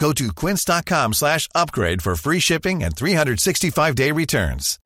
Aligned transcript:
Go 0.00 0.12
to 0.12 0.24
quince.com 0.46 1.14
slash 1.14 1.48
upgrade 1.54 2.02
for 2.02 2.14
free 2.16 2.40
shipping 2.40 2.84
and 2.84 2.94
365-day 2.94 4.12
returns. 4.12 4.78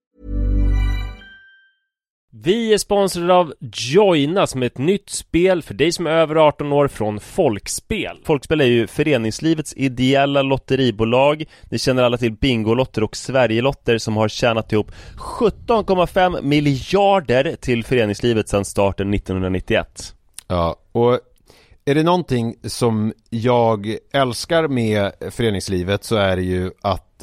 Vi 2.36 2.74
är 2.74 2.78
sponsrade 2.78 3.34
av 3.34 3.54
Joina 3.72 4.46
som 4.46 4.62
är 4.62 4.66
ett 4.66 4.78
nytt 4.78 5.10
spel 5.10 5.62
för 5.62 5.74
dig 5.74 5.92
som 5.92 6.06
är 6.06 6.10
över 6.10 6.36
18 6.36 6.72
år 6.72 6.88
från 6.88 7.20
Folkspel. 7.20 8.16
Folkspel 8.24 8.60
är 8.60 8.64
ju 8.64 8.86
föreningslivets 8.86 9.74
ideella 9.76 10.42
lotteribolag. 10.42 11.44
Ni 11.70 11.78
känner 11.78 12.02
alla 12.02 12.16
till 12.16 12.32
Bingolotter 12.32 13.02
och 13.02 13.16
Sverigelotter 13.16 13.98
som 13.98 14.16
har 14.16 14.28
tjänat 14.28 14.72
ihop 14.72 14.92
17,5 15.16 16.42
miljarder 16.42 17.56
till 17.60 17.84
föreningslivet 17.84 18.48
sedan 18.48 18.64
starten 18.64 19.14
1991. 19.14 20.14
Ja, 20.48 20.76
och 20.92 21.20
är 21.86 21.94
det 21.94 22.02
någonting 22.02 22.56
som 22.62 23.12
jag 23.30 23.96
älskar 24.12 24.68
med 24.68 25.12
föreningslivet 25.30 26.04
så 26.04 26.16
är 26.16 26.36
det 26.36 26.42
ju 26.42 26.70
att 26.80 27.13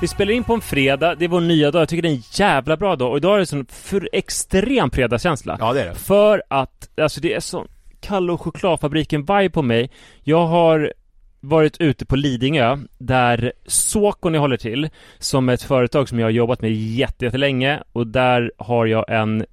Vi 0.00 0.08
spelar 0.08 0.32
in 0.32 0.44
på 0.44 0.54
en 0.54 0.60
fredag, 0.60 1.14
det 1.14 1.24
är 1.24 1.28
vår 1.28 1.40
nya 1.40 1.70
dag, 1.70 1.82
jag 1.82 1.88
tycker 1.88 2.02
det 2.02 2.08
är 2.08 2.14
en 2.14 2.22
jävla 2.32 2.76
bra 2.76 2.96
dag 2.96 3.10
och 3.10 3.16
idag 3.16 3.34
är 3.34 3.38
det 3.38 3.46
sån 3.46 3.66
för 3.66 4.08
extrem 4.12 4.90
fredagskänsla. 4.90 5.56
Ja 5.60 5.72
det 5.72 5.82
är 5.82 5.88
det. 5.88 5.94
För 5.94 6.42
att, 6.48 6.98
alltså 6.98 7.20
det 7.20 7.34
är 7.34 7.40
sån 7.40 7.68
Kalle 8.00 8.32
och 8.32 8.40
chokladfabriken-vibe 8.40 9.48
på 9.48 9.62
mig. 9.62 9.90
Jag 10.22 10.46
har 10.46 10.92
varit 11.40 11.80
ute 11.80 12.06
på 12.06 12.16
Lidingö 12.16 12.78
där 12.98 13.52
Såkon 13.66 14.34
jag 14.34 14.40
håller 14.40 14.56
till 14.56 14.88
som 15.18 15.48
är 15.48 15.52
ett 15.52 15.62
företag 15.62 16.08
som 16.08 16.18
jag 16.18 16.26
har 16.26 16.30
jobbat 16.30 16.62
med 16.62 16.72
jättelänge 16.72 17.82
och 17.92 18.06
där 18.06 18.52
har 18.56 18.86
jag 18.86 19.04
en 19.08 19.46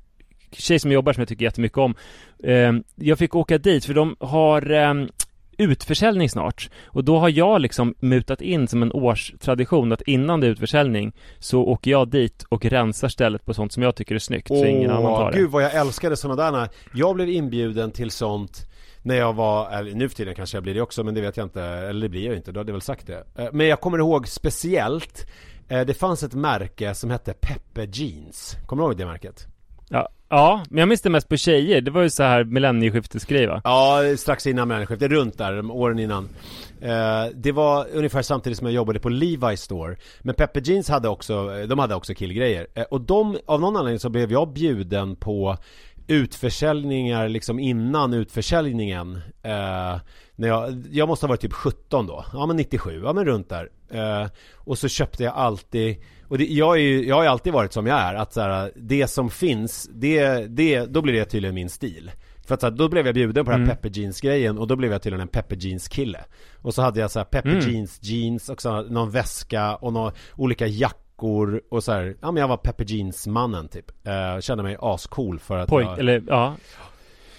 tjej 0.51 0.79
som 0.79 0.91
jobbar 0.91 1.13
som 1.13 1.21
jag 1.21 1.27
tycker 1.27 1.45
jättemycket 1.45 1.77
om. 1.77 1.95
Ehm, 2.43 2.83
jag 2.95 3.17
fick 3.19 3.35
åka 3.35 3.57
dit 3.57 3.85
för 3.85 3.93
de 3.93 4.15
har 4.19 4.71
ehm, 4.71 5.09
utförsäljning 5.57 6.29
snart. 6.29 6.69
Och 6.85 7.03
då 7.03 7.19
har 7.19 7.29
jag 7.29 7.61
liksom 7.61 7.95
mutat 7.99 8.41
in 8.41 8.67
som 8.67 8.81
en 8.81 8.91
årstradition 8.91 9.91
att 9.91 10.01
innan 10.01 10.39
det 10.39 10.47
är 10.47 10.51
utförsäljning 10.51 11.13
så 11.39 11.61
åker 11.61 11.91
jag 11.91 12.09
dit 12.09 12.43
och 12.49 12.65
rensar 12.65 13.07
stället 13.07 13.45
på 13.45 13.53
sånt 13.53 13.71
som 13.71 13.83
jag 13.83 13.95
tycker 13.95 14.15
är 14.15 14.19
snyggt 14.19 14.47
så 14.47 14.65
ingen 14.65 14.91
annan 14.91 15.15
tar 15.15 15.31
det. 15.31 15.37
gud 15.37 15.51
vad 15.51 15.63
jag 15.63 15.75
älskade 15.75 16.17
sådana 16.17 16.51
där. 16.51 16.69
Jag 16.93 17.15
blev 17.15 17.29
inbjuden 17.29 17.91
till 17.91 18.11
sånt 18.11 18.67
när 19.01 19.15
jag 19.15 19.33
var, 19.33 19.71
eller 19.71 19.93
nu 19.95 20.09
för 20.09 20.15
tiden 20.15 20.35
kanske 20.35 20.57
jag 20.57 20.63
blir 20.63 20.73
det 20.73 20.81
också 20.81 21.03
men 21.03 21.13
det 21.13 21.21
vet 21.21 21.37
jag 21.37 21.45
inte, 21.45 21.63
eller 21.63 22.01
det 22.01 22.09
blir 22.09 22.25
jag 22.25 22.35
inte, 22.35 22.51
då 22.51 22.59
hade 22.59 22.69
jag 22.69 22.73
väl 22.73 22.81
sagt 22.81 23.07
det. 23.07 23.23
Eh, 23.35 23.47
men 23.51 23.67
jag 23.67 23.81
kommer 23.81 23.97
ihåg 23.97 24.27
speciellt, 24.27 25.27
eh, 25.67 25.81
det 25.81 25.93
fanns 25.93 26.23
ett 26.23 26.33
märke 26.33 26.95
som 26.95 27.09
hette 27.09 27.33
Peppe 27.33 27.87
Jeans. 27.93 28.57
Kommer 28.65 28.83
du 28.83 28.89
ihåg 28.89 28.97
det 28.97 29.05
märket? 29.05 29.47
Ja, 29.89 30.09
ja, 30.29 30.63
men 30.69 30.79
jag 30.79 30.87
minns 30.87 31.01
det 31.01 31.09
mest 31.09 31.29
på 31.29 31.37
tjejer. 31.37 31.81
Det 31.81 31.91
var 31.91 32.01
ju 32.01 32.09
så 32.09 32.23
här 32.23 32.43
millennieskiftesgrej 32.43 33.47
va? 33.47 33.61
Ja, 33.63 34.01
strax 34.17 34.47
innan 34.47 34.67
millennieskiftet, 34.67 35.11
runt 35.11 35.37
där, 35.37 35.71
åren 35.71 35.99
innan. 35.99 36.29
Eh, 36.81 37.25
det 37.35 37.51
var 37.51 37.87
ungefär 37.93 38.21
samtidigt 38.21 38.57
som 38.57 38.67
jag 38.67 38.73
jobbade 38.73 38.99
på 38.99 39.09
Levi's 39.09 39.55
Store. 39.55 39.95
Men 40.21 40.35
Peppe 40.35 40.59
Jeans 40.59 40.89
hade 40.89 41.09
också, 41.09 41.57
eh, 41.57 41.67
de 41.67 41.79
hade 41.79 41.95
också 41.95 42.13
killgrejer. 42.13 42.67
Eh, 42.73 42.83
och 42.83 43.01
de, 43.01 43.37
av 43.45 43.61
någon 43.61 43.77
anledning 43.77 43.99
så 43.99 44.09
blev 44.09 44.31
jag 44.31 44.53
bjuden 44.53 45.15
på 45.15 45.57
utförsäljningar 46.07 47.29
liksom 47.29 47.59
innan 47.59 48.13
utförsäljningen 48.13 49.15
eh, 49.43 49.99
när 50.35 50.47
jag, 50.47 50.83
jag 50.91 51.07
måste 51.07 51.25
ha 51.25 51.29
varit 51.29 51.41
typ 51.41 51.53
17 51.53 52.07
då, 52.07 52.25
ja 52.33 52.45
men 52.45 52.55
97, 52.55 53.01
ja 53.03 53.13
men 53.13 53.25
runt 53.25 53.49
där 53.49 53.69
eh, 53.89 54.27
Och 54.55 54.77
så 54.77 54.87
köpte 54.87 55.23
jag 55.23 55.33
alltid 55.33 55.97
och 56.27 56.37
det, 56.37 56.45
jag, 56.45 56.75
är 56.75 56.81
ju, 56.81 57.07
jag 57.07 57.15
har 57.15 57.23
ju 57.23 57.29
alltid 57.29 57.53
varit 57.53 57.73
som 57.73 57.87
jag 57.87 57.99
är, 57.99 58.13
att 58.13 58.33
så 58.33 58.41
här, 58.41 58.71
det 58.75 59.07
som 59.07 59.29
finns, 59.29 59.89
det, 59.93 60.47
det, 60.47 60.85
då 60.85 61.01
blir 61.01 61.13
det 61.13 61.25
tydligen 61.25 61.55
min 61.55 61.69
stil 61.69 62.11
för 62.47 62.53
att 62.53 62.61
så 62.61 62.67
här, 62.67 62.73
då 62.73 62.89
blev 62.89 63.05
jag 63.05 63.15
bjuden 63.15 63.45
på 63.45 63.51
den 63.51 63.59
här 63.59 63.65
mm. 63.65 63.75
pepper 63.75 63.99
jeans 63.99 64.21
grejen 64.21 64.57
och 64.57 64.67
då 64.67 64.75
blev 64.75 64.91
jag 64.91 65.01
tydligen 65.01 65.21
en 65.21 65.27
pepper 65.27 65.55
jeans 65.55 65.87
kille 65.87 66.19
Och 66.61 66.73
så 66.73 66.81
hade 66.81 66.99
jag 66.99 67.11
så 67.11 67.19
här 67.19 67.25
pepper 67.25 67.49
mm. 67.49 67.69
jeans 67.69 67.99
jeans 68.01 68.49
och 68.49 68.61
så 68.61 68.81
någon 68.81 69.11
väska 69.11 69.75
och 69.75 69.93
några 69.93 70.11
olika 70.35 70.67
jackor 70.67 71.61
och 71.69 71.83
så 71.83 71.91
här, 71.91 72.17
ja 72.21 72.31
men 72.31 72.41
jag 72.41 72.47
var 72.47 72.57
Pepper 72.57 72.85
Jeans 72.85 73.27
mannen 73.27 73.67
typ 73.67 73.91
uh, 74.07 74.41
Kände 74.41 74.63
mig 74.63 74.77
ascool 74.79 75.39
för 75.39 75.57
att 75.57 75.69
Pojk, 75.69 75.87
jag... 75.87 75.99
eller 75.99 76.23
ja 76.27 76.55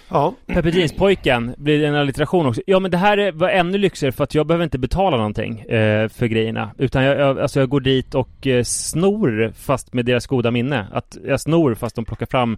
Ja. 0.09 0.33
Pepper 0.45 0.71
Jeans-pojken 0.71 1.55
blir 1.57 1.83
en 1.83 1.95
allitteration 1.95 2.45
också. 2.45 2.61
Ja 2.65 2.79
men 2.79 2.91
det 2.91 2.97
här 2.97 3.31
var 3.31 3.49
ännu 3.49 3.77
lyxigare 3.77 4.11
för 4.11 4.23
att 4.23 4.35
jag 4.35 4.47
behöver 4.47 4.63
inte 4.63 4.79
betala 4.79 5.17
någonting 5.17 5.59
eh, 5.59 6.09
för 6.09 6.25
grejerna. 6.25 6.71
Utan 6.77 7.03
jag, 7.03 7.19
jag, 7.19 7.39
alltså 7.39 7.59
jag 7.59 7.69
går 7.69 7.79
dit 7.79 8.15
och 8.15 8.47
eh, 8.47 8.63
snor 8.63 9.51
fast 9.55 9.93
med 9.93 10.05
deras 10.05 10.27
goda 10.27 10.51
minne. 10.51 10.87
Att 10.91 11.17
jag 11.25 11.41
snor 11.41 11.75
fast 11.75 11.95
de 11.95 12.05
plockar 12.05 12.25
fram 12.25 12.57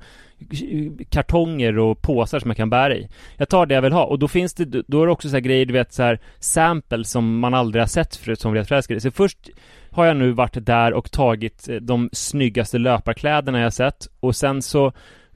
kartonger 1.09 1.79
och 1.79 2.01
påsar 2.01 2.39
som 2.39 2.49
jag 2.49 2.57
kan 2.57 2.69
bära 2.69 2.95
i. 2.95 3.09
Jag 3.37 3.49
tar 3.49 3.65
det 3.65 3.75
jag 3.75 3.81
vill 3.81 3.93
ha. 3.93 4.03
Och 4.03 4.19
då 4.19 4.27
finns 4.27 4.53
det, 4.53 4.65
då 4.87 5.01
är 5.01 5.05
det 5.05 5.11
också 5.11 5.29
så 5.29 5.35
här 5.35 5.41
grejer 5.41 5.65
du 5.65 5.73
vet 5.73 5.93
så 5.93 6.03
här 6.03 6.19
samples 6.39 7.11
som 7.11 7.39
man 7.39 7.53
aldrig 7.53 7.81
har 7.81 7.87
sett 7.87 8.15
förut 8.15 8.39
som 8.39 8.51
blir 8.51 8.63
förälskade. 8.63 9.01
Så 9.01 9.11
först 9.11 9.49
har 9.91 10.05
jag 10.05 10.17
nu 10.17 10.31
varit 10.31 10.65
där 10.65 10.93
och 10.93 11.11
tagit 11.11 11.69
eh, 11.69 11.75
de 11.75 12.09
snyggaste 12.13 12.77
löparkläderna 12.77 13.61
jag 13.61 13.73
sett. 13.73 14.07
Och 14.19 14.35
sen 14.35 14.61
så 14.61 14.93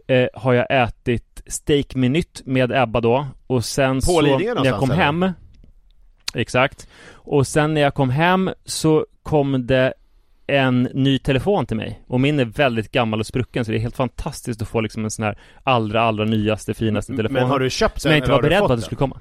eh, 0.08 0.28
har 0.34 0.54
jag 0.54 0.66
ätit 0.70 1.35
steak 1.48 1.96
menut 1.96 2.42
med 2.46 2.72
Ebba 2.72 3.02
då 3.02 3.28
och 3.48 3.66
sen 3.66 3.96
På 3.96 4.02
så 4.02 4.22
när 4.22 4.66
jag 4.66 4.80
kom 4.80 4.92
eller? 4.92 5.04
hem 5.04 5.32
Exakt 6.34 6.88
Och 7.12 7.48
sen 7.48 7.74
när 7.74 7.82
jag 7.82 7.94
kom 7.94 8.10
hem 8.10 8.50
så 8.66 9.06
kom 9.24 9.68
det 9.68 9.94
en 10.48 10.84
ny 10.84 11.20
telefon 11.20 11.66
till 11.66 11.78
mig 11.78 12.02
och 12.08 12.20
min 12.20 12.40
är 12.40 12.46
väldigt 12.46 12.92
gammal 12.92 13.20
och 13.20 13.26
sprucken 13.26 13.66
så 13.66 13.72
det 13.72 13.78
är 13.78 13.80
helt 13.80 13.96
fantastiskt 13.96 14.62
att 14.62 14.68
få 14.68 14.82
liksom 14.82 15.04
en 15.04 15.12
sån 15.12 15.26
här 15.26 15.38
allra, 15.64 16.02
allra 16.02 16.26
nyaste, 16.26 16.74
finaste 16.74 17.16
telefon 17.16 17.34
Men 17.34 17.48
har 17.48 17.60
du 17.60 17.70
köpt 17.70 18.02
sen? 18.02 18.10
Men 18.10 18.18
jag 18.18 18.24
inte 18.24 18.32
var 18.32 18.42
beredd 18.42 18.60
på 18.60 18.66
att 18.74 18.80
det 18.80 18.86
skulle 18.86 19.00
komma 19.00 19.20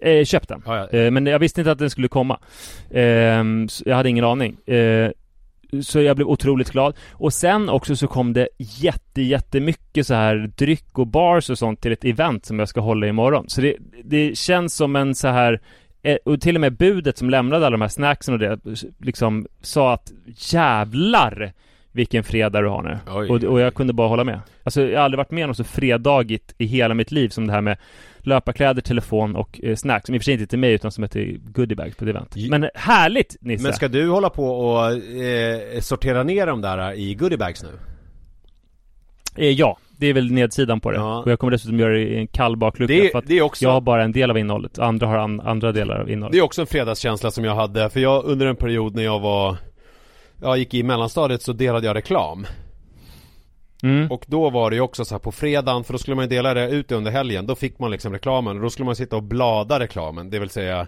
Eh, 0.00 0.24
köpt 0.24 0.48
den. 0.48 0.62
Ah, 0.66 0.76
ja. 0.76 0.88
eh, 0.98 1.10
men 1.10 1.26
jag 1.26 1.38
visste 1.38 1.60
inte 1.60 1.72
att 1.72 1.78
den 1.78 1.90
skulle 1.90 2.08
komma. 2.08 2.40
Eh, 2.90 3.02
jag 3.84 3.96
hade 3.96 4.08
ingen 4.08 4.24
aning. 4.24 4.56
Eh, 4.66 5.10
så 5.82 6.00
jag 6.00 6.16
blev 6.16 6.28
otroligt 6.28 6.70
glad. 6.70 6.94
Och 7.12 7.32
sen 7.32 7.68
också 7.68 7.96
så 7.96 8.06
kom 8.06 8.32
det 8.32 8.48
jätte, 8.58 9.22
jättemycket 9.22 10.06
så 10.06 10.14
här 10.14 10.50
dryck 10.56 10.98
och 10.98 11.06
bars 11.06 11.50
och 11.50 11.58
sånt 11.58 11.80
till 11.80 11.92
ett 11.92 12.04
event 12.04 12.46
som 12.46 12.58
jag 12.58 12.68
ska 12.68 12.80
hålla 12.80 13.06
imorgon. 13.06 13.48
Så 13.48 13.60
det, 13.60 13.76
det 14.04 14.38
känns 14.38 14.74
som 14.74 14.96
en 14.96 15.14
så 15.14 15.28
här 15.28 15.60
eh, 16.02 16.16
och 16.24 16.40
till 16.40 16.54
och 16.54 16.60
med 16.60 16.76
budet 16.76 17.18
som 17.18 17.30
lämnade 17.30 17.66
alla 17.66 17.70
de 17.70 17.80
här 17.80 17.88
snacksen 17.88 18.34
och 18.34 18.40
det 18.40 18.58
liksom 19.00 19.46
sa 19.60 19.92
att 19.92 20.12
jävlar 20.52 21.52
vilken 21.92 22.24
fredag 22.24 22.60
du 22.60 22.68
har 22.68 22.82
nu. 22.82 22.98
Oj, 23.14 23.28
och, 23.28 23.44
och 23.44 23.60
jag 23.60 23.74
kunde 23.74 23.92
bara 23.92 24.08
hålla 24.08 24.24
med. 24.24 24.40
Alltså 24.62 24.82
jag 24.82 24.98
har 24.98 25.04
aldrig 25.04 25.18
varit 25.18 25.30
med 25.30 25.48
om 25.48 25.54
så 25.54 25.64
fredagigt 25.64 26.54
i 26.58 26.66
hela 26.66 26.94
mitt 26.94 27.12
liv 27.12 27.28
som 27.28 27.46
det 27.46 27.52
här 27.52 27.60
med 27.60 27.76
löparkläder, 28.26 28.82
telefon 28.82 29.36
och 29.36 29.60
eh, 29.62 29.76
snacks. 29.76 30.06
Som 30.06 30.14
i 30.14 30.18
och 30.18 30.22
för 30.22 30.24
sig 30.24 30.34
inte 30.34 30.46
till 30.46 30.58
mig 30.58 30.72
utan 30.72 30.92
som 30.92 31.08
till 31.08 31.40
goodiebags 31.44 31.96
på 31.96 32.04
ett 32.04 32.10
event. 32.10 32.34
Men 32.50 32.70
härligt 32.74 33.36
Nisse! 33.40 33.62
Men 33.62 33.72
ska 33.72 33.88
du 33.88 34.08
hålla 34.08 34.30
på 34.30 34.46
och 34.46 34.92
eh, 34.92 35.80
sortera 35.80 36.22
ner 36.22 36.46
de 36.46 36.60
där 36.60 36.92
i 36.92 37.14
goodiebags 37.14 37.62
nu? 37.62 37.78
Eh, 39.36 39.50
ja, 39.50 39.78
det 39.96 40.06
är 40.06 40.12
väl 40.12 40.32
nedsidan 40.32 40.80
på 40.80 40.90
det. 40.90 40.96
Ja. 40.96 41.18
Och 41.18 41.30
jag 41.30 41.38
kommer 41.38 41.50
dessutom 41.50 41.78
göra 41.78 41.92
det 41.92 42.00
i 42.00 42.18
en 42.18 42.26
kall 42.26 42.56
baklucka 42.56 42.94
det, 42.94 43.10
för 43.12 43.18
att 43.18 43.26
det 43.26 43.38
är 43.38 43.42
också... 43.42 43.64
jag 43.64 43.70
har 43.70 43.80
bara 43.80 44.04
en 44.04 44.12
del 44.12 44.30
av 44.30 44.38
innehållet. 44.38 44.78
Andra 44.78 45.06
har 45.06 45.18
an, 45.18 45.40
andra 45.40 45.72
delar 45.72 46.00
av 46.00 46.10
innehållet. 46.10 46.32
Det 46.32 46.38
är 46.38 46.42
också 46.42 46.60
en 46.60 46.66
fredagskänsla 46.66 47.30
som 47.30 47.44
jag 47.44 47.54
hade. 47.54 47.90
För 47.90 48.00
jag 48.00 48.24
under 48.24 48.46
en 48.46 48.56
period 48.56 48.94
när 48.94 49.02
jag 49.02 49.20
var 49.20 49.56
Jag 50.42 50.58
gick 50.58 50.74
i 50.74 50.82
mellanstadiet 50.82 51.42
så 51.42 51.52
delade 51.52 51.86
jag 51.86 51.96
reklam. 51.96 52.46
Mm. 53.84 54.10
Och 54.10 54.24
då 54.28 54.50
var 54.50 54.70
det 54.70 54.76
ju 54.76 54.82
också 54.82 55.04
så 55.04 55.14
här 55.14 55.18
på 55.18 55.32
fredagen, 55.32 55.84
för 55.84 55.92
då 55.92 55.98
skulle 55.98 56.14
man 56.14 56.24
ju 56.24 56.28
dela 56.28 56.54
det 56.54 56.68
ut 56.68 56.92
under 56.92 57.10
helgen. 57.10 57.46
Då 57.46 57.54
fick 57.54 57.78
man 57.78 57.90
liksom 57.90 58.12
reklamen 58.12 58.56
och 58.56 58.62
då 58.62 58.70
skulle 58.70 58.86
man 58.86 58.96
sitta 58.96 59.16
och 59.16 59.22
blada 59.22 59.80
reklamen. 59.80 60.30
Det 60.30 60.38
vill 60.38 60.50
säga 60.50 60.80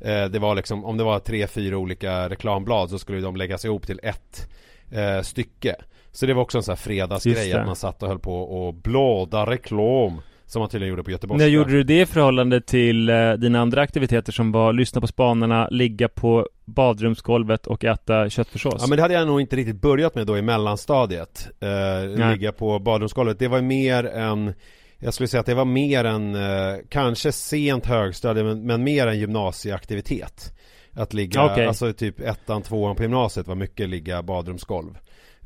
eh, 0.00 0.24
Det 0.24 0.38
var 0.38 0.54
liksom, 0.54 0.84
om 0.84 0.96
det 0.96 1.04
var 1.04 1.18
tre, 1.18 1.46
fyra 1.46 1.78
olika 1.78 2.28
reklamblad 2.28 2.90
så 2.90 2.98
skulle 2.98 3.20
de 3.20 3.36
läggas 3.36 3.64
ihop 3.64 3.86
till 3.86 4.00
ett 4.02 4.50
eh, 4.90 5.20
stycke. 5.22 5.76
Så 6.12 6.26
det 6.26 6.34
var 6.34 6.42
också 6.42 6.58
en 6.58 6.62
sån 6.62 6.72
här 6.72 6.76
fredagsgrej 6.76 7.52
att 7.52 7.66
man 7.66 7.76
satt 7.76 8.02
och 8.02 8.08
höll 8.08 8.18
på 8.18 8.42
och 8.42 8.74
blåda 8.74 9.46
reklam. 9.46 10.20
Som 10.54 10.60
man 10.60 10.68
tydligen 10.68 10.90
gjorde 10.90 11.02
på 11.02 11.10
Göteborg. 11.10 11.38
När 11.38 11.46
gjorde 11.46 11.70
du 11.70 11.82
det 11.82 12.00
i 12.00 12.06
förhållande 12.06 12.60
till 12.60 13.08
eh, 13.08 13.32
dina 13.32 13.60
andra 13.60 13.80
aktiviteter 13.80 14.32
som 14.32 14.52
var 14.52 14.72
lyssna 14.72 15.00
på 15.00 15.06
spanarna, 15.06 15.68
ligga 15.70 16.08
på 16.08 16.48
badrumsgolvet 16.64 17.66
och 17.66 17.84
äta 17.84 18.30
köttfärssås? 18.30 18.74
Ja 18.78 18.86
men 18.86 18.96
det 18.96 19.02
hade 19.02 19.14
jag 19.14 19.26
nog 19.26 19.40
inte 19.40 19.56
riktigt 19.56 19.80
börjat 19.80 20.14
med 20.14 20.26
då 20.26 20.38
i 20.38 20.42
mellanstadiet. 20.42 21.48
Eh, 21.60 22.30
ligga 22.30 22.52
på 22.52 22.78
badrumsgolvet. 22.78 23.38
Det 23.38 23.48
var 23.48 23.60
mer 23.60 24.04
en 24.04 24.54
jag 24.98 25.14
skulle 25.14 25.28
säga 25.28 25.40
att 25.40 25.46
det 25.46 25.54
var 25.54 25.64
mer 25.64 26.04
en, 26.04 26.34
eh, 26.34 26.76
kanske 26.88 27.32
sent 27.32 27.86
högstadie 27.86 28.44
men, 28.44 28.66
men 28.66 28.84
mer 28.84 29.06
en 29.06 29.18
gymnasieaktivitet. 29.18 30.52
Att 30.92 31.14
ligga, 31.14 31.44
okay. 31.44 31.66
alltså 31.66 31.92
typ 31.92 32.20
ettan, 32.20 32.62
tvåan 32.62 32.96
på 32.96 33.02
gymnasiet 33.02 33.46
var 33.46 33.54
mycket 33.54 33.88
ligga 33.88 34.22
badrumsgolv. 34.22 34.98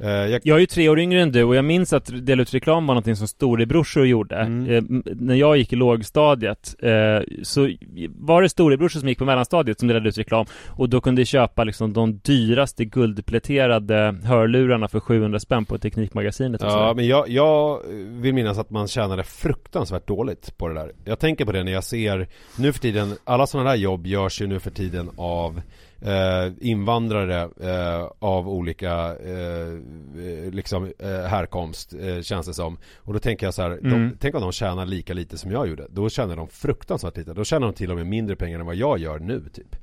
Uh, 0.05 0.11
jag... 0.11 0.41
jag... 0.45 0.56
är 0.56 0.61
ju 0.61 0.67
tre 0.67 0.89
år 0.89 0.99
yngre 0.99 1.23
än 1.23 1.33
du 1.33 1.45
och 1.45 1.56
jag 1.56 1.65
minns 1.65 1.93
att 1.93 2.27
dela 2.27 2.43
ut 2.43 2.55
reklam 2.55 2.87
var 2.87 2.94
någonting 2.94 3.17
som 3.17 3.29
storebrorsor 3.29 4.06
gjorde. 4.06 4.37
Mm. 4.37 4.70
Uh, 4.70 5.03
när 5.05 5.34
jag 5.34 5.56
gick 5.56 5.72
i 5.72 5.77
lågstadiet 5.77 6.75
uh, 6.84 7.43
så 7.43 7.70
var 8.08 8.43
det 8.43 8.49
storebrorsor 8.49 9.01
som 9.01 9.08
gick 9.08 9.19
på 9.19 9.25
mellanstadiet 9.25 9.79
som 9.79 9.89
delade 9.89 10.08
ut 10.08 10.19
reklam 10.19 10.46
och 10.67 10.89
då 10.89 11.01
kunde 11.01 11.25
köpa 11.25 11.65
liksom 11.65 11.93
de 11.93 12.19
dyraste 12.19 12.84
guldpläterade 12.84 14.15
hörlurarna 14.25 14.89
för 14.89 15.01
700 15.01 15.39
spänn 15.39 15.65
på 15.65 15.79
Teknikmagasinet. 15.79 16.63
Och 16.63 16.69
ja, 16.69 16.93
men 16.96 17.06
jag, 17.06 17.29
jag 17.29 17.81
vill 18.08 18.34
minnas 18.34 18.58
att 18.58 18.70
man 18.70 18.89
tjänade 18.89 19.22
fruktansvärt 19.22 20.06
dåligt 20.06 20.58
på 20.58 20.69
det 20.69 20.75
där. 20.75 20.93
Jag 21.05 21.19
tänker 21.19 21.44
på 21.44 21.53
det 21.53 21.65
när 21.65 21.72
jag 21.72 21.84
ser 21.84 22.29
nu 22.56 22.72
för 22.72 22.81
tiden, 22.81 23.17
alla 23.25 23.46
sådana 23.46 23.70
där 23.70 23.77
jobb 23.77 24.06
görs 24.06 24.41
ju 24.41 24.46
nu 24.46 24.61
för 24.61 24.70
tiden 24.70 25.11
av 25.17 25.61
eh, 26.00 26.52
invandrare 26.60 27.48
eh, 27.60 28.10
av 28.19 28.48
olika 28.48 29.17
eh, 29.17 30.50
liksom 30.52 30.93
eh, 30.98 31.08
härkomst 31.08 31.94
eh, 32.00 32.20
känns 32.20 32.46
det 32.46 32.55
som. 32.55 32.78
Och 32.96 33.12
då 33.12 33.19
tänker 33.19 33.46
jag 33.46 33.55
så 33.55 33.62
här, 33.62 33.70
mm. 33.70 33.90
de, 33.90 34.17
tänk 34.20 34.34
om 34.34 34.40
de 34.40 34.52
tjänar 34.52 34.86
lika 34.86 35.14
lite 35.14 35.38
som 35.38 35.50
jag 35.50 35.69
gjorde. 35.69 35.86
Då 35.90 36.08
tjänar 36.08 36.36
de 36.36 36.48
fruktansvärt 36.48 37.17
lite. 37.17 37.32
Då 37.32 37.44
tjänar 37.44 37.67
de 37.67 37.72
till 37.74 37.90
och 37.90 37.96
med 37.96 38.06
mindre 38.06 38.36
pengar 38.36 38.60
än 38.60 38.67
vad 38.67 38.76
jag 38.76 38.98
gör 38.98 39.19
nu 39.19 39.43
typ. 39.52 39.76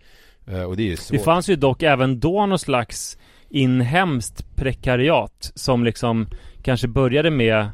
Eh, 0.47 0.63
och 0.63 0.77
det 0.77 0.83
är 0.83 0.87
ju 0.87 0.97
svårt. 0.97 1.17
Det 1.17 1.23
fanns 1.23 1.49
ju 1.49 1.55
dock 1.55 1.83
även 1.83 2.19
då 2.19 2.45
någon 2.45 2.59
slags 2.59 3.17
inhemskt 3.49 4.55
prekariat 4.55 5.51
som 5.55 5.83
liksom 5.83 6.27
kanske 6.61 6.87
började 6.87 7.31
med 7.31 7.69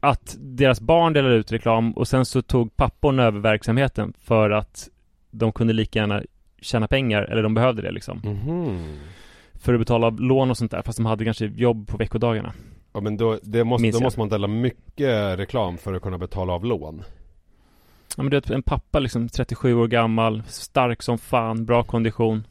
att 0.00 0.36
deras 0.38 0.80
barn 0.80 1.12
delade 1.12 1.34
ut 1.34 1.52
reklam 1.52 1.92
och 1.92 2.08
sen 2.08 2.24
så 2.24 2.42
tog 2.42 2.76
papporna 2.76 3.22
över 3.22 3.40
verksamheten 3.40 4.12
för 4.24 4.50
att 4.50 4.88
de 5.30 5.52
kunde 5.52 5.72
lika 5.72 5.98
gärna 5.98 6.22
tjäna 6.66 6.88
pengar, 6.88 7.22
eller 7.22 7.42
de 7.42 7.54
behövde 7.54 7.82
det 7.82 7.90
liksom. 7.90 8.20
Mm. 8.24 8.96
För 9.54 9.74
att 9.74 9.80
betala 9.80 10.10
lån 10.10 10.50
och 10.50 10.56
sånt 10.56 10.70
där, 10.70 10.82
fast 10.82 10.98
de 10.98 11.06
hade 11.06 11.24
kanske 11.24 11.46
jobb 11.46 11.88
på 11.88 11.96
veckodagarna. 11.96 12.52
Ja 12.92 13.00
men 13.00 13.16
då, 13.16 13.38
det 13.42 13.64
måste, 13.64 13.90
då 13.90 14.00
måste 14.00 14.20
man 14.20 14.28
dela 14.28 14.46
mycket 14.46 15.38
reklam 15.38 15.78
för 15.78 15.94
att 15.94 16.02
kunna 16.02 16.18
betala 16.18 16.52
av 16.52 16.64
lån. 16.64 17.02
Ja 18.16 18.22
men 18.22 18.30
du 18.30 18.36
vet, 18.36 18.50
en 18.50 18.62
pappa 18.62 18.98
liksom 18.98 19.28
37 19.28 19.74
år 19.74 19.86
gammal, 19.86 20.42
stark 20.46 21.02
som 21.02 21.18
fan, 21.18 21.64
bra 21.64 21.82
kondition. 21.82 22.46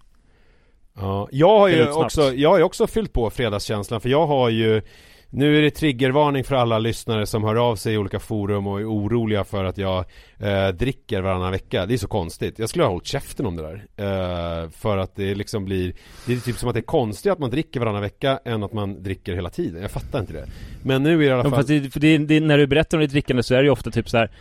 Ja, 0.93 1.27
jag 1.31 1.59
har 1.59 1.67
ju 1.67 1.91
också, 1.91 2.33
jag 2.33 2.49
har 2.49 2.57
ju 2.57 2.63
också 2.63 2.87
fyllt 2.87 3.13
på 3.13 3.29
fredagskänslan 3.29 4.01
för 4.01 4.09
jag 4.09 4.27
har 4.27 4.49
ju 4.49 4.81
nu 5.29 5.57
är 5.57 5.61
det 5.61 5.71
triggervarning 5.71 6.43
för 6.43 6.55
alla 6.55 6.79
lyssnare 6.79 7.25
som 7.25 7.43
hör 7.43 7.55
av 7.55 7.75
sig 7.75 7.93
i 7.93 7.97
olika 7.97 8.19
forum 8.19 8.67
och 8.67 8.79
är 8.79 8.89
oroliga 8.89 9.43
för 9.43 9.65
att 9.65 9.77
jag 9.77 10.05
eh, 10.39 10.67
dricker 10.67 11.21
varannan 11.21 11.51
vecka. 11.51 11.85
Det 11.85 11.93
är 11.93 11.97
så 11.97 12.07
konstigt. 12.07 12.59
Jag 12.59 12.69
skulle 12.69 12.83
ha 12.83 12.91
hållit 12.91 13.05
käften 13.05 13.45
om 13.45 13.55
det 13.55 13.63
där. 13.63 13.85
Eh, 13.97 14.69
för 14.69 14.97
att 14.97 15.15
det 15.15 15.35
liksom 15.35 15.65
blir, 15.65 15.93
det 16.25 16.33
är 16.33 16.37
typ 16.37 16.57
som 16.57 16.69
att 16.69 16.75
det 16.75 16.79
är 16.79 16.81
konstigt 16.81 17.31
att 17.31 17.39
man 17.39 17.49
dricker 17.49 17.79
varannan 17.79 18.01
vecka 18.01 18.39
än 18.45 18.63
att 18.63 18.73
man 18.73 19.03
dricker 19.03 19.33
hela 19.33 19.49
tiden. 19.49 19.81
Jag 19.81 19.91
fattar 19.91 20.19
inte 20.19 20.33
det. 20.33 20.47
Men 20.83 21.03
nu 21.03 21.13
är 21.13 21.17
det 21.17 21.25
i 21.25 21.31
alla 21.31 21.43
fall... 21.43 21.51
Ja, 21.51 21.57
fast 21.57 21.67
det, 21.67 21.89
för 21.89 21.99
det, 21.99 22.17
det, 22.17 22.39
när 22.39 22.57
du 22.57 22.67
berättar 22.67 22.97
om 22.97 23.01
ditt 23.01 23.11
drickande 23.11 23.43
så 23.43 23.53
är 23.53 23.57
det 23.57 23.63
ju 23.63 23.69
ofta 23.69 23.91
typ 23.91 24.09
så 24.09 24.17
här 24.17 24.31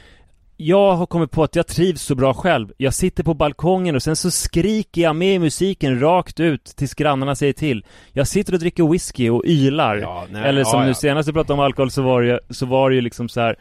jag 0.57 0.95
har 0.95 1.07
kommit 1.07 1.31
på 1.31 1.43
att 1.43 1.57
jag 1.57 1.67
trivs 1.67 2.03
så 2.03 2.15
bra 2.15 2.35
själv. 2.35 2.73
Jag 2.77 2.95
sitter 2.95 3.23
på 3.25 3.35
balkongen 3.35 3.95
och 3.95 4.03
sen 4.03 4.17
så 4.17 4.31
skriker 4.31 5.03
jag 5.03 5.17
med 5.17 5.35
i 5.35 5.39
musiken 5.39 6.01
rakt 6.01 6.41
ut 6.41 6.65
tills 6.65 6.95
grannarna 6.95 7.35
säger 7.35 7.53
till. 7.53 7.85
Jag 8.13 8.29
sitter 8.29 8.53
och 8.53 8.59
dricker 8.59 8.89
whisky 8.93 9.29
och 9.29 9.43
ylar. 9.47 9.97
Ja, 9.97 10.27
nej, 10.31 10.43
Eller 10.43 10.65
som 10.65 10.79
ja, 10.79 10.85
nu 10.85 10.91
ja. 10.91 10.95
senast 10.95 11.27
du 11.27 11.33
pratade 11.33 11.53
om 11.53 11.61
alkohol 11.61 11.91
så 11.91 12.03
var 12.03 12.23
det 12.23 12.29
ju, 12.29 12.39
så 12.51 12.67
var 12.67 12.91
det 12.91 12.97
ju 12.97 13.03
liksom 13.03 13.29
så 13.29 13.41
här. 13.41 13.57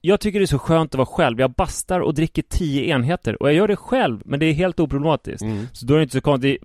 Jag 0.00 0.20
tycker 0.20 0.38
det 0.38 0.44
är 0.44 0.46
så 0.46 0.58
skönt 0.58 0.94
att 0.94 0.98
vara 0.98 1.06
själv. 1.06 1.40
Jag 1.40 1.50
bastar 1.50 2.00
och 2.00 2.14
dricker 2.14 2.42
tio 2.42 2.84
enheter 2.84 3.42
och 3.42 3.48
jag 3.48 3.54
gör 3.54 3.68
det 3.68 3.76
själv, 3.76 4.22
men 4.24 4.40
det 4.40 4.46
är 4.46 4.52
helt 4.52 4.80
oproblematiskt. 4.80 5.42
Mm. 5.42 5.66
Så 5.72 5.86
då 5.86 5.94
är 5.94 5.98
det 5.98 6.02
inte 6.02 6.16
så 6.16 6.20
konstigt. 6.20 6.62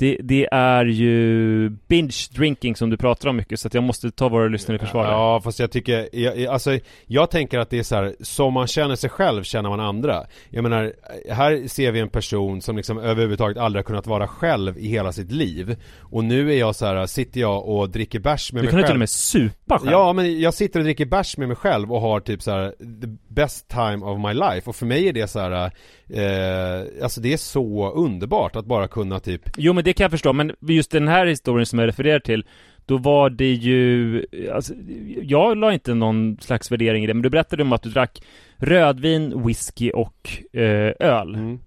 Det, 0.00 0.16
det 0.22 0.48
är 0.52 0.84
ju 0.84 1.68
binge 1.70 2.16
drinking 2.34 2.76
som 2.76 2.90
du 2.90 2.96
pratar 2.96 3.28
om 3.28 3.36
mycket, 3.36 3.60
så 3.60 3.68
att 3.68 3.74
jag 3.74 3.82
måste 3.84 4.10
ta 4.10 4.28
våra 4.28 4.48
lyssnare 4.48 4.76
i 4.76 4.78
försvar 4.78 5.04
där. 5.04 5.10
Ja, 5.10 5.40
fast 5.44 5.58
jag 5.58 5.70
tycker, 5.70 6.08
jag, 6.12 6.44
alltså 6.46 6.78
jag 7.06 7.30
tänker 7.30 7.58
att 7.58 7.70
det 7.70 7.78
är 7.78 7.82
så 7.82 7.94
här, 7.96 8.14
som 8.20 8.52
man 8.52 8.66
känner 8.66 8.96
sig 8.96 9.10
själv 9.10 9.42
känner 9.42 9.68
man 9.68 9.80
andra. 9.80 10.24
Jag 10.50 10.62
menar, 10.62 10.92
här 11.30 11.68
ser 11.68 11.92
vi 11.92 12.00
en 12.00 12.08
person 12.08 12.62
som 12.62 12.76
liksom 12.76 12.98
överhuvudtaget 12.98 13.56
aldrig 13.58 13.78
har 13.84 13.86
kunnat 13.86 14.06
vara 14.06 14.28
själv 14.28 14.78
i 14.78 14.88
hela 14.88 15.12
sitt 15.12 15.32
liv. 15.32 15.76
Och 15.98 16.24
nu 16.24 16.52
är 16.52 16.58
jag 16.58 16.74
så 16.74 16.86
här, 16.86 17.06
sitter 17.06 17.40
jag 17.40 17.68
och 17.68 17.90
dricker 17.90 18.18
bärs 18.18 18.52
med 18.52 18.62
Du 18.62 18.64
mig 18.64 18.70
kan 18.70 18.78
ju 18.78 18.82
själv. 18.82 18.88
till 18.88 18.96
och 18.96 18.98
med 18.98 19.10
supa 19.10 19.78
själv. 19.78 19.90
Ja 19.92 20.12
men 20.12 20.40
jag 20.40 20.54
sitter 20.54 20.78
och 20.80 20.84
dricker 20.84 21.06
bärs 21.06 21.36
med 21.36 21.48
mig 21.48 21.56
själv 21.56 21.92
och 21.92 22.00
har 22.00 22.20
typ 22.20 22.42
så 22.42 22.50
här 22.50 22.70
the 23.02 23.16
best 23.28 23.68
time 23.68 23.96
of 24.06 24.18
my 24.18 24.34
life 24.34 24.70
och 24.70 24.76
för 24.76 24.86
mig 24.86 25.08
är 25.08 25.12
det 25.12 25.26
så 25.28 25.38
här 25.40 25.70
eh, 26.08 27.02
Alltså 27.02 27.20
det 27.20 27.32
är 27.32 27.36
så 27.36 27.90
underbart 27.92 28.56
att 28.56 28.66
bara 28.66 28.88
kunna 28.88 29.20
typ 29.20 29.42
Jo 29.56 29.72
men 29.72 29.84
det 29.84 29.89
det 29.90 29.94
kan 29.94 30.04
jag 30.04 30.10
förstå, 30.10 30.32
men 30.32 30.52
just 30.60 30.90
den 30.90 31.08
här 31.08 31.26
historien 31.26 31.66
som 31.66 31.78
jag 31.78 31.88
refererar 31.88 32.18
till 32.18 32.44
Då 32.86 32.96
var 32.96 33.30
det 33.30 33.52
ju, 33.52 34.24
alltså, 34.54 34.74
jag 35.22 35.56
la 35.56 35.72
inte 35.72 35.94
någon 35.94 36.36
slags 36.40 36.72
värdering 36.72 37.04
i 37.04 37.06
det, 37.06 37.14
men 37.14 37.22
du 37.22 37.30
berättade 37.30 37.62
om 37.62 37.72
att 37.72 37.82
du 37.82 37.90
drack 37.90 38.22
rödvin, 38.56 39.46
whisky 39.46 39.90
och 39.90 40.30
eh, 40.52 40.92
öl. 41.00 41.34
mm. 41.34 41.58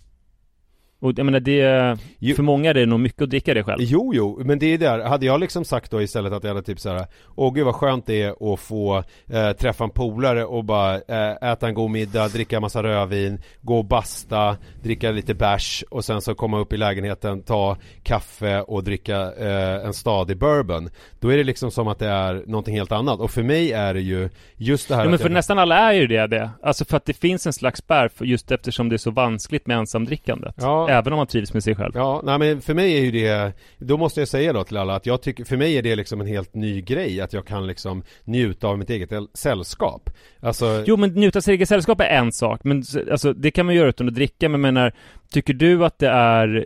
Och 1.04 1.14
jag 1.16 1.26
menar 1.26 1.40
det, 1.40 1.98
Jo- 2.20 2.36
för 2.36 2.44
många 2.44 2.70
är 2.70 2.74
det 2.74 2.86
nog 2.86 3.00
mycket 3.00 3.22
att 3.22 3.30
dricka 3.30 3.54
det 3.54 3.64
själv. 3.64 3.82
Jo, 3.82 4.12
jo, 4.16 4.42
men 4.46 4.60
det 4.60 4.66
är 4.66 4.78
där, 4.78 5.00
hade 5.00 5.26
jag 5.26 5.40
liksom 5.40 5.66
sagt 5.66 5.92
då 5.92 6.02
istället 6.02 6.34
att 6.34 6.44
jag 6.44 6.50
hade 6.50 6.62
typ 6.62 6.80
så 6.80 6.90
här, 6.90 7.06
åh 7.36 7.54
gud 7.54 7.66
vad 7.66 7.76
skönt 7.76 8.06
det 8.06 8.22
är 8.22 8.54
att 8.54 8.60
få 8.60 9.04
eh, 9.28 9.52
träffa 9.52 9.84
en 9.84 9.90
polare 9.90 10.46
och 10.46 10.64
bara 10.64 10.96
eh, 10.96 11.52
äta 11.52 11.68
en 11.68 11.74
god 11.74 11.92
middag, 11.92 12.28
dricka 12.28 12.60
massa 12.60 12.84
rödvin, 12.84 13.42
gå 13.62 13.78
och 13.78 13.86
basta, 13.86 14.58
dricka 14.84 15.12
lite 15.12 15.34
bärs 15.34 15.84
och 15.90 16.06
sen 16.06 16.22
så 16.22 16.36
komma 16.36 16.60
upp 16.60 16.74
i 16.74 16.78
lägenheten, 16.78 17.44
ta 17.44 17.78
kaffe 18.04 18.62
och 18.62 18.84
dricka 18.84 19.34
eh, 19.34 19.86
en 19.86 19.94
stadig 19.94 20.38
bourbon. 20.38 20.90
Då 21.20 21.30
är 21.30 21.38
det 21.38 21.44
liksom 21.44 21.72
som 21.72 21.88
att 21.88 22.00
det 22.00 22.08
är 22.10 22.44
någonting 22.48 22.76
helt 22.76 22.92
annat 22.92 23.20
och 23.20 23.32
för 23.32 23.44
mig 23.44 23.72
är 23.72 23.94
det 23.94 24.02
ju 24.02 24.30
just 24.56 24.88
det 24.88 24.96
här 24.96 25.04
Ja, 25.04 25.10
men 25.10 25.20
för 25.20 25.26
jag... 25.26 25.34
nästan 25.34 25.60
alla 25.60 25.78
är 25.78 25.94
ju 25.94 26.08
det 26.08 26.28
det. 26.28 26.50
Alltså 26.64 26.86
för 26.86 26.98
att 26.98 27.06
det 27.06 27.14
finns 27.14 27.48
en 27.48 27.54
slags 27.54 27.80
spärr, 27.80 28.12
just 28.20 28.52
eftersom 28.52 28.90
det 28.90 28.96
är 28.96 28.98
så 28.98 29.12
vanskligt 29.12 29.68
med 29.68 29.78
ensamdrickandet. 29.78 30.56
Ja. 30.58 30.93
Även 30.94 31.14
om 31.14 31.18
man 31.18 31.28
trivs 31.28 31.54
med 31.54 31.64
sig 31.64 31.76
själv. 31.76 31.92
Ja, 31.96 32.22
nej 32.24 32.40
men 32.40 32.62
för 32.62 32.74
mig 32.74 32.98
är 32.98 33.02
ju 33.02 33.12
det, 33.12 33.54
då 33.78 33.98
måste 33.98 34.22
jag 34.22 34.28
säga 34.28 34.54
då 34.54 34.64
till 34.64 34.78
alla 34.78 34.96
att 34.96 35.06
jag 35.06 35.22
tycker, 35.22 35.46
för 35.46 35.58
mig 35.58 35.78
är 35.78 35.82
det 35.82 35.96
liksom 35.96 36.22
en 36.22 36.28
helt 36.28 36.56
ny 36.56 36.82
grej 36.82 37.22
att 37.22 37.34
jag 37.34 37.46
kan 37.46 37.68
liksom 37.68 38.04
njuta 38.24 38.68
av 38.68 38.78
mitt 38.78 38.90
eget 38.90 39.10
sällskap. 39.34 40.10
Alltså, 40.40 40.84
Jo 40.86 40.98
men 40.98 41.10
njuta 41.10 41.40
av 41.40 41.42
sitt 41.42 41.52
eget 41.52 41.70
sällskap 41.70 42.02
är 42.02 42.06
en 42.06 42.32
sak, 42.32 42.64
men 42.64 42.84
alltså 43.12 43.34
det 43.34 43.52
kan 43.52 43.66
man 43.66 43.76
göra 43.76 43.90
utan 43.90 44.08
att 44.08 44.16
dricka, 44.16 44.50
men 44.50 44.62
menar 44.62 44.94
Tycker 45.34 45.54
du 45.54 45.86
att 45.86 46.00
det 46.00 46.10
är 46.10 46.66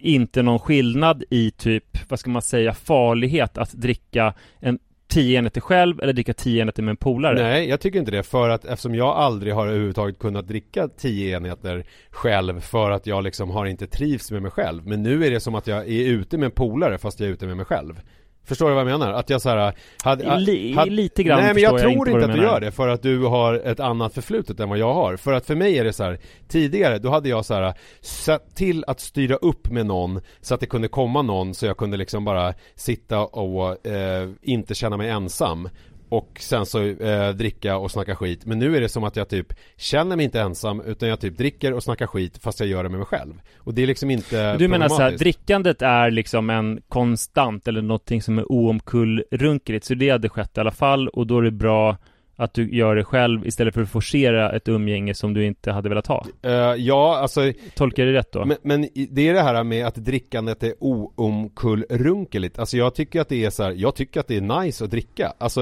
inte 0.00 0.42
någon 0.42 0.58
skillnad 0.58 1.24
i 1.30 1.50
typ, 1.50 1.84
vad 2.08 2.18
ska 2.18 2.30
man 2.30 2.42
säga, 2.42 2.74
farlighet 2.74 3.58
att 3.58 3.72
dricka 3.72 4.34
en 4.60 4.78
10 5.08 5.38
enheter 5.38 5.60
själv 5.60 6.00
eller 6.00 6.12
dricka 6.12 6.34
10 6.34 6.62
enheter 6.62 6.82
med 6.82 6.90
en 6.90 6.96
polare? 6.96 7.42
nej 7.42 7.68
jag 7.68 7.80
tycker 7.80 7.98
inte 7.98 8.10
det 8.10 8.22
för 8.22 8.48
att 8.48 8.64
eftersom 8.64 8.94
jag 8.94 9.08
aldrig 9.08 9.54
har 9.54 9.66
överhuvudtaget 9.66 10.18
kunnat 10.18 10.48
dricka 10.48 10.88
10 10.88 11.36
enheter 11.36 11.84
själv 12.10 12.60
för 12.60 12.90
att 12.90 13.06
jag 13.06 13.24
liksom 13.24 13.50
har 13.50 13.66
inte 13.66 13.86
trivs 13.86 14.30
med 14.30 14.42
mig 14.42 14.50
själv. 14.50 14.86
Men 14.86 15.02
nu 15.02 15.26
är 15.26 15.30
det 15.30 15.40
som 15.40 15.54
att 15.54 15.66
jag 15.66 15.78
är 15.78 16.06
ute 16.06 16.38
med 16.38 16.46
en 16.46 16.52
polare 16.52 16.98
fast 16.98 17.20
jag 17.20 17.28
är 17.28 17.32
ute 17.32 17.46
med 17.46 17.56
mig 17.56 17.66
själv. 17.66 18.00
Förstår 18.44 18.68
du 18.68 18.74
vad 18.74 18.80
jag 18.80 18.98
menar? 18.98 19.12
Att 19.12 19.30
jag 19.30 19.40
såhär 19.42 19.72
hade, 20.04 20.38
Li- 20.38 20.74
hade- 20.74 20.90
lite 20.90 21.22
grann 21.22 21.38
Nej 21.40 21.46
men 21.46 21.54
förstår 21.54 21.80
jag 21.80 21.80
tror 21.80 22.08
inte 22.08 22.10
inte, 22.10 22.24
att 22.24 22.30
du 22.30 22.36
du 22.36 22.40
menar. 22.40 22.52
gör 22.54 22.60
det 22.60 22.70
för 22.70 22.88
att 22.88 23.02
du 23.02 23.24
har 23.24 23.54
ett 23.54 23.80
annat 23.80 24.14
förflutet 24.14 24.60
än 24.60 24.68
vad 24.68 24.78
jag 24.78 24.94
har. 24.94 25.16
För 25.16 25.32
att 25.32 25.46
för 25.46 25.54
mig 25.54 25.78
är 25.78 25.84
det 25.84 25.92
så 25.92 26.04
här, 26.04 26.18
tidigare 26.48 26.98
då 26.98 27.10
hade 27.10 27.28
jag 27.28 27.44
så 27.44 27.54
här 27.54 27.74
sett 28.00 28.54
till 28.54 28.84
att 28.86 29.00
styra 29.00 29.36
upp 29.36 29.70
med 29.70 29.86
någon 29.86 30.20
så 30.40 30.54
att 30.54 30.60
det 30.60 30.66
kunde 30.66 30.88
komma 30.88 31.22
någon 31.22 31.54
så 31.54 31.66
jag 31.66 31.76
kunde 31.76 31.96
liksom 31.96 32.24
bara 32.24 32.54
sitta 32.74 33.20
och 33.20 33.86
eh, 33.86 34.28
inte 34.42 34.74
känna 34.74 34.96
mig 34.96 35.08
ensam. 35.08 35.68
Och 36.08 36.38
sen 36.40 36.66
så 36.66 36.84
eh, 36.84 37.30
dricka 37.30 37.76
och 37.76 37.90
snacka 37.90 38.16
skit. 38.16 38.46
Men 38.46 38.58
nu 38.58 38.76
är 38.76 38.80
det 38.80 38.88
som 38.88 39.04
att 39.04 39.16
jag 39.16 39.28
typ 39.28 39.52
känner 39.76 40.16
mig 40.16 40.24
inte 40.24 40.40
ensam 40.40 40.80
utan 40.80 41.08
jag 41.08 41.20
typ 41.20 41.36
dricker 41.38 41.72
och 41.72 41.82
snackar 41.82 42.06
skit 42.06 42.38
fast 42.42 42.60
jag 42.60 42.68
gör 42.68 42.82
det 42.82 42.88
med 42.88 42.98
mig 42.98 43.06
själv. 43.06 43.34
Och 43.56 43.74
det 43.74 43.82
är 43.82 43.86
liksom 43.86 44.10
inte 44.10 44.56
Du 44.56 44.68
menar 44.68 44.88
så 44.88 44.94
här, 44.94 44.98
problematiskt. 44.98 45.22
drickandet 45.22 45.82
är 45.82 46.10
liksom 46.10 46.50
en 46.50 46.80
konstant 46.88 47.68
eller 47.68 47.82
någonting 47.82 48.22
som 48.22 48.38
är 48.38 48.52
oomkullrunkeligt, 48.52 49.84
så 49.86 49.94
det 49.94 50.10
hade 50.10 50.28
skett 50.28 50.56
i 50.56 50.60
alla 50.60 50.70
fall 50.70 51.08
och 51.08 51.26
då 51.26 51.38
är 51.38 51.42
det 51.42 51.50
bra 51.50 51.96
att 52.38 52.54
du 52.54 52.76
gör 52.76 52.96
det 52.96 53.04
själv 53.04 53.46
istället 53.46 53.74
för 53.74 53.82
att 53.82 53.90
forcera 53.90 54.52
ett 54.52 54.68
umgänge 54.68 55.14
som 55.14 55.34
du 55.34 55.44
inte 55.44 55.72
hade 55.72 55.88
velat 55.88 56.06
ha. 56.06 56.26
Eh, 56.42 56.52
ja, 56.76 57.18
alltså 57.18 57.52
Tolkar 57.74 58.02
jag 58.02 58.14
det 58.14 58.18
rätt 58.18 58.32
då? 58.32 58.44
Men, 58.44 58.56
men 58.62 58.88
det 59.10 59.28
är 59.28 59.34
det 59.34 59.42
här 59.42 59.64
med 59.64 59.86
att 59.86 59.94
drickandet 59.94 60.62
är 60.62 60.74
oomkullrunkeligt. 60.80 62.58
Alltså 62.58 62.76
jag 62.76 62.94
tycker 62.94 63.20
att 63.20 63.28
det 63.28 63.44
är 63.44 63.50
så 63.50 63.62
här, 63.62 63.70
jag 63.76 63.94
tycker 63.94 64.20
att 64.20 64.26
det 64.26 64.36
är 64.36 64.62
nice 64.62 64.84
att 64.84 64.90
dricka. 64.90 65.32
Alltså 65.38 65.60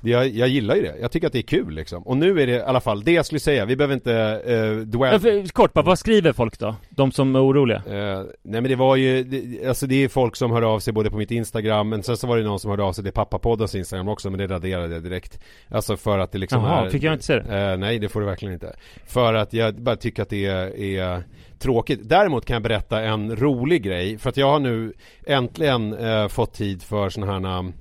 det, 0.00 0.10
jag, 0.10 0.28
jag 0.28 0.48
gillar 0.48 0.74
ju 0.74 0.82
det. 0.82 0.94
Jag 1.00 1.12
tycker 1.12 1.26
att 1.26 1.32
det 1.32 1.38
är 1.38 1.42
kul 1.42 1.74
liksom. 1.74 2.02
Och 2.02 2.16
nu 2.16 2.40
är 2.40 2.46
det 2.46 2.52
i 2.52 2.62
alla 2.62 2.80
fall 2.80 3.04
det 3.04 3.12
jag 3.12 3.26
skulle 3.26 3.40
säga. 3.40 3.64
Vi 3.64 3.76
behöver 3.76 3.94
inte 3.94 4.42
uh, 4.46 4.86
dwell... 4.86 5.12
Ja, 5.12 5.18
för, 5.18 5.48
kort 5.48 5.72
bara, 5.72 5.84
vad 5.84 5.98
skriver 5.98 6.32
folk 6.32 6.58
då? 6.58 6.74
De 6.90 7.12
som 7.12 7.36
är 7.36 7.44
oroliga? 7.44 7.82
Eh, 7.86 8.22
nej 8.42 8.60
men 8.60 8.64
det 8.64 8.76
var 8.76 8.96
ju, 8.96 9.24
det, 9.24 9.68
alltså 9.68 9.86
det 9.86 10.04
är 10.04 10.08
folk 10.08 10.36
som 10.36 10.50
hör 10.50 10.62
av 10.62 10.80
sig 10.80 10.92
både 10.92 11.10
på 11.10 11.16
mitt 11.16 11.30
Instagram 11.30 11.88
men 11.88 12.02
sen 12.02 12.16
så 12.16 12.26
var 12.26 12.36
det 12.36 12.42
någon 12.42 12.60
som 12.60 12.70
hörde 12.70 12.82
av 12.82 12.92
sig 12.92 13.04
till 13.04 13.12
pappapoddens 13.12 13.74
Instagram 13.74 14.08
också 14.08 14.30
men 14.30 14.38
det 14.38 14.46
raderade 14.46 14.94
jag 14.94 15.02
direkt. 15.02 15.40
Alltså 15.68 15.96
för 15.98 16.18
att 16.18 16.32
det 16.32 16.38
liksom 16.38 16.64
Jaha, 16.64 16.86
är... 16.86 16.90
fick 16.90 17.02
jag 17.02 17.12
inte 17.12 17.24
se 17.24 17.34
det? 17.38 17.70
Eh, 17.72 17.76
nej 17.78 17.98
det 17.98 18.08
får 18.08 18.20
du 18.20 18.26
verkligen 18.26 18.54
inte. 18.54 18.76
För 19.06 19.34
att 19.34 19.52
jag 19.52 19.74
bara 19.74 19.96
tycker 19.96 20.22
att 20.22 20.28
det 20.30 20.46
är, 20.46 20.76
är 20.80 21.22
tråkigt. 21.58 22.00
Däremot 22.02 22.44
kan 22.46 22.54
jag 22.54 22.62
berätta 22.62 23.00
en 23.02 23.36
rolig 23.36 23.82
grej 23.82 24.18
för 24.18 24.28
att 24.30 24.36
jag 24.36 24.50
har 24.50 24.58
nu 24.58 24.92
äntligen 25.26 25.92
eh, 25.94 26.28
fått 26.28 26.54
tid 26.54 26.82
för 26.82 27.08
sån 27.10 27.22
här 27.22 27.72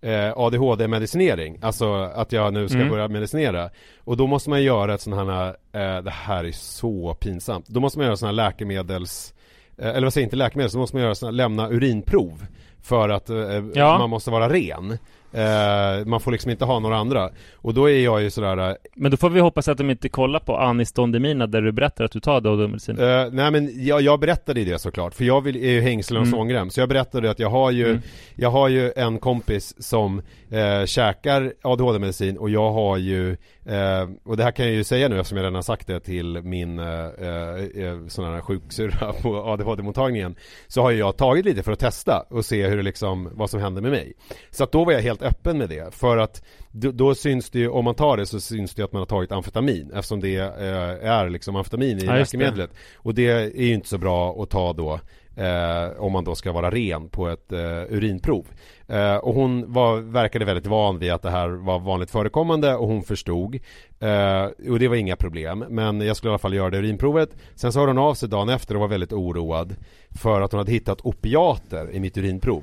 eh, 0.00 0.32
ADHD-medicinering. 0.36 1.58
Alltså 1.62 1.94
att 1.94 2.32
jag 2.32 2.52
nu 2.52 2.68
ska 2.68 2.78
Mm. 2.78 2.88
börja 2.90 3.08
medicinera. 3.08 3.70
Och 4.04 4.16
då 4.16 4.26
måste 4.26 4.50
man 4.50 4.62
göra 4.62 4.94
ett 4.94 5.00
sån 5.00 5.12
här, 5.12 5.48
eh, 5.72 6.02
det 6.02 6.10
här 6.10 6.44
är 6.44 6.52
så 6.52 7.14
pinsamt. 7.14 7.68
Då 7.68 7.80
måste 7.80 7.98
man 7.98 8.06
göra 8.06 8.16
sån 8.16 8.26
här 8.26 8.32
läkemedels, 8.32 9.34
eh, 9.78 9.88
eller 9.88 10.02
vad 10.02 10.12
säger 10.12 10.22
jag, 10.24 10.26
inte 10.26 10.36
läkemedel, 10.36 10.70
så 10.70 10.78
måste 10.78 10.96
man 10.96 11.02
göra 11.02 11.14
sån 11.14 11.26
här, 11.26 11.32
lämna 11.32 11.68
urinprov. 11.70 12.46
För 12.82 13.08
att 13.08 13.30
eh, 13.30 13.64
Ja. 13.74 13.98
man 13.98 14.10
måste 14.10 14.30
vara 14.30 14.48
ren. 14.48 14.98
Eh, 15.36 16.06
man 16.06 16.20
får 16.20 16.32
liksom 16.32 16.50
inte 16.50 16.64
ha 16.64 16.78
några 16.78 16.96
andra. 16.96 17.30
Och 17.54 17.74
då 17.74 17.90
är 17.90 17.98
jag 18.04 18.22
ju 18.22 18.30
sådär, 18.30 18.68
eh, 18.70 18.74
Men 18.94 19.10
då 19.10 19.16
får 19.16 19.30
vi 19.30 19.40
hoppas 19.40 19.68
att 19.68 19.78
de 19.78 19.90
inte 19.90 20.08
kollar 20.08 20.40
på 20.40 20.56
Aniston 20.56 21.12
där 21.12 21.62
du 21.62 21.72
berättar 21.72 22.04
att 22.04 22.12
du 22.12 22.20
tar 22.20 22.36
ADHD-medicin. 22.36 22.98
Eh, 22.98 23.26
nej 23.32 23.50
men 23.50 23.84
jag, 23.86 24.00
jag 24.00 24.20
berättade 24.20 24.64
det 24.64 24.78
såklart, 24.78 25.14
för 25.14 25.24
jag 25.24 25.40
vill, 25.40 25.56
är 25.56 25.70
ju 25.70 25.80
hängslen 25.80 26.20
och 26.20 26.26
Mm. 26.26 26.36
svångrem. 26.36 26.70
Så 26.70 26.80
jag 26.80 26.88
berättade 26.88 27.30
att 27.30 27.38
jag 27.38 27.50
har 27.50 27.70
ju, 27.70 27.86
Mm. 27.90 28.00
jag 28.34 28.50
har 28.50 28.68
ju 28.68 28.92
en 28.96 29.18
kompis 29.18 29.74
som 29.84 30.22
eh, 30.50 30.84
käkar 30.86 31.52
ADHD-medicin 31.62 32.38
och 32.38 32.50
jag 32.50 32.70
har 32.72 32.96
ju, 32.96 33.30
eh, 33.66 34.08
och 34.24 34.36
det 34.36 34.42
här 34.44 34.50
kan 34.50 34.66
jag 34.66 34.74
ju 34.74 34.84
säga 34.84 35.08
nu 35.08 35.16
eftersom 35.20 35.36
jag 35.38 35.42
redan 35.44 35.54
har 35.54 35.62
sagt 35.62 35.86
det 35.86 36.00
till 36.00 36.42
min 36.42 36.78
eh, 36.78 36.86
eh, 36.86 38.06
sån 38.08 38.24
här 38.24 38.40
sjuksyrra 38.40 39.12
på 39.22 39.36
ADHD-mottagningen. 39.36 40.34
Så 40.68 40.82
har 40.82 40.90
ju 40.90 40.98
jag 40.98 41.16
tagit 41.16 41.44
lite 41.44 41.62
för 41.62 41.72
att 41.72 41.78
testa 41.78 42.26
och 42.30 42.44
se 42.44 42.66
hur 42.66 42.76
det 42.76 42.82
liksom, 42.82 43.28
vad 43.32 43.50
som 43.50 43.60
händer 43.60 43.82
med 43.82 43.90
mig. 43.90 44.12
Så 44.50 44.64
att 44.64 44.72
då 44.72 44.84
var 44.84 44.92
jag 44.92 45.00
helt 45.00 45.22
öppen 45.26 45.58
med 45.58 45.68
det. 45.68 45.94
För 45.94 46.16
att 46.16 46.42
då, 46.72 47.14
syns 47.14 47.50
det 47.50 47.58
ju, 47.58 47.68
om 47.68 47.84
man 47.84 47.94
tar 47.94 48.16
det 48.16 48.26
så 48.26 48.40
syns 48.40 48.74
det 48.74 48.80
ju 48.80 48.84
att 48.84 48.92
man 48.92 49.00
har 49.00 49.06
tagit 49.06 49.32
amfetamin. 49.32 49.90
Eftersom 49.94 50.20
det 50.20 50.36
eh, 50.36 51.10
är 51.10 51.28
liksom 51.28 51.56
amfetamin 51.56 51.98
i 51.98 52.04
Ja, 52.04 52.18
just 52.18 52.32
det. 52.32 52.38
läkemedlet. 52.38 52.70
Och 52.96 53.14
det 53.14 53.28
är 53.28 53.60
ju 53.62 53.74
inte 53.74 53.88
så 53.88 53.98
bra 53.98 54.42
att 54.42 54.50
ta 54.50 54.72
då 54.72 55.00
eh, 55.36 55.98
om 55.98 56.12
man 56.12 56.24
då 56.24 56.34
ska 56.34 56.52
vara 56.52 56.70
ren 56.70 57.08
på 57.08 57.28
ett 57.28 57.52
eh, 57.52 57.82
urinprov. 57.88 58.46
Eh, 58.88 59.16
och 59.16 59.34
hon 59.34 59.72
var, 59.72 59.96
verkade 59.96 60.44
väldigt 60.44 60.66
van 60.66 60.98
vid 60.98 61.12
att 61.12 61.22
det 61.22 61.30
här 61.30 61.48
var 61.48 61.78
vanligt 61.78 62.10
förekommande 62.10 62.74
och 62.74 62.88
hon 62.88 63.02
förstod. 63.02 63.54
Eh, 64.00 64.44
och 64.70 64.78
det 64.78 64.88
var 64.88 64.96
inga 64.96 65.16
problem. 65.16 65.64
Men 65.68 66.00
jag 66.00 66.16
skulle 66.16 66.30
i 66.30 66.32
alla 66.32 66.38
fall 66.38 66.54
göra 66.54 66.70
det 66.70 66.78
urinprovet. 66.78 67.30
Sen 67.54 67.72
så 67.72 67.78
hörde 67.78 67.90
hon 67.92 67.98
av 67.98 68.14
sig 68.14 68.28
dagen 68.28 68.48
efter 68.48 68.74
och 68.74 68.80
var 68.80 68.88
väldigt 68.88 69.12
oroad 69.12 69.76
för 70.10 70.40
att 70.40 70.52
hon 70.52 70.58
hade 70.58 70.72
hittat 70.72 71.00
opiater 71.06 71.90
i 71.92 72.00
mitt 72.00 72.16
urinprov. 72.18 72.62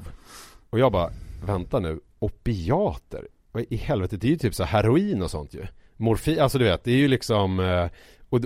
Och 0.69 0.79
jag 0.79 0.91
bara, 0.91 1.09
vänta 1.45 1.79
nu. 1.79 1.99
Opiater. 2.23 3.27
Vad 3.51 3.65
i 3.69 3.75
helvete, 3.75 4.17
det 4.17 4.27
är 4.27 4.31
ju 4.31 4.37
typ 4.37 4.55
så 4.55 4.63
heroin 4.63 5.21
och 5.21 5.31
sånt 5.31 5.53
ju. 5.53 5.65
Morfin, 5.97 6.39
alltså 6.39 6.57
du 6.57 6.65
vet, 6.65 6.83
det 6.83 6.91
är 6.91 6.97
ju 6.97 7.07
liksom 7.07 7.59
eh, 7.59 7.87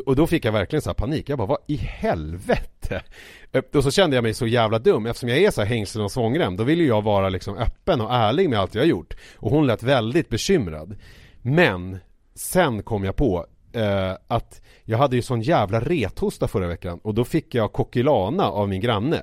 och, 0.06 0.16
då 0.16 0.28
fick 0.28 0.46
jag 0.46 0.52
verkligen 0.52 0.82
så 0.82 0.90
här 0.90 0.94
panik. 0.94 1.30
Jag 1.30 1.38
bara, 1.38 1.48
vad 1.48 1.58
i 1.68 1.76
helvete? 1.76 3.02
Och 3.74 3.84
så 3.84 3.92
kände 3.92 4.16
jag 4.16 4.24
mig 4.24 4.34
så 4.34 4.48
jävla 4.48 4.80
dum. 4.80 5.06
Eftersom 5.06 5.30
jag 5.30 5.38
är 5.38 5.52
så 5.52 5.62
här 5.62 5.68
hängslen 5.68 6.04
och 6.04 6.12
svångrem, 6.12 6.56
då 6.56 6.64
vill 6.64 6.80
ju 6.80 6.88
jag 6.88 7.02
vara 7.02 7.30
liksom 7.30 7.58
öppen 7.58 8.02
och 8.02 8.14
ärlig 8.14 8.50
med 8.50 8.60
allt 8.60 8.76
jag 8.76 8.82
har 8.82 8.88
gjort. 8.88 9.18
Och 9.36 9.52
hon 9.52 9.68
lät 9.68 9.84
väldigt 9.84 10.30
bekymrad. 10.30 10.96
Men, 11.42 11.98
sen 12.36 12.84
kom 12.84 13.04
jag 13.04 13.16
på 13.16 13.46
eh, 13.74 14.14
att 14.28 14.62
jag 14.84 14.98
hade 14.98 15.16
ju 15.16 15.22
sån 15.22 15.42
jävla 15.42 15.80
rethosta 15.80 16.48
förra 16.48 16.68
veckan 16.68 17.00
och 17.04 17.14
då 17.14 17.26
fick 17.26 17.56
jag 17.56 17.74
Kokilana 17.74 18.44
av 18.44 18.70
min 18.70 18.82
granne. 18.82 19.22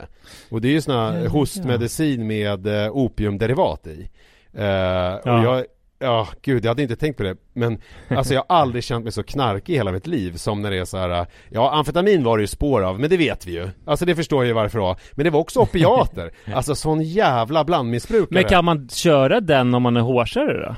Och 0.50 0.60
det 0.60 0.68
är 0.68 0.72
ju 0.72 0.80
sån 0.80 0.94
här 0.94 1.26
hostmedicin 1.26 2.26
med 2.26 2.66
eh, 2.66 2.96
opiumderivat 2.96 3.86
i. 3.86 4.10
Eh, 4.56 4.64
Ja. 4.64 5.18
Och 5.38 5.44
jag, 5.44 5.64
ja 5.98 6.28
gud 6.42 6.64
jag 6.64 6.70
hade 6.70 6.82
inte 6.82 6.96
tänkt 6.96 7.16
på 7.16 7.22
det. 7.22 7.36
Men 7.52 7.78
alltså 8.08 8.34
jag 8.34 8.44
har 8.48 8.56
aldrig 8.56 8.84
känt 8.84 9.04
mig 9.04 9.12
så 9.12 9.22
knarkig 9.22 9.72
i 9.72 9.76
hela 9.76 9.92
mitt 9.92 10.06
liv 10.06 10.32
som 10.36 10.62
när 10.62 10.70
det 10.70 10.78
är 10.78 10.84
så 10.84 10.98
här. 10.98 11.26
Ja 11.50 11.72
amfetamin 11.74 12.24
var 12.24 12.36
det 12.38 12.42
ju 12.42 12.46
spår 12.46 12.82
av, 12.82 13.00
men 13.00 13.10
det 13.10 13.16
vet 13.16 13.46
vi 13.46 13.52
ju. 13.52 13.68
Alltså 13.84 14.04
det 14.04 14.14
förstår 14.14 14.42
jag 14.44 14.46
ju 14.48 14.52
varför 14.52 14.78
var. 14.78 14.96
Men 15.12 15.24
det 15.24 15.30
var 15.30 15.40
också 15.40 15.60
opiater. 15.60 16.30
alltså 16.54 16.74
sån 16.74 17.02
jävla 17.02 17.64
blandmissbrukare. 17.64 18.28
Men 18.30 18.44
kan 18.44 18.64
man 18.64 18.88
köra 18.88 19.40
den 19.40 19.74
om 19.74 19.82
man 19.82 19.96
är 19.96 20.00
hårsare 20.00 20.66
då? 20.68 20.76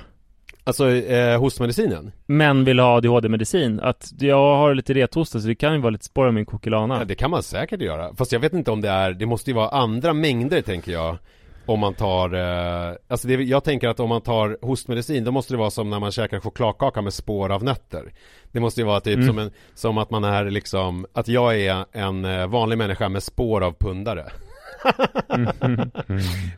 Alltså 0.64 0.90
eh, 0.90 1.40
hostmedicinen? 1.40 2.12
Men 2.26 2.64
vill 2.64 2.78
ha 2.78 2.96
ADHD-medicin? 2.96 3.80
Att 3.80 4.12
jag 4.18 4.56
har 4.56 4.74
lite 4.74 4.94
rethosta 4.94 5.40
så 5.40 5.46
det 5.48 5.54
kan 5.54 5.72
ju 5.74 5.80
vara 5.80 5.90
lite 5.90 6.04
spår 6.04 6.26
av 6.26 6.34
min 6.34 6.46
kokilana. 6.46 6.98
Ja, 6.98 7.04
det 7.04 7.14
kan 7.14 7.30
man 7.30 7.42
säkert 7.42 7.80
göra. 7.80 8.14
Fast 8.14 8.32
jag 8.32 8.40
vet 8.40 8.52
inte 8.52 8.70
om 8.70 8.80
det 8.80 8.88
är, 8.88 9.12
det 9.12 9.26
måste 9.26 9.50
ju 9.50 9.54
vara 9.54 9.68
andra 9.68 10.12
mängder 10.12 10.62
tänker 10.62 10.92
jag. 10.92 11.16
Om 11.66 11.80
man 11.80 11.94
tar, 11.94 12.34
eh, 12.34 12.94
alltså 13.08 13.28
det, 13.28 13.34
jag 13.34 13.64
tänker 13.64 13.88
att 13.88 14.00
om 14.00 14.08
man 14.08 14.20
tar 14.20 14.58
hostmedicin 14.62 15.24
då 15.24 15.30
måste 15.32 15.54
det 15.54 15.58
vara 15.58 15.70
som 15.70 15.90
när 15.90 16.00
man 16.00 16.12
käkar 16.12 16.40
chokladkaka 16.40 17.02
med 17.02 17.14
spår 17.14 17.52
av 17.52 17.64
nötter. 17.64 18.12
Det 18.52 18.60
måste 18.60 18.80
ju 18.80 18.86
vara 18.86 19.00
typ 19.00 19.14
Mm. 19.16 19.26
som, 19.26 19.38
en, 19.38 19.50
som 19.74 19.98
att 19.98 20.10
man 20.10 20.24
är 20.24 20.44
liksom, 20.50 21.06
att 21.12 21.28
jag 21.28 21.60
är 21.60 21.84
en 21.92 22.24
eh, 22.24 22.46
vanlig 22.46 22.78
människa 22.78 23.08
med 23.08 23.22
spår 23.22 23.60
av 23.64 23.72
pundare. 23.72 24.24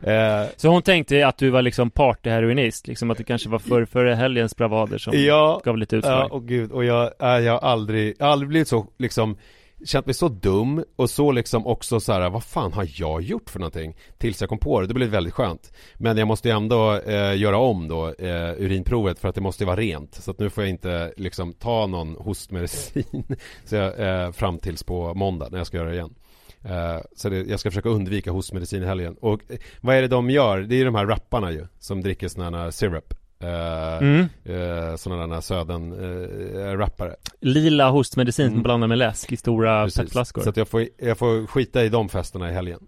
Eh, 0.03 0.47
Så 0.57 0.67
hon 0.69 0.81
tänkte 0.81 1.27
att 1.27 1.37
du 1.37 1.49
var 1.49 1.61
liksom 1.61 1.89
partyheroinist, 1.89 2.87
liksom 2.87 3.11
att 3.11 3.17
det 3.17 3.23
kanske 3.23 3.49
var 3.49 3.59
för, 3.59 3.85
för 3.85 4.05
helgens 4.05 4.55
bravader 4.55 4.97
som 4.97 5.13
ja, 5.15 5.61
gav 5.65 5.77
lite 5.77 5.95
ja, 5.95 5.99
utslag. 5.99 6.33
och 6.33 6.47
gud, 6.47 6.71
och 6.71 6.85
jag, 6.85 7.11
äh, 7.21 7.27
jag 7.45 7.53
har 7.53 7.59
aldrig, 7.69 8.15
jag 8.19 8.25
har 8.25 8.31
aldrig 8.33 8.49
blivit 8.49 8.67
så 8.67 8.87
liksom 8.97 9.37
Känt 9.85 10.05
mig 10.05 10.15
så 10.15 10.27
dum 10.29 10.83
och 10.95 11.09
så 11.09 11.31
liksom 11.31 11.67
också 11.67 11.99
så 11.99 12.13
här, 12.13 12.29
vad 12.29 12.43
fan 12.43 12.73
har 12.73 12.87
jag 12.95 13.21
gjort 13.21 13.49
för 13.49 13.59
någonting? 13.59 13.95
Tills 14.17 14.41
jag 14.41 14.49
kom 14.49 14.57
på 14.57 14.81
det, 14.81 14.87
det 14.87 14.93
blev 14.93 15.09
väldigt 15.09 15.33
skönt. 15.33 15.71
Men 15.95 16.17
jag 16.17 16.27
måste 16.27 16.49
ju 16.49 16.55
ändå 16.55 16.95
eh, 16.95 17.37
göra 17.37 17.57
om 17.57 17.87
då 17.87 18.07
eh, 18.07 18.51
urinprovet 18.57 19.19
för 19.19 19.27
att 19.29 19.35
det 19.35 19.41
måste 19.41 19.63
ju 19.63 19.65
vara 19.67 19.79
rent. 19.79 20.15
Så 20.15 20.31
att 20.31 20.39
nu 20.39 20.49
får 20.49 20.63
jag 20.63 20.69
inte 20.69 21.13
liksom 21.17 21.53
ta 21.53 21.87
någon 21.87 22.15
hostmedicin 22.15 23.23
så 23.65 23.75
jag, 23.75 23.99
eh, 23.99 24.31
Fram 24.31 24.59
tills 24.59 24.83
på 24.83 25.13
måndag 25.13 25.47
när 25.51 25.57
jag 25.57 25.67
ska 25.67 25.77
göra 25.77 25.89
det 25.89 25.95
igen. 25.95 26.15
Eh, 26.63 26.97
Så 27.15 27.29
det, 27.29 27.37
jag 27.37 27.59
ska 27.59 27.69
försöka 27.71 27.89
undvika 27.89 28.31
hostmedicin 28.31 28.83
i 28.83 28.85
helgen. 28.85 29.15
Och 29.21 29.41
eh, 29.49 29.57
vad 29.81 29.95
är 29.95 30.01
det 30.01 30.07
de 30.07 30.29
gör? 30.29 30.59
Det 30.59 30.75
är 30.75 30.77
ju 30.77 30.85
de 30.85 30.95
här 30.95 31.05
rapparna 31.05 31.51
ju 31.51 31.67
Som 31.79 32.01
dricker 32.01 32.27
sådana 32.27 32.57
här 32.57 32.71
syrup. 32.71 33.13
Mm. 33.43 34.19
eh, 34.45 34.95
sådana 34.95 35.27
där 35.35 35.41
söden 35.41 35.93
eh, 35.93 36.77
rappare 36.77 37.15
Lila 37.41 37.89
hostmedicin 37.89 38.45
Mm. 38.45 38.55
som 38.55 38.63
blandar 38.63 38.87
med 38.87 38.97
läsk 38.97 39.31
i 39.31 39.37
stora 39.37 39.85
petflaskor. 39.97 40.41
Så 40.41 40.49
att 40.49 40.57
jag 40.57 40.67
får, 40.67 40.85
jag 40.97 41.17
får 41.17 41.47
skita 41.47 41.83
i 41.83 41.89
de 41.89 42.09
festerna 42.09 42.49
i 42.49 42.53
helgen 42.53 42.79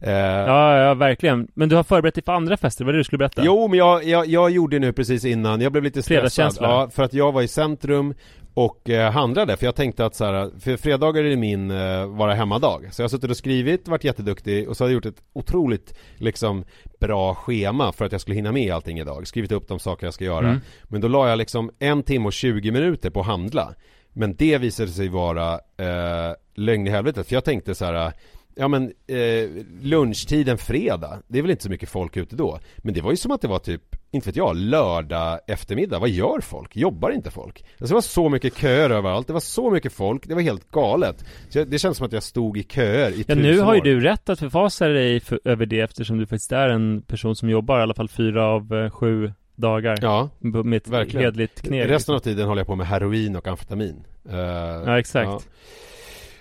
eh, 0.00 0.10
Ja, 0.12 0.76
ja, 0.78 0.94
verkligen. 0.94 1.48
Men 1.54 1.68
du 1.68 1.76
har 1.76 1.82
förberett 1.82 2.14
dig 2.14 2.24
för 2.24 2.32
andra 2.32 2.56
fester, 2.56 2.84
vad 2.84 2.88
är 2.88 2.92
det 2.92 3.00
du 3.00 3.04
skulle 3.04 3.18
berätta? 3.18 3.42
Jo 3.44 3.68
men 3.68 3.78
jag, 3.78 4.04
jag, 4.04 4.26
jag 4.26 4.50
gjorde 4.50 4.78
nu 4.78 4.92
precis 4.92 5.24
innan, 5.24 5.60
jag 5.60 5.72
blev 5.72 5.84
lite 5.84 6.02
stressad. 6.02 6.56
Ja, 6.60 6.90
för 6.92 7.02
att 7.02 7.14
jag 7.14 7.32
var 7.32 7.42
i 7.42 7.48
centrum 7.48 8.14
och 8.56 8.90
eh, 8.90 9.12
handlade, 9.12 9.56
för 9.56 9.66
jag 9.66 9.74
tänkte 9.74 10.06
att 10.06 10.14
så 10.14 10.24
här, 10.24 10.50
för 10.60 10.76
fredagar 10.76 11.24
är 11.24 11.30
det 11.30 11.36
min 11.36 11.70
eh, 11.70 12.06
vara 12.06 12.34
hemmadag. 12.34 12.88
Så 12.92 13.02
jag 13.02 13.04
har 13.04 13.08
suttit 13.08 13.30
och 13.30 13.36
skrivit, 13.36 13.88
varit 13.88 14.04
jätteduktig 14.04 14.68
och 14.68 14.76
så 14.76 14.84
har 14.84 14.88
jag 14.88 14.94
gjort 14.94 15.06
ett 15.06 15.22
otroligt 15.32 15.94
liksom 16.16 16.64
bra 17.00 17.34
schema 17.34 17.92
för 17.92 18.04
att 18.04 18.12
jag 18.12 18.20
skulle 18.20 18.34
hinna 18.34 18.52
med 18.52 18.74
allting 18.74 18.98
idag. 18.98 19.26
Skrivit 19.26 19.52
upp 19.52 19.68
de 19.68 19.78
saker 19.78 20.06
jag 20.06 20.14
ska 20.14 20.24
göra. 20.24 20.48
Mm. 20.48 20.60
Men 20.84 21.00
då 21.00 21.08
la 21.08 21.28
jag 21.28 21.38
liksom 21.38 21.70
en 21.78 22.02
timme 22.02 22.26
och 22.26 22.32
20 22.32 22.70
minuter 22.70 23.10
på 23.10 23.20
att 23.20 23.26
handla. 23.26 23.74
Men 24.12 24.36
det 24.36 24.58
visade 24.58 24.90
sig 24.90 25.08
vara 25.08 25.52
eh, 25.54 26.34
lögn 26.54 26.86
i 26.86 26.90
helvetet, 26.90 27.26
för 27.26 27.34
jag 27.34 27.44
tänkte 27.44 27.74
så 27.74 27.84
här. 27.84 28.12
Ja 28.54 28.68
men 28.68 28.92
eh, 29.06 29.64
lunchtiden 29.80 30.58
fredag, 30.58 31.22
det 31.28 31.38
är 31.38 31.42
väl 31.42 31.50
inte 31.50 31.62
så 31.62 31.70
mycket 31.70 31.88
folk 31.88 32.16
ute 32.16 32.36
då. 32.36 32.58
Men 32.76 32.94
det 32.94 33.00
var 33.00 33.10
ju 33.10 33.16
som 33.16 33.30
att 33.30 33.40
det 33.40 33.48
var 33.48 33.58
typ, 33.58 33.96
inte 34.16 34.28
vet 34.28 34.36
jag, 34.36 34.56
lördag 34.56 35.38
eftermiddag 35.46 35.98
Vad 35.98 36.08
gör 36.08 36.40
folk? 36.40 36.76
Jobbar 36.76 37.10
inte 37.10 37.30
folk? 37.30 37.64
Alltså 37.70 37.86
det 37.86 37.94
var 37.94 38.00
så 38.00 38.28
mycket 38.28 38.56
köer 38.58 38.90
överallt, 38.90 39.26
det 39.26 39.32
var 39.32 39.40
så 39.40 39.70
mycket 39.70 39.92
folk, 39.92 40.28
det 40.28 40.34
var 40.34 40.42
helt 40.42 40.70
galet 40.70 41.24
så 41.48 41.58
jag, 41.58 41.68
Det 41.68 41.78
känns 41.78 41.96
som 41.96 42.06
att 42.06 42.12
jag 42.12 42.22
stod 42.22 42.58
i 42.58 42.62
köer 42.62 43.10
i 43.10 43.18
Ja, 43.18 43.24
tusen 43.24 43.42
nu 43.42 43.60
har 43.60 43.74
ju 43.74 43.80
år. 43.80 43.84
du 43.84 44.00
rätt 44.00 44.28
att 44.28 44.38
förfasa 44.38 44.88
dig 44.88 45.20
för, 45.20 45.40
över 45.44 45.66
det 45.66 45.80
eftersom 45.80 46.18
du 46.18 46.26
faktiskt 46.26 46.52
är 46.52 46.68
en 46.68 47.02
person 47.02 47.36
som 47.36 47.50
jobbar 47.50 47.78
i 47.78 47.82
alla 47.82 47.94
fall 47.94 48.08
fyra 48.08 48.44
av 48.46 48.74
eh, 48.74 48.90
sju 48.90 49.32
dagar 49.56 49.98
Ja, 50.02 50.28
med 50.38 50.76
ett 50.76 50.88
verkligen. 50.88 51.24
hedligt 51.24 51.60
resten 51.64 51.88
liksom. 51.88 52.14
av 52.14 52.18
tiden 52.18 52.48
håller 52.48 52.60
jag 52.60 52.66
på 52.66 52.76
med 52.76 52.86
heroin 52.86 53.36
och 53.36 53.46
amfetamin 53.48 54.04
Eh, 54.30 54.36
Ja, 54.86 54.98
exakt. 54.98 55.26
Ja. 55.28 55.40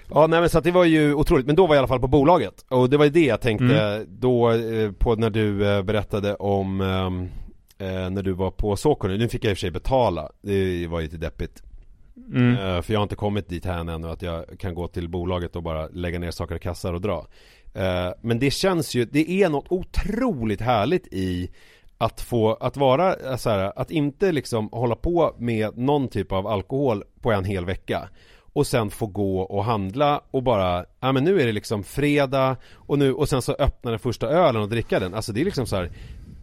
Ja 0.10 0.28
nej 0.28 0.40
men 0.40 0.50
så 0.50 0.58
att 0.58 0.64
det 0.64 0.72
var 0.72 0.84
ju 0.86 1.14
otroligt, 1.14 1.46
men 1.46 1.56
då 1.56 1.68
var 1.68 1.76
jag 1.76 1.78
i 1.78 1.80
alla 1.80 1.88
fall 1.88 2.00
på 2.00 2.08
bolaget 2.08 2.66
Och 2.70 2.90
det 2.90 2.98
var 2.98 3.06
ju 3.06 3.12
det 3.12 3.26
jag 3.26 3.42
tänkte 3.42 3.82
Mm. 3.82 4.06
då 4.10 4.52
eh, 4.52 4.92
på 4.92 5.16
när 5.16 5.30
du 5.30 5.68
eh, 5.68 5.82
berättade 5.82 6.36
om 6.36 6.82
ehm, 6.82 7.30
eh, 7.78 8.10
När 8.10 8.22
du 8.24 8.32
var 8.32 8.52
på 8.52 8.76
Såkone, 8.76 9.18
nu 9.18 9.30
fick 9.30 9.44
jag 9.44 9.52
i 9.52 9.54
och 9.54 9.58
för 9.58 9.62
sig 9.62 9.72
betala 9.72 10.32
Det 10.42 10.88
var 10.88 11.00
ju 11.00 11.06
lite 11.06 11.18
deppigt 11.18 11.64
Mm. 12.34 12.52
Eh, 12.58 12.82
För 12.82 12.94
jag 12.94 13.00
har 13.00 13.04
inte 13.04 13.16
kommit 13.16 13.50
dit 13.50 13.66
här 13.66 13.80
ännu 13.80 14.08
att 14.10 14.22
jag 14.22 14.46
kan 14.60 14.74
gå 14.76 14.88
till 14.88 15.10
bolaget 15.10 15.56
och 15.56 15.64
bara 15.64 15.88
lägga 15.88 16.20
ner 16.20 16.32
saker 16.32 16.56
i 16.56 16.60
kassar 16.60 16.94
och 16.94 17.02
dra 17.02 17.28
Eh, 17.74 18.12
Men 18.22 18.40
det 18.40 18.52
känns 18.52 18.96
ju, 18.96 19.06
det 19.06 19.30
är 19.44 19.50
något 19.50 19.66
otroligt 19.70 20.62
härligt 20.62 21.08
i 21.12 21.50
att 21.98 22.22
få, 22.22 22.54
att 22.54 22.78
vara 22.78 23.16
eh, 23.16 23.36
så 23.38 23.50
här, 23.50 23.80
att 23.80 23.92
inte 23.92 24.32
liksom 24.32 24.70
hålla 24.72 24.96
på 24.96 25.36
med 25.38 25.78
någon 25.78 26.08
typ 26.08 26.32
av 26.32 26.48
alkohol 26.48 27.04
på 27.22 27.32
en 27.32 27.46
hel 27.46 27.66
vecka 27.66 28.10
och 28.54 28.68
sen 28.68 28.90
få 28.90 29.08
gå 29.08 29.40
och 29.42 29.64
handla 29.66 30.22
och 30.32 30.44
bara, 30.44 30.86
ja 31.00 31.12
men 31.12 31.24
nu 31.24 31.42
är 31.42 31.46
det 31.46 31.52
liksom 31.52 31.84
fredag 31.84 32.56
och 32.74 33.00
nu, 33.00 33.14
och 33.14 33.30
sen 33.30 33.42
så 33.42 33.54
öppna 33.54 33.92
den 33.92 34.00
första 34.00 34.28
ölen 34.28 34.62
och 34.62 34.70
dricka 34.70 35.00
den. 35.00 35.14
Alltså 35.14 35.34
det 35.34 35.42
är 35.42 35.46
liksom 35.46 35.66
så 35.66 35.76
här, 35.76 35.92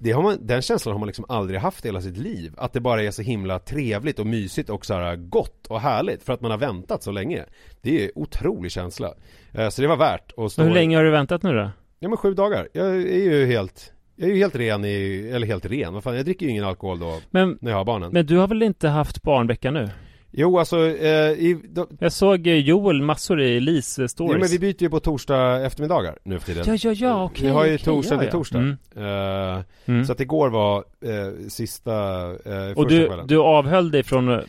det 0.02 0.12
har 0.12 0.22
man, 0.22 0.38
den 0.46 0.62
känslan 0.62 0.92
har 0.92 0.98
man 1.00 1.06
liksom 1.06 1.24
aldrig 1.28 1.60
haft 1.60 1.84
i 1.84 1.88
hela 1.88 2.00
sitt 2.00 2.16
liv. 2.16 2.54
Att 2.56 2.72
det 2.72 2.80
bara 2.80 3.02
är 3.02 3.10
så 3.10 3.22
himla 3.22 3.58
trevligt 3.58 4.18
och 4.18 4.26
mysigt 4.26 4.70
och 4.70 4.86
så 4.86 4.94
här 4.94 5.16
gott 5.16 5.66
och 5.66 5.80
härligt 5.80 6.22
för 6.22 6.32
att 6.32 6.40
man 6.40 6.50
har 6.50 6.58
väntat 6.58 7.02
så 7.02 7.10
länge. 7.12 7.44
Det 7.82 8.00
är 8.00 8.04
en 8.04 8.10
otrolig 8.14 8.72
känsla. 8.72 9.14
Eh, 9.52 9.68
Så 9.68 9.82
det 9.82 9.88
var 9.88 9.96
värt 9.96 10.32
att 10.36 10.52
stå 10.52 10.62
Men 10.62 10.68
hur 10.68 10.74
länge 10.74 10.96
har 10.96 11.04
du 11.04 11.10
väntat 11.10 11.42
nu 11.42 11.52
då? 11.52 11.70
Ja 11.98 12.08
men 12.08 12.16
sju 12.18 12.34
dagar. 12.34 12.68
Jag 12.72 12.86
är 12.86 13.00
ju 13.32 13.46
helt, 13.46 13.92
jag 14.16 14.28
är 14.30 14.32
ju 14.34 14.38
helt 14.38 14.56
ren 14.56 14.84
i, 14.84 15.30
eller 15.34 15.46
helt 15.46 15.66
ren, 15.66 15.94
vad 15.94 16.02
fan, 16.02 16.16
jag 16.16 16.24
dricker 16.24 16.46
ju 16.46 16.52
ingen 16.52 16.64
alkohol 16.64 16.98
då 16.98 17.20
Men, 17.30 17.58
när 17.60 17.70
jag 17.70 17.78
har 17.78 17.84
barnen. 17.84 18.10
men 18.12 18.26
du 18.26 18.36
har 18.38 18.48
väl 18.48 18.62
inte 18.62 18.88
haft 18.88 19.22
barnvecka 19.22 19.70
nu? 19.70 19.88
Jo 20.34 20.58
alltså, 20.58 20.76
eh, 20.96 21.30
i, 21.30 21.60
då, 21.68 21.86
Jag 21.98 22.12
såg 22.12 22.46
eh, 22.46 22.56
Joel 22.56 23.02
massor 23.02 23.40
i 23.40 23.60
Lis 23.60 23.98
stories. 24.10 24.40
men 24.40 24.48
vi 24.50 24.58
byter 24.58 24.82
ju 24.82 24.90
på 24.90 25.00
torsdag 25.00 25.66
eftermiddagar 25.66 26.18
nu 26.24 26.38
för 26.38 26.46
tiden. 26.46 26.64
ja, 26.66 26.76
ja, 26.80 26.92
ja, 26.92 27.24
okej. 27.24 27.44
Vi 27.46 27.50
har 27.50 27.64
ju 27.64 27.74
okej, 27.74 27.84
torsdag 27.84 28.14
ja, 28.14 28.18
till 28.20 28.26
ja. 28.26 28.32
torsdag. 28.32 28.58
Mm. 28.58 29.56
Eh, 29.58 29.62
Mm. 29.86 30.04
Så 30.04 30.12
att 30.12 30.20
igår 30.20 30.48
var 30.50 30.76
eh, 31.04 31.48
sista, 31.48 31.92
eh, 31.92 32.70
Och 32.70 32.74
första 32.76 32.84
du, 32.88 33.06
kvällen. 33.06 33.26
du 33.26 33.38
avhöll 33.38 33.90
dig 33.90 34.02
från 34.02 34.28
att 34.28 34.44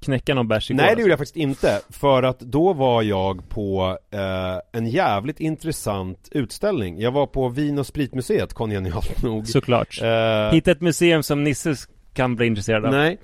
knäcka 0.00 0.34
någon 0.34 0.48
bärs 0.48 0.70
igår? 0.70 0.76
Nej 0.76 0.84
det 0.86 0.90
alltså? 0.90 1.00
gjorde 1.00 1.10
jag 1.12 1.18
faktiskt 1.18 1.36
inte, 1.36 1.80
för 1.90 2.22
att 2.22 2.40
då 2.40 2.72
var 2.72 3.02
jag 3.02 3.48
på 3.48 3.98
eh, 4.10 4.78
en 4.80 4.86
jävligt 4.86 5.40
intressant 5.40 6.28
utställning. 6.30 7.00
Jag 7.00 7.10
var 7.12 7.26
på 7.26 7.48
Vin 7.48 7.78
och 7.78 7.86
spritmuseet, 7.86 8.54
kongenialt 8.54 9.22
nog. 9.22 9.46
Såklart. 9.46 9.98
Eh, 10.02 10.52
Hitta 10.54 10.70
ett 10.70 10.80
museum 10.80 11.22
som 11.22 11.44
Nisse 11.44 11.74
kan 12.14 12.36
bli 12.36 12.46
intresserad 12.46 12.84
av. 12.84 12.90
Nej, 12.92 13.18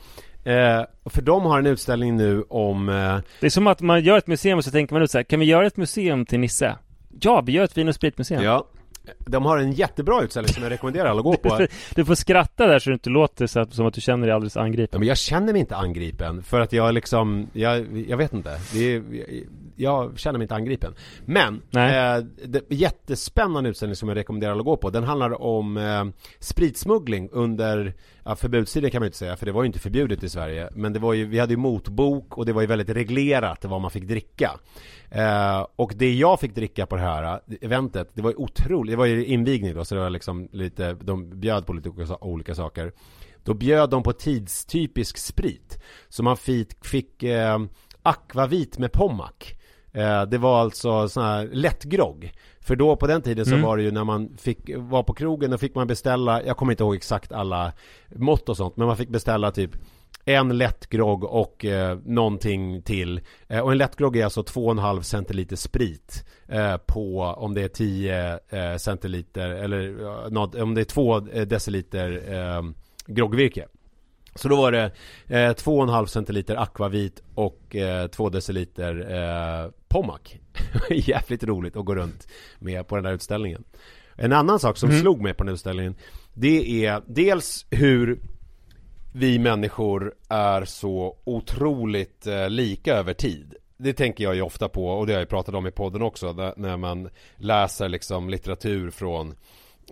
eh, 0.44 0.82
för 1.04 1.22
de 1.22 1.44
har 1.44 1.58
en 1.58 1.66
utställning 1.66 2.16
nu 2.16 2.42
om 2.48 2.88
eh, 2.88 3.18
Det 3.40 3.46
är 3.46 3.50
som 3.50 3.66
att 3.66 3.80
man 3.80 4.00
gör 4.00 4.18
ett 4.18 4.26
museum 4.26 4.58
och 4.58 4.64
så 4.64 4.70
tänker 4.70 4.94
man 4.94 5.02
ut 5.02 5.10
så 5.10 5.18
här, 5.18 5.22
kan 5.22 5.40
vi 5.40 5.46
göra 5.46 5.66
ett 5.66 5.76
museum 5.76 6.26
till 6.26 6.40
Nisse? 6.40 6.76
Ja, 7.20 7.40
vi 7.40 7.52
gör 7.52 7.64
ett 7.64 7.76
vin 7.78 7.88
och 7.88 7.94
spritmuseum. 7.94 8.42
Ja 8.42 8.66
De 9.18 9.44
har 9.44 9.58
en 9.58 9.72
jättebra 9.72 10.22
utställning 10.22 10.54
som 10.54 10.62
jag 10.62 10.72
rekommenderar 10.72 11.08
alla 11.08 11.18
att 11.18 11.24
gå 11.24 11.36
på 11.36 11.66
Du 11.94 12.04
får 12.04 12.14
skratta 12.14 12.66
där 12.66 12.78
så 12.78 12.90
det 12.90 12.94
inte 12.94 13.10
låter 13.10 13.46
så 13.46 13.60
att, 13.60 13.74
som 13.74 13.86
att 13.86 13.94
du 13.94 14.00
känner 14.00 14.26
dig 14.26 14.34
alldeles 14.34 14.56
angripen. 14.56 14.88
ja, 14.92 14.98
men 14.98 15.08
jag 15.08 15.18
känner 15.18 15.52
mig 15.52 15.60
inte 15.60 15.76
angripen 15.76 16.42
för 16.42 16.60
att 16.60 16.72
jag 16.72 16.94
liksom 16.94 17.46
Jag, 17.52 18.04
jag 18.08 18.16
vet 18.16 18.32
inte 18.32 18.60
det 18.72 18.94
är, 18.94 19.02
jag 19.78 20.18
känner 20.18 20.38
mig 20.38 20.44
inte 20.44 20.54
angripen. 20.54 20.94
Men, 21.24 21.54
eh, 21.54 22.24
det, 22.46 22.62
jättespännande 22.68 23.70
utställning 23.70 23.96
som 23.96 24.08
jag 24.08 24.16
rekommenderar 24.16 24.58
att 24.58 24.64
gå 24.64 24.76
på. 24.76 24.90
Den 24.90 25.04
handlar 25.04 25.42
om 25.42 25.76
eh, 25.76 26.04
spritsmuggling 26.38 27.28
under, 27.32 27.94
ja, 28.24 28.36
förbudstiden 28.36 28.90
kan 28.90 29.00
man 29.00 29.06
inte 29.06 29.18
säga, 29.18 29.36
för 29.36 29.46
det 29.46 29.52
var 29.52 29.62
ju 29.62 29.66
inte 29.66 29.78
förbjudet 29.78 30.22
i 30.22 30.28
Sverige. 30.28 30.70
Men 30.74 30.92
det 30.92 30.98
var 30.98 31.12
ju, 31.12 31.26
vi 31.26 31.38
hade 31.38 31.52
ju 31.52 31.56
motbok 31.56 32.38
och 32.38 32.46
det 32.46 32.52
var 32.52 32.60
ju 32.60 32.66
väldigt 32.66 32.88
reglerat 32.88 33.64
vad 33.64 33.80
man 33.80 33.90
fick 33.90 34.04
dricka. 34.04 34.50
Eh, 35.10 35.66
och 35.76 35.92
det 35.96 36.14
jag 36.14 36.40
fick 36.40 36.54
dricka 36.54 36.86
på 36.86 36.96
det 36.96 37.02
här 37.02 37.40
eventet, 37.60 38.10
det 38.14 38.22
var 38.22 38.30
ju 38.30 38.36
otroligt, 38.36 38.92
det 38.92 38.96
var 38.96 39.06
ju 39.06 39.24
invigning 39.24 39.74
då, 39.74 39.84
så 39.84 39.94
det 39.94 40.00
var 40.00 40.10
liksom 40.10 40.48
lite, 40.52 40.92
de 40.92 41.40
bjöd 41.40 41.66
på 41.66 41.72
lite 41.72 41.90
olika 42.20 42.54
saker. 42.54 42.92
Då 43.44 43.54
bjöd 43.54 43.90
de 43.90 44.02
på 44.02 44.12
tidstypisk 44.12 45.18
sprit. 45.18 45.82
Så 46.08 46.22
man 46.22 46.36
fick, 46.36 46.84
fick 46.84 47.22
eh, 47.22 47.58
akvavit 48.02 48.78
med 48.78 48.92
Pommac. 48.92 49.32
Eh, 49.98 50.22
det 50.22 50.38
var 50.38 50.60
alltså 50.60 51.08
sån 51.08 51.24
här 51.24 51.48
lättgrogg. 51.52 52.32
För 52.60 52.76
då 52.76 52.96
på 52.96 53.06
den 53.06 53.22
tiden 53.22 53.44
så 53.44 53.52
mm. 53.52 53.66
var 53.66 53.76
det 53.76 53.82
ju 53.82 53.90
när 53.90 54.04
man 54.04 54.36
fick 54.36 54.70
vara 54.76 55.02
på 55.02 55.14
krogen, 55.14 55.50
då 55.50 55.58
fick 55.58 55.74
man 55.74 55.86
beställa, 55.86 56.42
jag 56.44 56.56
kommer 56.56 56.72
inte 56.72 56.82
ihåg 56.82 56.94
exakt 56.94 57.32
alla 57.32 57.72
mått 58.08 58.48
och 58.48 58.56
sånt, 58.56 58.76
men 58.76 58.86
man 58.86 58.96
fick 58.96 59.08
beställa 59.08 59.50
typ 59.50 59.70
en 60.24 60.58
lättgrogg 60.58 61.24
och 61.24 61.64
eh, 61.64 61.98
någonting 62.04 62.82
till. 62.82 63.20
Eh, 63.48 63.60
och 63.60 63.72
en 63.72 63.78
lättgrogg 63.78 64.16
är 64.16 64.24
alltså 64.24 64.42
2,5 64.42 65.02
centiliter 65.02 65.56
sprit 65.56 66.24
eh, 66.48 66.76
på 66.76 67.20
om 67.20 67.54
det 67.54 67.62
är 67.62 67.68
10 67.68 68.38
eh, 68.48 68.76
centiliter 68.76 69.50
eller 69.50 70.30
något, 70.30 70.54
om 70.54 70.74
det 70.74 70.80
är 70.80 70.84
2 70.84 71.16
eh, 71.16 71.46
deciliter 71.46 72.34
eh, 72.34 72.62
groggvirke. 73.06 73.66
Så 74.34 74.48
då 74.48 74.56
var 74.56 74.72
det 74.72 74.84
eh, 75.26 75.50
2,5 75.54 76.06
centiliter 76.06 76.56
akvavit 76.56 77.22
och 77.34 77.76
eh, 77.76 78.06
2 78.06 78.28
deciliter 78.28 78.94
eh, 79.10 79.70
Pommac. 79.88 80.20
Jävligt 80.90 81.44
roligt 81.44 81.76
att 81.76 81.84
gå 81.84 81.94
runt 81.94 82.28
med 82.58 82.88
på 82.88 82.94
den 82.94 83.04
där 83.04 83.12
utställningen. 83.12 83.64
En 84.16 84.32
annan 84.32 84.58
sak 84.58 84.76
som 84.76 84.88
mm. 84.88 85.00
slog 85.00 85.20
mig 85.20 85.34
på 85.34 85.44
den 85.44 85.54
utställningen 85.54 85.94
Det 86.34 86.86
är 86.86 87.02
dels 87.06 87.66
hur 87.70 88.20
vi 89.12 89.38
människor 89.38 90.14
är 90.28 90.64
så 90.64 91.16
otroligt 91.24 92.26
eh, 92.26 92.50
lika 92.50 92.94
över 92.94 93.14
tid. 93.14 93.54
Det 93.76 93.92
tänker 93.92 94.24
jag 94.24 94.34
ju 94.34 94.42
ofta 94.42 94.68
på 94.68 94.88
och 94.88 95.06
det 95.06 95.12
har 95.12 95.20
jag 95.20 95.28
pratat 95.28 95.54
om 95.54 95.66
i 95.66 95.70
podden 95.70 96.02
också 96.02 96.52
när 96.56 96.76
man 96.76 97.08
läser 97.36 97.88
liksom 97.88 98.30
litteratur 98.30 98.90
från 98.90 99.34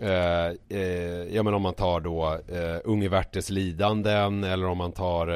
Eh, 0.01 0.77
eh, 0.79 1.35
ja 1.35 1.43
men 1.43 1.53
om 1.53 1.61
man 1.61 1.73
tar 1.73 1.99
då 1.99 2.39
eh, 2.47 2.79
Unge 2.83 3.09
Werthers 3.09 3.49
lidanden 3.49 4.43
eller 4.43 4.65
om 4.65 4.77
man 4.77 4.91
tar 4.91 5.27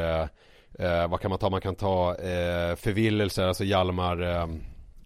eh, 0.80 1.08
Vad 1.08 1.22
kan 1.22 1.30
man 1.30 1.40
ta? 1.40 1.50
Man 1.50 1.62
kan 1.62 1.76
ta 1.76 2.10
eh, 2.10 2.76
Förvillelser, 2.76 3.48
alltså 3.48 3.64
Hjalmar 3.64 4.22
eh, 4.22 4.48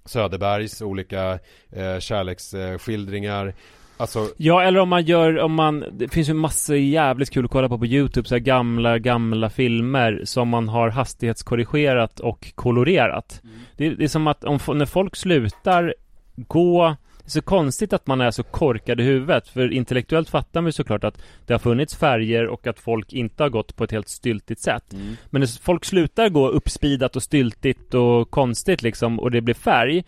Söderbergs 0.06 0.82
olika 0.82 1.39
eh, 1.71 1.99
kärleksskildringar 1.99 3.54
Alltså... 3.97 4.30
Ja, 4.38 4.63
eller 4.63 4.80
om 4.80 4.89
man 4.89 5.04
gör, 5.04 5.39
om 5.39 5.54
man, 5.54 5.86
det 5.91 6.08
finns 6.08 6.30
ju 6.30 6.34
massor 6.34 6.75
jävligt 6.75 7.30
kul 7.30 7.45
att 7.45 7.51
kolla 7.51 7.69
på 7.69 7.78
på 7.78 7.86
YouTube, 7.86 8.28
så 8.28 8.36
här 8.36 8.39
gamla, 8.39 8.99
gamla 8.99 9.49
filmer 9.49 10.21
som 10.23 10.49
man 10.49 10.69
har 10.69 10.89
hastighetskorrigerat 10.89 12.19
och 12.19 12.51
kolorerat. 12.56 13.41
Mm. 13.43 13.56
Det, 13.78 13.89
det, 13.89 14.04
är 14.04 14.08
som 14.08 14.28
att 14.28 14.43
om, 14.43 14.60
när 14.78 14.86
folk 14.86 15.15
slutar 15.15 15.95
gå 16.36 16.95
så 17.25 17.41
konstigt 17.41 17.93
att 17.93 18.07
man 18.07 18.21
är 18.21 18.31
så 18.31 18.43
korkad 18.43 18.99
i 18.99 19.03
huvudet 19.03 19.47
För 19.47 19.73
intellektuellt 19.73 20.29
fattar 20.29 20.61
man 20.61 20.67
ju 20.67 20.71
såklart 20.71 21.03
att 21.03 21.21
Det 21.45 21.53
har 21.53 21.59
funnits 21.59 21.95
färger 21.95 22.47
och 22.47 22.67
att 22.67 22.79
folk 22.79 23.13
inte 23.13 23.43
har 23.43 23.49
gått 23.49 23.75
på 23.75 23.83
ett 23.83 23.91
helt 23.91 24.09
styltigt 24.09 24.61
sätt. 24.61 24.93
Mm. 24.93 25.17
Men 25.29 25.39
när 25.39 25.61
folk 25.61 25.85
slutar 25.85 26.29
gå 26.29 26.47
uppspidat 26.47 27.15
och 27.15 27.23
styltigt 27.23 27.93
och 27.93 28.31
konstigt 28.31 28.81
liksom 28.81 29.19
Och 29.19 29.31
det 29.31 29.41
blir 29.41 29.53
färg. 29.53 30.03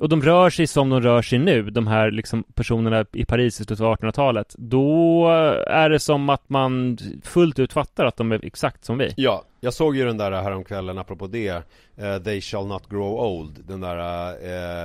Och 0.00 0.08
de 0.08 0.22
rör 0.22 0.50
sig 0.50 0.66
som 0.66 0.90
de 0.90 1.00
rör 1.00 1.22
sig 1.22 1.38
nu, 1.38 1.62
de 1.62 1.86
här 1.86 2.10
liksom 2.10 2.42
personerna 2.54 3.04
i 3.12 3.24
Paris 3.24 3.54
i 3.60 3.64
slutet 3.64 3.80
av 3.80 3.96
1800-talet 3.96 4.54
Då 4.58 5.28
är 5.66 5.90
det 5.90 5.98
som 5.98 6.28
att 6.28 6.48
man 6.48 6.98
fullt 7.24 7.58
ut 7.58 7.72
fattar 7.72 8.04
att 8.04 8.16
de 8.16 8.32
är 8.32 8.44
exakt 8.44 8.84
som 8.84 8.98
vi. 8.98 9.12
Ja, 9.16 9.44
jag 9.66 9.74
såg 9.74 9.96
ju 9.96 10.04
den 10.04 10.16
där 10.16 10.32
häromkvällen 10.32 10.98
apropå 10.98 11.26
det 11.26 11.50
uh, 11.50 12.18
They 12.24 12.40
shall 12.40 12.66
not 12.66 12.88
grow 12.88 13.20
old 13.20 13.64
Den 13.64 13.80
där 13.80 13.98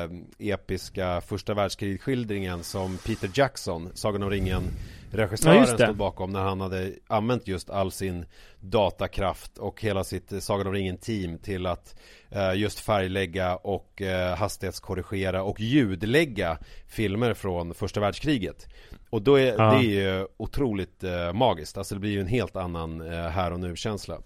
uh, 0.03 0.11
episka 0.39 1.21
första 1.21 1.53
världskrigsskildringen 1.53 2.63
som 2.63 2.97
Peter 2.97 3.29
Jackson, 3.33 3.89
Sagan 3.93 4.23
om 4.23 4.29
ringen 4.29 4.63
regissören 5.11 5.57
ja, 5.57 5.65
stod 5.65 5.97
bakom 5.97 6.31
när 6.31 6.39
han 6.39 6.61
hade 6.61 6.91
använt 7.07 7.47
just 7.47 7.69
all 7.69 7.91
sin 7.91 8.25
datakraft 8.59 9.57
och 9.57 9.81
hela 9.81 10.03
sitt 10.03 10.43
Sagan 10.43 10.67
om 10.67 10.73
ringen-team 10.73 11.37
till 11.37 11.65
att 11.65 11.95
uh, 12.35 12.57
just 12.57 12.79
färglägga 12.79 13.55
och 13.55 14.01
hastighetskorrigera 14.37 15.43
och 15.43 15.59
ljudlägga 15.59 16.57
filmer 16.87 17.33
från 17.33 17.73
första 17.73 17.99
världskriget. 17.99 18.67
Och 19.11 19.21
då 19.21 19.39
är 19.39 19.55
ja. 19.57 19.71
det 19.71 19.77
är 19.77 19.81
ju 19.81 20.27
otroligt 20.37 21.03
magiskt, 21.33 21.77
alltså 21.77 21.95
det 21.95 22.01
blir 22.01 22.11
ju 22.11 22.21
en 22.21 22.27
helt 22.27 22.55
annan 22.55 23.01
här 23.11 23.53
och 23.53 23.59
nu-känsla. 23.59 24.17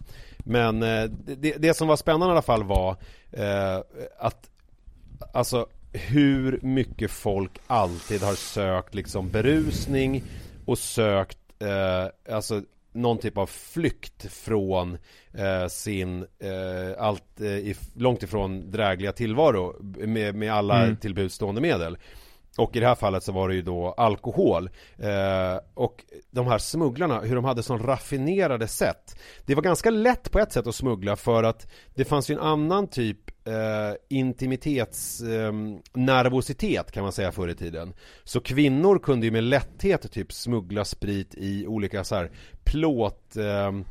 Men 0.46 0.84
eh, 0.84 1.04
det, 1.38 1.56
det, 1.58 1.74
som 1.74 1.88
var 1.88 1.96
spännande 1.96 2.28
i 2.28 2.32
alla 2.32 2.42
fall 2.42 2.64
var 2.64 2.98
eh, 3.32 3.78
att 4.20 4.50
Alltså 5.34 5.68
hur 5.94 6.60
mycket 6.62 7.12
folk 7.12 7.52
alltid 7.68 8.22
har 8.22 8.34
sökt 8.34 8.96
liksom 8.96 9.30
berusning 9.30 10.24
och 10.66 10.78
sökt 10.78 11.38
eh, 11.60 12.36
alltså 12.36 12.62
någon 12.94 13.18
typ 13.18 13.38
av 13.38 13.46
flykt 13.46 14.32
från 14.34 14.98
eh, 15.34 15.68
sin 15.68 16.26
eh, 16.40 17.04
allt 17.04 17.42
eh, 17.42 17.78
långt 17.94 18.24
ifrån 18.24 18.72
drägliga 18.72 19.12
tillvaro 19.12 19.76
med, 20.08 20.36
med 20.36 20.54
alla 20.54 20.84
mm. 20.84 20.98
tillbudstående 20.98 21.62
medel. 21.62 21.98
Och 22.58 22.76
i 22.76 22.80
det 22.80 22.88
här 22.88 22.96
fallet 22.96 23.24
så 23.24 23.32
var 23.32 23.50
det 23.50 23.56
ju 23.56 23.62
då 23.62 23.94
alkohol. 23.98 24.70
Eh, 24.98 25.60
Och 25.74 26.06
de 26.32 26.48
här 26.48 26.58
smugglarna, 26.58 27.20
hur 27.20 27.36
de 27.36 27.46
hade 27.46 27.64
sån 27.64 27.80
raffinerade 27.80 28.68
sätt. 28.68 29.20
Det 29.46 29.56
var 29.56 29.64
ganska 29.64 29.90
lätt 29.90 30.32
på 30.32 30.40
ett 30.40 30.52
sätt 30.52 30.68
att 30.68 30.76
smuggla 30.76 31.16
för 31.16 31.44
att 31.44 31.68
Det 31.96 32.06
fanns 32.06 32.30
ju 32.30 32.34
en 32.34 32.40
annan 32.42 32.88
typ 32.88 33.48
eh, 33.48 33.94
intimitetsnervositet 34.10 36.80
ehm, 36.80 36.86
eh, 36.88 36.92
kan 36.92 37.04
man 37.04 37.12
säga 37.12 37.32
förr 37.32 37.48
i 37.48 37.56
tiden. 37.56 37.94
Så 38.24 38.40
kvinnor 38.40 39.00
kunde 39.00 39.26
ju 39.26 39.32
med 39.32 39.44
lätthet 39.44 40.12
typ 40.12 40.34
smuggla 40.34 40.86
sprit 40.86 41.36
i 41.38 41.68
olika 41.68 42.04
så 42.04 42.16
här 42.16 42.32
plåt 42.64 43.36
ehm, 43.38 43.86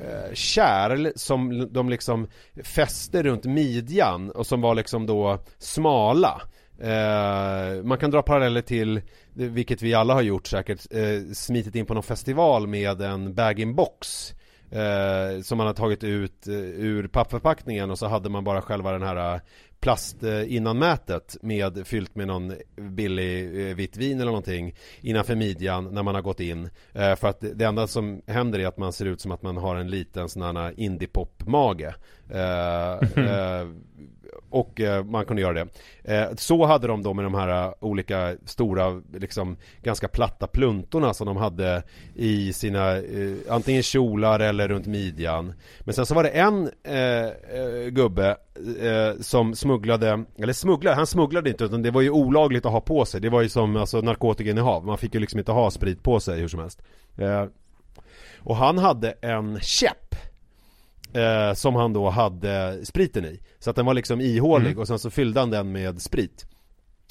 eh, 0.00 0.34
kärl 0.34 1.12
som 1.16 1.68
de 1.72 1.88
liksom 1.88 2.28
fäste 2.62 3.22
runt 3.22 3.44
midjan 3.44 4.30
och 4.30 4.46
som 4.46 4.60
var 4.60 4.74
liksom 4.74 5.06
då 5.06 5.38
smala. 5.58 6.42
Eh, 6.78 7.82
man 7.84 7.98
kan 7.98 8.10
dra 8.10 8.22
paralleller 8.22 8.62
till, 8.62 9.00
vilket 9.34 9.82
vi 9.82 9.94
alla 9.94 10.14
har 10.14 10.22
gjort 10.22 10.46
säkert, 10.46 10.86
eh, 10.90 11.32
smitit 11.32 11.74
in 11.74 11.86
på 11.86 11.94
någon 11.94 12.02
festival 12.02 12.66
med 12.66 13.02
en 13.02 13.34
bag-in-box 13.34 14.34
eh, 14.70 15.40
Som 15.42 15.58
man 15.58 15.66
har 15.66 15.74
tagit 15.74 16.04
ut 16.04 16.46
eh, 16.46 16.54
ur 16.54 17.06
pappförpackningen 17.08 17.90
och 17.90 17.98
så 17.98 18.06
hade 18.06 18.28
man 18.28 18.44
bara 18.44 18.62
själva 18.62 18.92
den 18.92 19.02
här 19.02 19.34
eh, 19.34 19.40
plast 19.80 20.22
eh, 20.22 20.54
innanmätet 20.54 21.36
med 21.42 21.86
fyllt 21.86 22.14
med 22.14 22.26
någon 22.26 22.54
billig 22.76 23.50
vitt 23.76 23.96
vin 23.96 24.20
eller 24.20 24.30
någonting 24.30 24.74
innanför 25.00 25.34
midjan 25.34 25.94
när 25.94 26.02
man 26.02 26.14
har 26.14 26.22
gått 26.22 26.40
in. 26.40 26.70
För 26.92 27.26
att 27.26 27.44
det 27.54 27.64
enda 27.64 27.86
som 27.86 28.22
händer 28.26 28.58
är 28.58 28.66
att 28.66 28.78
man 28.78 28.92
ser 28.92 29.06
ut 29.06 29.20
som 29.20 29.32
att 29.32 29.42
man 29.42 29.56
har 29.56 29.76
en 29.76 29.90
liten 29.90 30.28
sån 30.28 30.56
här 30.56 30.74
indie-pop-mage. 30.76 31.94
och 34.50 34.80
eh, 34.80 35.04
man 35.04 35.24
kunde 35.24 35.42
göra 35.42 35.52
det. 35.52 35.66
Eh, 36.04 36.34
så 36.36 36.64
hade 36.64 36.86
de 36.86 37.02
då 37.02 37.14
med 37.14 37.24
de 37.24 37.34
här 37.34 37.64
eh, 37.64 37.72
olika 37.80 38.36
stora, 38.44 39.02
liksom 39.12 39.56
ganska 39.82 40.08
platta 40.08 40.46
pluntorna 40.46 41.14
som 41.14 41.26
de 41.26 41.36
hade 41.36 41.82
i 42.14 42.52
sina, 42.52 43.02
antingen 43.48 43.82
kjolar 43.82 44.40
eller 44.40 44.68
runt 44.68 44.86
midjan. 44.86 45.52
Men 45.80 45.94
sen 45.94 46.06
så 46.06 46.14
var 46.14 46.22
det 46.22 46.28
en 46.28 46.70
gubbe 47.94 48.36
som 49.20 49.54
smugglade, 49.54 50.24
eller 50.38 50.52
smugglade, 50.52 50.96
han 50.96 51.06
smugglade 51.06 51.50
inte 51.50 51.64
utan 51.64 51.82
det 51.82 51.90
var 51.90 52.00
ju 52.00 52.10
olagligt 52.10 52.66
att 52.66 52.72
ha 52.72 52.80
på 52.80 53.04
sig. 53.04 53.20
Det 53.20 53.28
var 53.28 53.42
ju 53.42 53.48
som 53.48 53.76
alltså, 53.76 54.00
narkotikainnehav. 54.00 54.86
Man 54.86 54.98
fick 54.98 55.14
ju 55.14 55.20
liksom 55.20 55.38
inte 55.38 55.52
ha 55.52 55.70
sprit 55.70 56.02
på 56.02 56.20
sig 56.20 56.40
hur 56.40 56.48
som 56.48 56.60
helst. 56.60 56.82
Eh, 57.16 57.44
och 58.38 58.56
han 58.56 58.78
hade 58.78 59.10
en 59.10 59.60
käpp. 59.60 60.14
Eh, 61.14 61.54
som 61.54 61.74
han 61.74 61.92
då 61.92 62.10
hade 62.10 62.86
spriten 62.86 63.24
i. 63.24 63.40
Så 63.58 63.70
att 63.70 63.76
den 63.76 63.86
var 63.86 63.94
liksom 63.94 64.20
ihålig 64.20 64.66
mm. 64.66 64.78
och 64.78 64.88
sen 64.88 64.98
så 64.98 65.10
fyllde 65.10 65.40
han 65.40 65.50
den 65.50 65.72
med 65.72 66.02
sprit. 66.02 66.46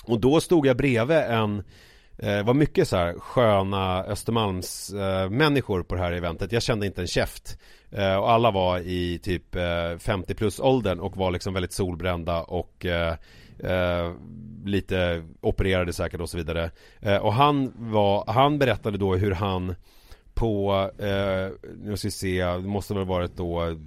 Och 0.03 0.19
då 0.19 0.41
stod 0.41 0.65
jag 0.65 0.77
bredvid 0.77 1.17
en 1.17 1.63
eh, 2.17 2.43
var 2.43 2.53
mycket 2.53 2.87
så 2.87 2.97
här 2.97 3.13
sköna 3.19 4.03
Östermalms 4.03 4.93
eh, 4.93 5.29
människor 5.29 5.83
på 5.83 5.95
det 5.95 6.01
här 6.01 6.11
eventet. 6.11 6.51
Jag 6.51 6.63
kände 6.63 6.85
inte 6.85 7.01
en 7.01 7.07
käft. 7.07 7.57
Eh, 7.91 8.15
och 8.15 8.31
alla 8.31 8.51
var 8.51 8.79
i 8.79 9.19
typ 9.23 9.55
50 9.99 10.33
plus 10.33 10.59
åldern 10.59 10.99
och 10.99 11.17
var 11.17 11.31
liksom 11.31 11.53
väldigt 11.53 11.73
solbrända 11.73 12.43
och 12.43 12.85
lite 14.65 15.23
opererade 15.41 15.93
säkert 15.93 16.21
och 16.21 16.29
så 16.29 16.37
vidare. 16.37 16.71
och 17.21 17.33
han 17.33 17.73
var, 17.75 18.23
han 18.27 18.59
berättade 18.59 18.97
då 18.97 19.15
hur 19.15 19.31
han 19.31 19.75
på, 20.33 20.89
nu 21.77 21.97
ska 21.97 22.07
vi 22.07 22.11
se, 22.11 22.43
det 22.43 22.59
måste 22.59 22.93
väl 22.93 23.05
varit 23.05 23.37
då 23.37 23.77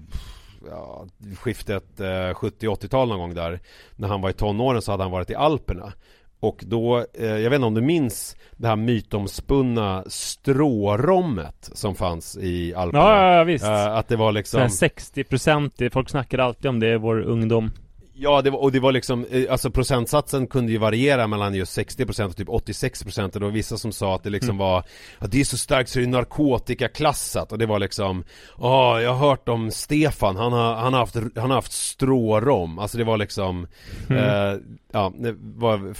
ja, 0.70 1.06
skiftet 1.38 2.00
eh, 2.00 2.04
70-80-tal 2.04 3.08
någon 3.08 3.18
gång 3.18 3.34
där 3.34 3.60
När 3.96 4.08
han 4.08 4.20
var 4.20 4.30
i 4.30 4.32
tonåren 4.32 4.82
så 4.82 4.90
hade 4.90 5.02
han 5.02 5.12
varit 5.12 5.30
i 5.30 5.34
Alperna 5.34 5.92
och 6.40 6.64
då, 6.66 7.04
eh, 7.14 7.26
jag 7.26 7.50
vet 7.50 7.54
inte 7.54 7.66
om 7.66 7.74
du 7.74 7.80
minns 7.80 8.36
det 8.56 8.68
här 8.68 8.76
mytomspunna 8.76 10.04
strårommet 10.06 11.70
som 11.72 11.94
fanns 11.94 12.36
i 12.36 12.74
Alperna? 12.74 13.04
Ja, 13.04 13.36
ja, 13.36 13.44
visst. 13.44 13.64
Eh, 13.64 13.96
att 13.96 14.08
det 14.08 14.16
var 14.16 14.32
liksom... 14.32 14.60
60% 14.60 15.90
folk 15.90 16.08
snackar 16.08 16.38
alltid 16.38 16.66
om 16.66 16.80
det 16.80 16.92
i 16.92 16.96
vår 16.96 17.20
ungdom. 17.20 17.70
Ja, 18.18 18.42
det 18.42 18.50
var, 18.50 18.58
och 18.58 18.72
det 18.72 18.80
var 18.80 18.92
liksom, 18.92 19.26
eh, 19.30 19.52
alltså 19.52 19.70
procentsatsen 19.70 20.46
kunde 20.46 20.72
ju 20.72 20.78
variera 20.78 21.26
mellan 21.26 21.54
just 21.54 21.78
60% 21.78 22.24
och 22.24 22.36
typ 22.36 22.48
86% 22.48 23.24
och 23.24 23.40
det 23.40 23.46
var 23.46 23.52
vissa 23.52 23.76
som 23.76 23.92
sa 23.92 24.14
att 24.14 24.22
det 24.22 24.30
liksom 24.30 24.50
mm. 24.50 24.58
var 24.58 24.84
att 25.18 25.30
det 25.30 25.40
är 25.40 25.44
så 25.44 25.58
starkt 25.58 25.90
så 25.90 25.98
det 25.98 26.04
är 26.04 26.08
narkotikaklassat 26.08 27.52
och 27.52 27.58
det 27.58 27.66
var 27.66 27.78
liksom 27.78 28.24
Ja, 28.58 29.00
jag 29.00 29.14
har 29.14 29.28
hört 29.28 29.48
om 29.48 29.70
Stefan, 29.70 30.36
han 30.36 30.52
har, 30.52 30.74
han 30.74 30.92
har 30.92 31.00
haft, 31.00 31.14
han 31.14 31.50
har 31.50 31.54
haft 31.54 31.72
strårom, 31.72 32.78
alltså 32.78 32.98
det 32.98 33.04
var 33.04 33.16
liksom 33.16 33.66
mm. 34.08 34.24
eh, 34.24 34.60
Ja, 34.92 35.12
det 35.18 35.34
var 35.38 35.94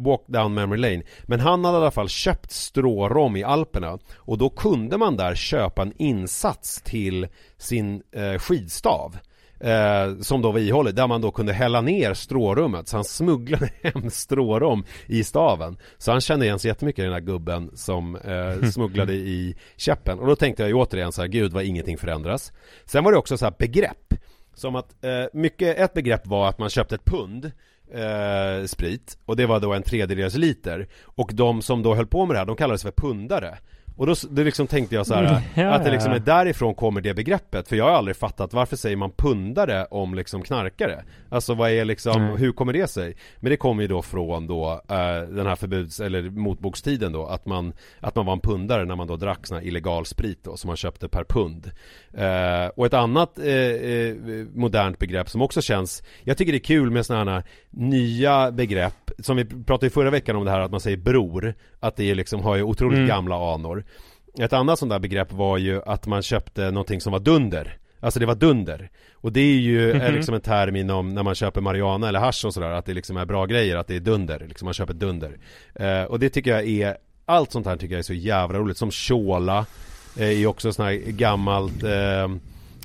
walk 0.00 0.24
down 0.26 0.54
memory 0.54 0.78
lane 0.78 1.02
Men 1.22 1.40
han 1.40 1.64
hade 1.64 1.78
i 1.78 1.80
alla 1.80 1.90
fall 1.90 2.08
köpt 2.08 2.50
strårom 2.50 3.36
i 3.36 3.44
Alperna 3.44 3.98
och 4.16 4.38
då 4.38 4.50
kunde 4.50 4.98
man 4.98 5.16
där 5.16 5.34
köpa 5.34 5.82
en 5.82 5.92
insats 5.96 6.82
till 6.82 7.26
sin 7.58 8.02
eh, 8.12 8.38
skidstav 8.38 9.16
Eh, 9.60 10.18
som 10.20 10.42
då 10.42 10.52
var 10.52 10.58
ihålligt, 10.58 10.96
där 10.96 11.06
man 11.06 11.20
då 11.20 11.30
kunde 11.30 11.52
hälla 11.52 11.80
ner 11.80 12.14
strårummet. 12.14 12.88
Så 12.88 12.96
han 12.96 13.04
smugglade 13.04 13.70
hem 13.82 14.10
strårom 14.10 14.84
i 15.06 15.24
staven. 15.24 15.78
Så 15.98 16.12
han 16.12 16.20
kände 16.20 16.46
igen 16.46 16.58
sig 16.58 16.68
jättemycket 16.68 17.04
den 17.04 17.12
här 17.12 17.20
gubben 17.20 17.70
som 17.74 18.16
eh, 18.16 18.68
smugglade 18.70 19.12
i 19.12 19.56
käppen. 19.76 20.18
Och 20.18 20.26
då 20.26 20.36
tänkte 20.36 20.62
jag 20.62 20.68
ju 20.68 20.74
återigen 20.74 21.12
så 21.12 21.20
här, 21.20 21.28
gud 21.28 21.52
vad 21.52 21.64
ingenting 21.64 21.98
förändras. 21.98 22.52
Sen 22.84 23.04
var 23.04 23.12
det 23.12 23.18
också 23.18 23.38
så 23.38 23.44
här 23.44 23.54
begrepp. 23.58 24.14
Som 24.54 24.76
att, 24.76 25.04
eh, 25.04 25.24
mycket, 25.32 25.78
ett 25.78 25.94
begrepp 25.94 26.26
var 26.26 26.48
att 26.48 26.58
man 26.58 26.70
köpte 26.70 26.94
ett 26.94 27.04
pund 27.04 27.52
eh, 27.92 28.66
sprit 28.66 29.18
och 29.24 29.36
det 29.36 29.46
var 29.46 29.60
då 29.60 29.74
en 29.74 29.82
tredjedels 29.82 30.34
liter 30.34 30.88
och 31.04 31.30
de 31.34 31.62
som 31.62 31.82
då 31.82 31.94
höll 31.94 32.06
på 32.06 32.26
med 32.26 32.34
det 32.34 32.38
här, 32.38 32.46
de 32.46 32.56
kallades 32.56 32.82
för 32.82 32.90
pundare 32.90 33.58
och 33.98 34.06
då, 34.06 34.14
då 34.30 34.42
liksom 34.42 34.66
tänkte 34.66 34.94
jag 34.94 35.06
så 35.06 35.14
här, 35.14 35.42
mm, 35.54 35.72
att 35.72 35.84
det 35.84 35.90
liksom 35.90 36.12
är 36.12 36.18
därifrån 36.18 36.74
kommer 36.74 37.00
det 37.00 37.14
begreppet 37.14 37.68
För 37.68 37.76
jag 37.76 37.84
har 37.84 37.92
aldrig 37.92 38.16
fattat 38.16 38.52
varför 38.52 38.76
säger 38.76 38.96
man 38.96 39.10
pundare 39.10 39.84
om 39.84 40.14
liksom 40.14 40.42
knarkare? 40.42 41.04
Alltså 41.28 41.54
vad 41.54 41.70
är 41.70 41.84
liksom, 41.84 42.22
mm. 42.22 42.36
hur 42.36 42.52
kommer 42.52 42.72
det 42.72 42.88
sig? 42.88 43.16
Men 43.40 43.50
det 43.50 43.56
kommer 43.56 43.82
ju 43.82 43.88
då 43.88 44.02
från 44.02 44.46
då 44.46 44.72
uh, 44.72 45.34
den 45.34 45.46
här 45.46 45.56
förbuds 45.56 46.00
eller 46.00 46.22
motbokstiden 46.22 47.12
då 47.12 47.26
Att 47.26 47.46
man, 47.46 47.72
att 48.00 48.16
man 48.16 48.26
var 48.26 48.32
en 48.32 48.40
pundare 48.40 48.84
när 48.84 48.96
man 48.96 49.06
då 49.06 49.16
drack 49.16 49.46
sån 49.46 49.58
här 49.58 49.64
illegal 49.64 50.06
sprit 50.06 50.44
då 50.44 50.56
Som 50.56 50.68
man 50.68 50.76
köpte 50.76 51.08
per 51.08 51.24
pund 51.24 51.70
uh, 52.18 52.70
Och 52.76 52.86
ett 52.86 52.94
annat 52.94 53.38
uh, 53.38 54.14
modernt 54.54 54.98
begrepp 54.98 55.28
som 55.28 55.42
också 55.42 55.62
känns 55.62 56.02
Jag 56.24 56.36
tycker 56.36 56.52
det 56.52 56.58
är 56.58 56.60
kul 56.60 56.90
med 56.90 57.06
sådana 57.06 57.32
här 57.32 57.44
nya 57.70 58.52
begrepp 58.52 59.07
Som 59.22 59.36
vi 59.36 59.44
pratade 59.44 59.86
i 59.86 59.90
förra 59.90 60.10
veckan 60.10 60.36
om 60.36 60.44
det 60.44 60.50
här 60.50 60.60
att 60.60 60.70
man 60.70 60.80
säger 60.80 60.96
bror 60.96 61.54
Att 61.80 61.96
det 61.96 62.14
liksom 62.14 62.40
har 62.40 62.56
ju 62.56 62.62
otroligt 62.62 62.96
mm. 62.96 63.08
gamla 63.08 63.54
anor 63.54 63.84
ett 64.38 64.52
annat 64.52 64.78
sånt 64.78 64.90
där 64.90 64.98
begrepp 64.98 65.32
var 65.32 65.58
ju 65.58 65.82
att 65.86 66.06
man 66.06 66.22
köpte 66.22 66.70
någonting 66.70 67.00
som 67.00 67.12
var 67.12 67.20
dunder 67.20 67.78
Alltså 68.00 68.20
det 68.20 68.26
var 68.26 68.34
dunder 68.34 68.90
Och 69.14 69.32
det 69.32 69.40
är 69.40 69.58
ju 69.58 69.90
mm 69.90 70.02
-hmm. 70.02 70.08
är 70.08 70.12
liksom 70.12 70.34
en 70.34 70.40
term 70.40 70.76
inom 70.76 71.08
när 71.08 71.22
man 71.22 71.34
köper 71.34 71.60
marijuana 71.60 72.08
eller 72.08 72.20
hash 72.20 72.46
och 72.46 72.54
sådär 72.54 72.70
Att 72.70 72.86
det 72.86 72.94
liksom 72.94 73.16
är 73.16 73.24
bra 73.24 73.46
grejer, 73.46 73.76
att 73.76 73.86
det 73.86 73.96
är 73.96 74.00
dunder, 74.00 74.46
liksom 74.48 74.66
man 74.66 74.74
köper 74.74 74.94
dunder 74.94 75.38
eh, 75.74 76.02
Och 76.02 76.18
det 76.18 76.28
tycker 76.28 76.50
jag 76.50 76.68
är 76.68 76.96
Allt 77.26 77.52
sånt 77.52 77.66
här 77.66 77.76
tycker 77.76 77.94
jag 77.94 77.98
är 77.98 78.02
så 78.02 78.14
jävla 78.14 78.58
roligt 78.58 78.76
Som 78.76 78.90
chola 78.90 79.66
eh, 80.18 80.42
Är 80.42 80.46
också 80.46 80.72
sån 80.72 80.86
här 80.86 80.94
gammalt 80.94 81.82
Eh, 81.82 82.28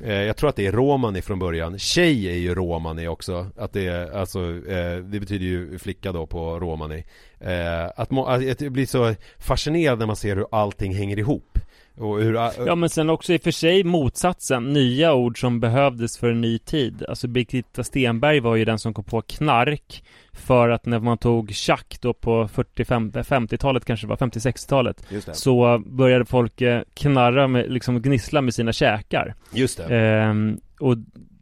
Eh, 0.01 0.13
jag 0.13 0.37
tror 0.37 0.49
att 0.49 0.55
det 0.55 0.67
är 0.67 0.71
romani 0.71 1.21
från 1.21 1.39
början. 1.39 1.79
Tjej 1.79 2.27
är 2.27 2.35
ju 2.35 2.55
romani 2.55 3.07
också. 3.07 3.47
Att 3.57 3.73
det 3.73 3.87
är, 3.87 4.11
alltså, 4.11 4.39
eh, 4.67 4.97
det 4.97 5.19
betyder 5.19 5.45
ju 5.45 5.79
flicka 5.79 6.11
då 6.11 6.27
på 6.27 6.59
romani. 6.59 7.03
Eh, 7.39 7.85
att, 7.95 8.11
att 8.11 8.61
jag 8.61 8.71
blir 8.71 8.85
så 8.85 9.15
fascinerad 9.39 9.99
när 9.99 10.05
man 10.05 10.15
ser 10.15 10.35
hur 10.35 10.47
allting 10.51 10.95
hänger 10.95 11.19
ihop. 11.19 11.52
Hur, 11.95 12.33
uh, 12.33 12.51
ja 12.65 12.75
men 12.75 12.89
sen 12.89 13.09
också 13.09 13.33
i 13.33 13.37
och 13.37 13.41
för 13.41 13.51
sig 13.51 13.83
motsatsen, 13.83 14.73
nya 14.73 15.13
ord 15.13 15.39
som 15.39 15.59
behövdes 15.59 16.17
för 16.17 16.29
en 16.29 16.41
ny 16.41 16.59
tid. 16.59 17.03
Alltså 17.09 17.27
Birgitta 17.27 17.83
Stenberg 17.83 18.39
var 18.39 18.55
ju 18.55 18.65
den 18.65 18.79
som 18.79 18.93
kom 18.93 19.03
på 19.03 19.21
knark 19.21 20.03
för 20.33 20.69
att 20.69 20.85
när 20.85 20.99
man 20.99 21.17
tog 21.17 21.53
tjack 21.53 21.97
då 22.01 22.13
på 22.13 22.47
40-50-talet 22.47 23.85
kanske 23.85 24.07
det 24.07 24.09
var, 24.09 24.17
50-60-talet 24.17 25.05
Så 25.33 25.83
började 25.85 26.25
folk 26.25 26.61
eh, 26.61 26.81
knarra 26.93 27.47
med, 27.47 27.71
liksom 27.71 28.01
gnissla 28.01 28.41
med 28.41 28.53
sina 28.53 28.73
käkar. 28.73 29.35
Just 29.51 29.77
det. 29.77 29.97
Ehm, 29.97 30.59
Och 30.79 30.97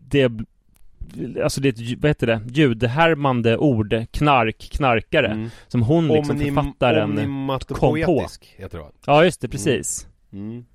det 0.09 0.31
Alltså 1.43 1.61
det 1.61 1.67
är 1.67 1.93
ett, 1.93 2.01
vad 2.01 2.09
heter 2.09 2.27
det, 2.27 2.41
ljudhärmande 2.47 3.57
ord, 3.57 4.05
knark, 4.11 4.69
knarkare. 4.71 5.27
Mm. 5.27 5.49
Som 5.67 5.81
hon 5.81 6.07
liksom 6.07 6.35
Omnim, 6.35 6.55
författaren 6.55 7.17
kom 7.67 8.01
på. 8.05 8.27
heter 8.57 8.77
det 8.77 8.85
Ja 9.05 9.23
just 9.23 9.41
det, 9.41 9.47
precis. 9.47 10.03
mm. 10.03 10.10
Mm. 10.33 10.65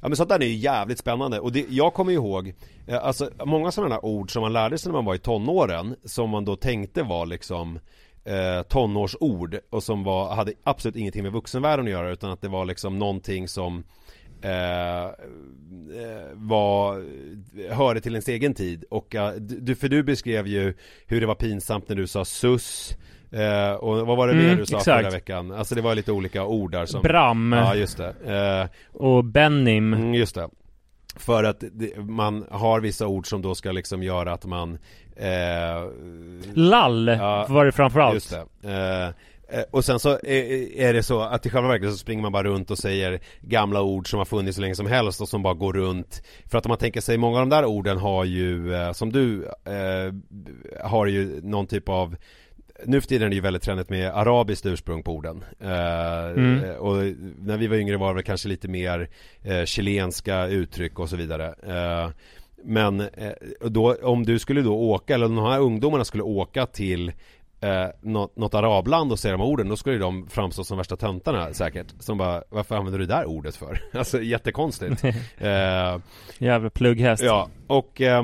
Ja 0.00 0.08
men 0.08 0.16
sånt 0.16 0.28
där 0.28 0.42
är 0.42 0.46
ju 0.46 0.54
jävligt 0.54 0.98
spännande 0.98 1.40
och 1.40 1.52
det, 1.52 1.66
jag 1.68 1.94
kommer 1.94 2.12
ihåg 2.12 2.54
eh, 2.86 3.04
Alltså 3.04 3.30
många 3.44 3.72
sådana 3.72 4.00
ord 4.00 4.32
som 4.32 4.42
man 4.42 4.52
lärde 4.52 4.78
sig 4.78 4.92
när 4.92 4.98
man 4.98 5.04
var 5.04 5.14
i 5.14 5.18
tonåren 5.18 5.96
Som 6.04 6.30
man 6.30 6.44
då 6.44 6.56
tänkte 6.56 7.02
var 7.02 7.26
liksom 7.26 7.78
eh, 8.26 8.62
tonårsord 8.62 9.58
och 9.70 9.82
som 9.82 10.04
var, 10.04 10.34
hade 10.34 10.52
absolut 10.64 10.96
ingenting 10.96 11.22
med 11.22 11.32
vuxenvärlden 11.32 11.86
att 11.86 11.92
göra 11.92 12.10
utan 12.10 12.30
att 12.30 12.40
det 12.40 12.48
var 12.48 12.64
liksom 12.64 12.98
någonting 12.98 13.48
som 13.48 13.84
eh, 14.42 15.04
eh 15.04 15.10
var, 16.34 17.04
hörde 17.70 18.00
till 18.00 18.12
ens 18.12 18.28
egen 18.28 18.54
tid 18.54 18.84
och 18.90 19.14
eh, 19.14 19.34
du, 19.34 19.74
för 19.74 19.88
du 19.88 20.02
beskrev 20.02 20.46
ju 20.46 20.74
hur 21.06 21.20
det 21.20 21.26
var 21.26 21.34
pinsamt 21.34 21.88
när 21.88 21.96
du 21.96 22.06
sa 22.06 22.24
sus 22.24 22.96
Eh, 23.36 23.72
och 23.74 24.06
vad 24.06 24.16
var 24.16 24.28
det 24.28 24.34
mer 24.34 24.44
mm, 24.44 24.56
du 24.56 24.66
sa 24.66 24.76
exakt. 24.76 25.00
förra 25.00 25.10
veckan? 25.10 25.52
Alltså 25.52 25.74
det 25.74 25.80
var 25.80 25.94
lite 25.94 26.12
olika 26.12 26.44
ord 26.44 26.72
där 26.72 26.86
som 26.86 27.02
Bram. 27.02 27.52
Ja 27.52 27.74
just 27.74 27.96
det. 27.96 28.70
Eh, 28.70 29.00
Och 29.00 29.24
Benim. 29.24 29.94
Mm, 29.94 30.14
Just 30.14 30.34
det. 30.34 30.48
För 31.16 31.44
att 31.44 31.64
det, 31.72 31.98
man 31.98 32.46
har 32.50 32.80
vissa 32.80 33.06
ord 33.06 33.26
som 33.28 33.42
då 33.42 33.54
ska 33.54 33.72
liksom 33.72 34.02
göra 34.02 34.32
att 34.32 34.44
man 34.46 34.78
eh, 35.16 35.90
Lall 36.54 37.08
ja, 37.08 37.46
var 37.48 37.64
det 37.64 37.72
framförallt. 37.72 38.14
Just 38.14 38.36
det. 38.62 39.14
Eh, 39.48 39.58
eh, 39.58 39.64
och 39.70 39.84
sen 39.84 39.98
så 39.98 40.08
är 40.22 40.92
det 40.92 41.02
så 41.02 41.20
att 41.20 41.46
i 41.46 41.50
själva 41.50 41.68
verket 41.68 41.90
så 41.90 41.96
springer 41.96 42.22
man 42.22 42.32
bara 42.32 42.44
runt 42.44 42.70
och 42.70 42.78
säger 42.78 43.20
gamla 43.40 43.82
ord 43.82 44.10
som 44.10 44.18
har 44.18 44.24
funnits 44.24 44.54
så 44.56 44.60
länge 44.62 44.74
som 44.74 44.86
helst 44.86 45.20
och 45.20 45.28
som 45.28 45.42
bara 45.42 45.54
går 45.54 45.72
runt. 45.72 46.22
För 46.50 46.58
att 46.58 46.66
om 46.66 46.70
man 46.70 46.78
tänker 46.78 47.00
sig, 47.00 47.18
många 47.18 47.40
av 47.40 47.46
de 47.48 47.56
där 47.56 47.64
orden 47.64 47.98
har 47.98 48.24
ju, 48.24 48.74
eh, 48.74 48.92
som 48.92 49.12
du, 49.12 49.44
eh, 49.44 50.14
har 50.84 51.06
ju 51.06 51.40
någon 51.42 51.66
typ 51.66 51.88
av 51.88 52.16
nu 52.84 53.00
för 53.00 53.08
tiden 53.08 53.26
är 53.26 53.28
det 53.30 53.34
ju 53.34 53.40
väldigt 53.40 53.62
trendigt 53.62 53.90
med 53.90 54.10
arabiskt 54.14 54.66
ursprung 54.66 55.02
på 55.02 55.12
orden. 55.12 55.44
Eh, 55.60 56.30
mm. 56.30 56.76
Och 56.78 56.96
när 57.38 57.56
vi 57.56 57.66
var 57.66 57.76
yngre 57.76 57.96
var 57.96 58.14
det 58.14 58.22
kanske 58.22 58.48
lite 58.48 58.68
mer 58.68 59.08
eh, 59.42 59.64
chilenska 59.64 60.46
uttryck 60.46 60.98
och 60.98 61.08
så 61.08 61.16
vidare. 61.16 61.46
Eh, 61.46 62.10
men 62.64 63.00
eh, 63.00 63.32
då, 63.60 63.94
om 64.02 64.24
du 64.24 64.38
skulle 64.38 64.62
då 64.62 64.74
åka, 64.74 65.14
eller 65.14 65.28
de 65.28 65.38
här 65.38 65.60
ungdomarna 65.60 66.04
skulle 66.04 66.22
åka 66.22 66.66
till 66.66 67.12
eh, 67.60 67.86
något, 68.00 68.36
något 68.36 68.54
arabland 68.54 69.12
och 69.12 69.18
säga 69.18 69.32
de 69.32 69.40
här 69.40 69.48
orden 69.48 69.68
Då 69.68 69.76
skulle 69.76 69.98
de 69.98 70.28
framstå 70.28 70.64
som 70.64 70.78
värsta 70.78 70.96
töntarna 70.96 71.52
säkert 71.52 71.86
Som 71.98 72.18
bara, 72.18 72.42
varför 72.48 72.76
använder 72.76 72.98
du 72.98 73.06
det 73.06 73.14
där 73.14 73.24
ordet 73.24 73.56
för? 73.56 73.80
alltså 73.92 74.22
jättekonstigt 74.22 75.04
eh, 75.38 75.98
Jävla 76.38 76.70
plugghäst 76.70 77.22
Ja, 77.22 77.48
och 77.66 78.00
Eh, 78.00 78.22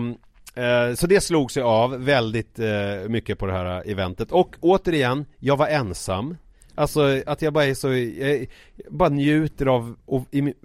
Eh, 0.54 0.94
så 0.94 1.06
det 1.06 1.20
slog 1.20 1.50
sig 1.50 1.62
av 1.62 2.04
väldigt 2.04 2.58
eh, 2.58 3.08
mycket 3.08 3.38
på 3.38 3.46
det 3.46 3.52
här 3.52 3.76
eh, 3.86 3.92
eventet. 3.92 4.32
Och 4.32 4.56
återigen, 4.60 5.24
jag 5.38 5.56
var 5.56 5.66
ensam. 5.66 6.36
Alltså 6.74 7.22
att 7.26 7.42
jag 7.42 7.52
bara 7.52 7.64
är 7.64 7.74
så, 7.74 7.94
jag 7.94 8.46
bara 8.90 9.08
njuter 9.08 9.66
av 9.66 9.96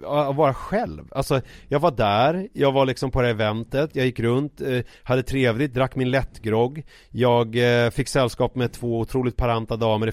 att 0.04 0.36
vara 0.36 0.54
själv. 0.54 1.04
Alltså 1.10 1.40
jag 1.68 1.80
var 1.80 1.90
där, 1.90 2.48
jag 2.52 2.72
var 2.72 2.86
liksom 2.86 3.10
på 3.10 3.20
det 3.20 3.26
här 3.26 3.34
eventet, 3.34 3.90
jag 3.96 4.06
gick 4.06 4.20
runt, 4.20 4.60
eh, 4.60 4.80
hade 5.02 5.22
trevligt, 5.22 5.74
drack 5.74 5.96
min 5.96 6.10
lättgrogg. 6.10 6.84
Jag 7.10 7.56
fick 7.92 8.08
sällskap 8.08 8.54
med 8.54 8.72
två 8.72 9.00
otroligt 9.00 9.36
paranta 9.36 9.76
damer 9.76 10.12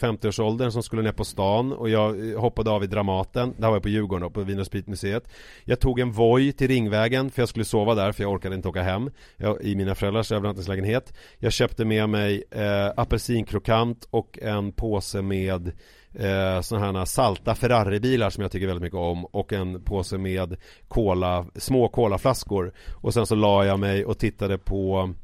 50-årsåldern 0.00 0.70
som 0.70 0.82
skulle 0.82 1.02
ner 1.02 1.12
på 1.12 1.24
stan 1.24 1.72
och 1.72 1.88
jag 1.88 2.30
eh, 2.30 2.40
hoppade 2.40 2.70
av 2.70 2.84
i 2.84 2.86
Dramaten, 2.86 3.54
det 3.56 3.62
här 3.62 3.70
var 3.70 3.76
jag 3.76 3.82
på 3.82 3.88
Djurgården 3.88 4.22
då, 4.22 4.30
på 4.30 4.42
Vin 4.42 4.64
Spritmuseet 4.64 5.28
Jag 5.64 5.80
tog 5.80 6.00
en 6.00 6.12
Voi 6.12 6.52
till 6.52 6.68
Ringvägen 6.68 7.30
för 7.30 7.42
jag 7.42 7.48
skulle 7.48 7.64
sova 7.64 7.94
där 7.94 8.12
för 8.12 8.22
jag 8.22 8.32
orkade 8.32 8.54
inte 8.54 8.68
åka 8.68 8.82
hem. 8.82 9.10
Jag, 9.36 9.62
I 9.62 9.76
mina 9.76 9.94
föräldrars 9.94 10.32
övernattningslägenhet. 10.32 11.12
Jag 11.38 11.52
köpte 11.52 11.84
med 11.84 12.08
mig 12.08 12.44
eh, 12.50 12.90
apelsinkrokant 12.96 14.08
och 14.10 14.38
en 14.42 14.72
påse 14.72 15.22
med 15.22 15.72
eh, 16.14 16.60
sådana 16.60 16.98
här 16.98 17.04
salta 17.04 17.54
Ferrari-bilar 17.54 18.30
som 18.30 18.42
jag 18.42 18.52
tycker 18.52 18.66
väldigt 18.66 18.82
mycket 18.82 18.98
om 18.98 19.24
och 19.24 19.52
en 19.52 19.82
påse 19.82 20.18
med 20.18 20.56
cola, 20.88 21.46
små 21.54 21.88
colaflaskor 21.88 22.72
och 23.02 23.14
sen 23.14 23.26
så 23.26 23.34
la 23.34 23.64
jag 23.64 23.80
mig 23.80 24.04
och 24.04 24.18
tittade 24.18 24.58
på 24.58 25.14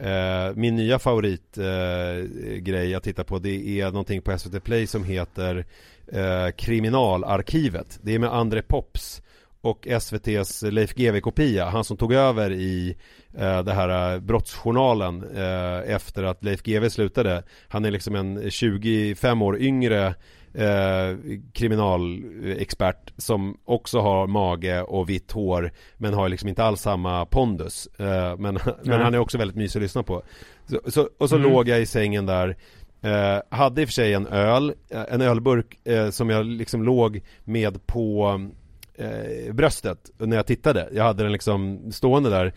Eh, 0.00 0.54
min 0.54 0.76
nya 0.76 0.98
favoritgrej 0.98 2.84
eh, 2.84 2.90
jag 2.92 3.02
tittar 3.02 3.24
på 3.24 3.38
det 3.38 3.80
är 3.80 3.86
någonting 3.86 4.22
på 4.22 4.38
SVT 4.38 4.64
Play 4.64 4.86
som 4.86 5.04
heter 5.04 5.64
eh, 6.12 6.50
Kriminalarkivet. 6.56 7.98
Det 8.02 8.14
är 8.14 8.18
med 8.18 8.34
André 8.34 8.62
Pops 8.62 9.22
och 9.60 9.86
SVTs 9.86 10.62
Leif 10.62 10.94
GW-kopia, 10.94 11.64
han 11.64 11.84
som 11.84 11.96
tog 11.96 12.12
över 12.12 12.52
i 12.52 12.96
eh, 13.38 13.62
det 13.62 13.72
här 13.72 14.14
eh, 14.14 14.20
brottsjournalen 14.20 15.36
eh, 15.36 15.94
efter 15.94 16.22
att 16.22 16.44
Leif 16.44 16.62
GW 16.62 16.90
slutade. 16.90 17.42
Han 17.68 17.84
är 17.84 17.90
liksom 17.90 18.14
en 18.14 18.50
25 18.50 19.42
år 19.42 19.58
yngre 19.58 20.14
eh, 20.54 21.16
kriminalexpert 21.52 23.12
som 23.16 23.58
också 23.64 24.00
har 24.00 24.26
mage 24.26 24.82
och 24.82 25.08
vitt 25.08 25.32
hår 25.32 25.72
men 25.96 26.14
har 26.14 26.28
liksom 26.28 26.48
inte 26.48 26.64
alls 26.64 26.80
samma 26.80 27.26
pondus. 27.26 27.86
Eh, 27.86 28.36
men, 28.38 28.58
men 28.82 29.00
han 29.00 29.14
är 29.14 29.18
också 29.18 29.38
väldigt 29.38 29.56
mysig 29.56 29.78
att 29.78 29.82
lyssna 29.82 30.02
på. 30.02 30.22
Så, 30.66 30.90
så 30.90 31.08
och 31.18 31.28
så 31.28 31.36
mm. 31.36 31.52
låg 31.52 31.68
jag 31.68 31.80
i 31.80 31.86
sängen 31.86 32.26
där 32.26 32.56
eh, 33.00 33.38
hade 33.48 33.82
i 33.82 33.84
och 33.84 33.88
för 33.88 33.92
sig 33.92 34.14
en 34.14 34.26
öl, 34.26 34.74
eh, 34.90 35.04
en 35.08 35.20
ölburk 35.20 35.86
eh, 35.86 36.10
som 36.10 36.30
jag 36.30 36.46
liksom 36.46 36.82
låg 36.82 37.20
med 37.44 37.86
på 37.86 38.40
bröstet 39.52 40.10
när 40.18 40.36
jag 40.36 40.46
tittade. 40.46 40.88
Jag 40.92 41.04
hade 41.04 41.22
den 41.22 41.32
liksom 41.32 41.92
stående 41.92 42.30
där 42.30 42.54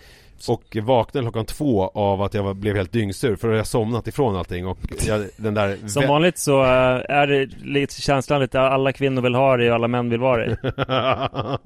och 0.49 0.77
vaknade 0.81 1.23
klockan 1.23 1.45
två 1.45 1.87
av 1.87 2.21
att 2.21 2.33
jag 2.33 2.55
blev 2.55 2.75
helt 2.75 2.91
dyngsur 2.91 3.35
för 3.35 3.53
jag 3.53 3.67
somnat 3.67 4.07
ifrån 4.07 4.35
allting 4.35 4.67
och 4.67 4.77
jag, 5.07 5.25
den 5.37 5.53
där 5.53 5.77
Som 5.87 6.07
vanligt 6.07 6.37
så 6.37 6.63
eh, 6.63 7.01
är 7.09 7.27
det 7.27 7.45
lite 7.63 8.01
känslan 8.01 8.41
lite 8.41 8.61
alla 8.61 8.93
kvinnor 8.93 9.21
vill 9.21 9.35
ha 9.35 9.57
det 9.57 9.69
och 9.69 9.75
alla 9.75 9.87
män 9.87 10.09
vill 10.09 10.19
vara 10.19 10.45
det. 10.45 10.57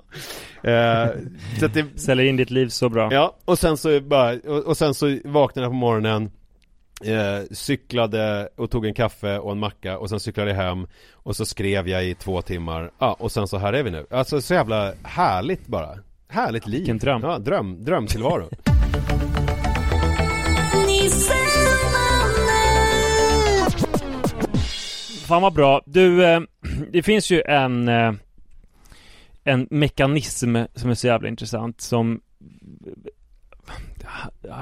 Eh, 0.64 1.08
så 1.60 1.68
det 1.68 1.86
Säljer 2.00 2.26
in 2.26 2.38
ditt 2.38 2.50
liv 2.50 2.68
så 2.68 2.90
bra. 2.90 3.14
Ja, 3.14 3.36
och 3.46 3.60
sen 3.60 3.78
så 3.78 4.02
bara, 4.02 4.34
och, 4.66 4.78
sen 4.78 4.94
så 4.94 5.18
vaknade 5.24 5.66
jag 5.66 5.72
på 5.72 5.76
morgonen 5.76 6.32
Eh, 7.04 7.44
cyklade 7.52 8.50
och 8.56 8.72
tog 8.72 8.86
en 8.86 8.94
kaffe 8.94 9.40
och 9.40 9.52
en 9.52 9.60
macka 9.60 9.98
och 9.98 10.10
sen 10.10 10.20
cyklade 10.20 10.52
jag 10.52 10.58
hem 10.58 10.88
Och 11.14 11.36
så 11.36 11.46
skrev 11.46 11.88
jag 11.90 12.06
i 12.06 12.16
två 12.16 12.42
timmar. 12.42 12.92
Ja, 13.00 13.14
och 13.20 13.32
sen 13.32 13.48
så 13.48 13.58
här 13.58 13.74
är 13.74 13.84
vi 13.84 13.92
nu. 13.92 14.06
Alltså 14.10 14.42
så 14.42 14.54
jävla 14.54 14.94
härligt 15.04 15.68
bara 15.68 15.98
Härligt 16.28 16.68
liv 16.68 16.80
Vilken 16.80 16.98
dröm 16.98 17.22
Ja, 17.24 17.40
dröm, 17.40 17.84
drömtillvaro 17.86 18.50
Fan 25.28 25.42
vad 25.42 25.54
bra. 25.54 25.82
Du, 25.86 26.26
eh, 26.26 26.42
det 26.92 27.04
finns 27.04 27.32
ju 27.32 27.42
en 27.42 27.88
eh, 27.88 28.14
en 29.46 29.68
mekanism 29.70 30.56
som 30.76 30.90
är 30.90 30.94
så 30.94 31.08
jävla 31.08 31.30
intressant 31.30 31.82
som 31.82 32.22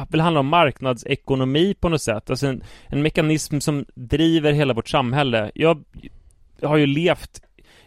väl 0.08 0.21
handlar 0.21 0.39
om 0.39 0.47
marknadsekonomi 0.47 1.73
på 1.73 1.89
något 1.89 2.02
sätt. 2.02 2.30
Alltså 2.30 2.47
en, 2.47 2.63
en 2.88 3.02
mekanism 3.02 3.60
som 3.60 3.86
driver 3.95 4.54
hela 4.54 4.73
vårt 4.73 4.89
samhälle. 4.89 5.52
Jag, 5.56 5.84
jag 6.60 6.69
har 6.69 6.78
ju 6.78 6.86
levt 6.86 7.41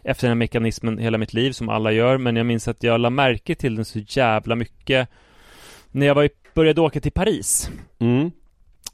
efter 0.07 0.27
den 0.27 0.31
här 0.31 0.39
mekanismen 0.39 0.99
hela 0.99 1.19
mitt 1.19 1.35
liv 1.35 1.53
som 1.53 1.69
alla 1.69 1.93
gör 1.93 2.19
men 2.19 2.37
jag 2.37 2.47
minns 2.47 2.69
att 2.69 2.83
jag 2.83 3.01
la 3.01 3.11
märke 3.11 3.55
till 3.55 3.77
den 3.77 3.85
så 3.85 3.99
jävla 3.99 4.55
mycket 4.55 5.09
när 5.91 6.07
jag 6.07 6.15
var, 6.15 6.29
började 6.55 6.81
åka 6.81 7.01
till 7.01 7.13
Paris. 7.13 7.71
Mm. 7.99 8.31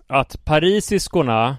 Att 0.07 0.45
parisiskorna 0.45 1.57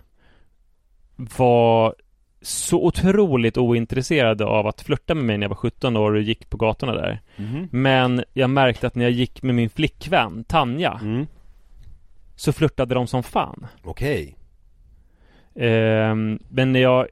var 1.15 1.95
så 2.41 2.85
otroligt 2.85 3.57
ointresserade 3.57 4.45
av 4.45 4.67
att 4.67 4.81
flirta 4.81 5.15
med 5.15 5.25
mig 5.25 5.37
när 5.37 5.43
jag 5.43 5.49
var 5.49 5.55
17 5.55 5.97
år 5.97 6.11
och 6.13 6.21
gick 6.21 6.49
på 6.49 6.57
gatorna 6.57 6.93
där. 6.93 7.21
Mm. 7.35 7.67
Men 7.71 8.23
jag 8.33 8.49
märkte 8.49 8.87
att 8.87 8.95
när 8.95 9.05
jag 9.05 9.11
gick 9.11 9.43
med 9.43 9.55
min 9.55 9.69
flickvän 9.69 10.43
Tanja 10.43 10.99
mm. 11.01 11.27
så 12.35 12.53
flörtade 12.53 12.95
de 12.95 13.07
som 13.07 13.23
fan. 13.23 13.67
Okej. 13.83 14.35
Okay. 15.55 15.67
Eh, 15.67 16.15
men 16.49 16.71
när 16.71 16.79
jag 16.79 17.07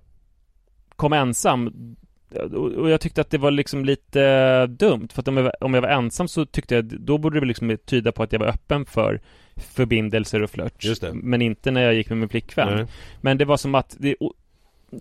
kom 0.95 1.13
ensam 1.13 1.95
och 2.35 2.89
jag 2.89 3.01
tyckte 3.01 3.21
att 3.21 3.29
det 3.29 3.37
var 3.37 3.51
liksom 3.51 3.85
lite 3.85 4.67
dumt 4.67 5.07
för 5.13 5.21
att 5.21 5.27
om 5.27 5.37
jag, 5.37 5.43
var, 5.43 5.63
om 5.63 5.73
jag 5.73 5.81
var 5.81 5.89
ensam 5.89 6.27
så 6.27 6.45
tyckte 6.45 6.75
jag 6.75 6.85
då 6.85 7.17
borde 7.17 7.39
det 7.39 7.45
liksom 7.45 7.77
tyda 7.85 8.11
på 8.11 8.23
att 8.23 8.31
jag 8.31 8.39
var 8.39 8.47
öppen 8.47 8.85
för 8.85 9.21
förbindelser 9.55 10.41
och 10.41 10.49
flört. 10.49 10.83
Men 11.13 11.41
inte 11.41 11.71
när 11.71 11.81
jag 11.81 11.93
gick 11.93 12.09
med 12.09 12.17
min 12.17 12.29
flickvän. 12.29 12.75
Nej. 12.75 12.85
Men 13.21 13.37
det 13.37 13.45
var 13.45 13.57
som 13.57 13.75
att 13.75 13.95
det, 13.99 14.15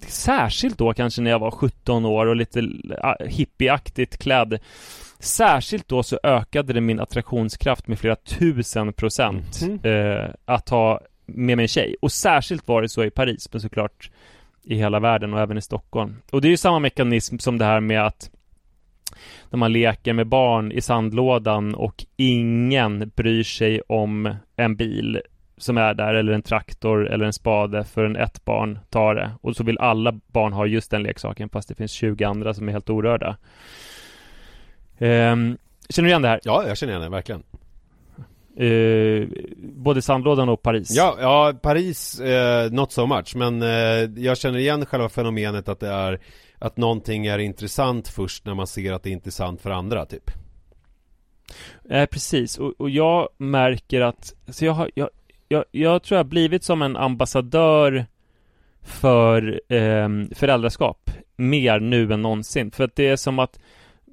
Särskilt 0.07 0.79
då 0.79 0.95
kanske 0.95 1.23
när 1.23 1.31
jag 1.31 1.39
var 1.39 1.51
17 1.51 2.05
år 2.05 2.27
och 2.27 2.37
lite 2.37 2.69
hippieaktigt 3.27 4.19
klädd 4.19 4.59
Särskilt 5.19 5.89
då 5.89 6.03
så 6.03 6.19
ökade 6.23 6.73
det 6.73 6.81
min 6.81 7.01
attraktionskraft 7.01 7.89
med 7.89 7.99
flera 7.99 8.17
tusen 8.17 8.93
procent 8.93 9.61
mm. 9.63 9.81
eh, 9.83 10.31
Att 10.45 10.69
ha 10.69 11.01
med 11.27 11.57
mig 11.57 11.65
en 11.65 11.69
tjej 11.69 11.97
Och 12.03 12.13
särskilt 12.13 12.69
var 12.69 12.83
det 12.83 12.89
så 12.89 13.05
i 13.05 13.11
Paris 13.11 13.49
men 13.53 13.61
såklart 13.61 14.11
i 14.63 14.75
hela 14.75 15.01
världen 15.01 15.35
och 15.35 15.41
även 15.41 15.59
i 15.59 15.63
Stockholm. 15.63 16.17
Och 16.31 16.41
det 16.41 16.49
är 16.49 16.51
ju 16.51 16.57
samma 16.57 16.79
mekanism 16.79 17.39
som 17.39 17.59
det 17.59 17.65
här 17.65 17.81
med 17.81 18.07
att 18.07 18.31
när 19.51 19.57
man 19.57 19.73
leker 19.73 20.13
med 20.13 20.27
barn 20.27 20.73
i 20.73 20.81
sandlådan 20.81 21.75
och 21.75 22.05
ingen 22.17 23.13
bryr 23.17 23.43
sig 23.43 23.81
om 23.81 24.35
en 24.57 24.77
bil 24.77 25.21
som 25.57 25.79
är 25.79 25.95
där 25.95 26.15
eller 26.15 26.33
en 26.33 26.43
traktor 26.43 27.09
eller 27.09 27.25
en 27.25 27.33
spade 27.33 27.85
förrän 27.85 28.17
ett 28.17 28.45
barn 28.45 28.79
tar 28.91 29.15
det 29.15 29.31
och 29.41 29.57
så 29.57 29.65
vill 29.65 29.79
alla 29.79 30.13
barn 30.27 30.53
ha 30.53 30.67
just 30.67 30.91
den 30.91 31.03
leksaken 31.03 31.49
fast 31.49 31.69
det 31.69 31.75
finns 31.75 31.93
20 31.93 32.25
andra 32.25 32.55
som 32.55 32.69
är 32.69 32.73
helt 32.73 32.91
orörda. 32.91 33.37
Um, 34.99 35.59
känner 35.89 36.07
du 36.07 36.09
igen 36.09 36.23
det 36.23 36.29
här? 36.29 36.41
Ja, 36.45 36.65
jag 36.67 36.79
känner 36.79 36.93
igen 36.93 37.03
det, 37.03 37.09
verkligen. 37.09 37.43
Uh, 38.61 39.29
både 39.59 40.03
sandlådan 40.03 40.49
och 40.49 40.63
Paris 40.63 40.91
Ja, 40.97 41.17
ja 41.21 41.55
Paris, 41.63 42.21
uh, 42.21 42.73
not 42.73 42.93
so 42.93 43.07
much 43.07 43.37
Men 43.37 43.63
uh, 43.63 44.25
jag 44.25 44.39
känner 44.39 44.59
igen 44.59 44.87
själva 44.87 45.09
fenomenet 45.09 45.69
att 45.69 45.81
det 45.81 45.89
är 45.89 46.21
Att 46.59 46.77
någonting 46.77 47.27
är 47.27 47.39
intressant 47.39 48.09
först 48.09 48.47
när 48.47 48.55
man 48.55 48.67
ser 48.67 48.93
att 48.93 49.03
det 49.03 49.11
är 49.11 49.13
intressant 49.13 49.61
för 49.61 49.71
andra 49.71 50.07
typ 50.07 50.31
Eh, 51.91 52.07
precis, 52.07 52.59
och, 52.59 52.75
och, 52.79 52.91
jag 52.91 53.29
märker 53.37 54.01
att 54.01 54.35
så 54.49 54.65
jag, 54.65 54.73
har, 54.73 54.91
jag, 54.95 55.11
jag, 55.49 55.65
jag 55.71 56.03
tror 56.03 56.17
jag 56.17 56.25
har 56.25 56.29
blivit 56.29 56.65
som 56.65 56.83
en 56.83 56.97
ambassadör 56.97 58.07
för 58.83 59.61
eh, 59.69 60.09
föräldraskap 60.35 61.11
mer 61.37 61.81
nu 61.81 62.13
än 62.13 62.23
någonsin. 62.23 62.71
För 62.71 62.85
att 62.85 62.97
det 62.97 63.09
är 63.09 63.17
som 63.17 63.39
att 63.39 63.59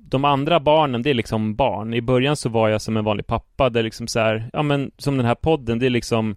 de 0.10 0.26
andra 0.26 0.60
barnen, 0.60 1.02
det 1.02 1.10
är 1.10 1.14
liksom 1.14 1.56
barn. 1.56 1.94
I 1.94 2.02
början 2.02 2.36
så 2.36 2.50
var 2.50 2.70
jag 2.70 2.82
som 2.82 2.98
en 2.98 3.04
vanlig 3.04 3.28
pappa, 3.28 3.70
det 3.70 3.80
är 3.80 3.84
liksom 3.84 4.08
så 4.08 4.20
här, 4.20 4.50
ja 4.54 4.64
men 4.64 4.92
som 4.98 5.18
den 5.18 5.26
här 5.26 5.36
podden, 5.36 5.80
det 5.80 5.86
är 5.86 5.90
liksom 5.90 6.36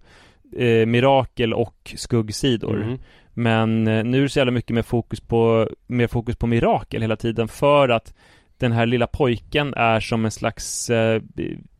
eh, 0.57 0.85
mirakel 0.85 1.53
och 1.53 1.93
skuggsidor. 1.95 2.81
Mm. 2.81 2.99
Men 3.33 3.87
eh, 3.87 4.03
nu 4.03 4.17
är 4.17 4.21
det 4.21 4.29
så 4.29 4.39
jävla 4.39 4.51
mycket 4.51 4.75
mer 4.75 4.81
fokus 4.81 5.19
på, 5.19 5.69
mer 5.87 6.07
fokus 6.07 6.35
på 6.35 6.47
mirakel 6.47 7.01
hela 7.01 7.15
tiden 7.15 7.47
för 7.47 7.89
att 7.89 8.13
den 8.57 8.71
här 8.71 8.85
lilla 8.85 9.07
pojken 9.07 9.73
är 9.73 9.99
som 9.99 10.25
en 10.25 10.31
slags 10.31 10.89
eh, 10.89 11.21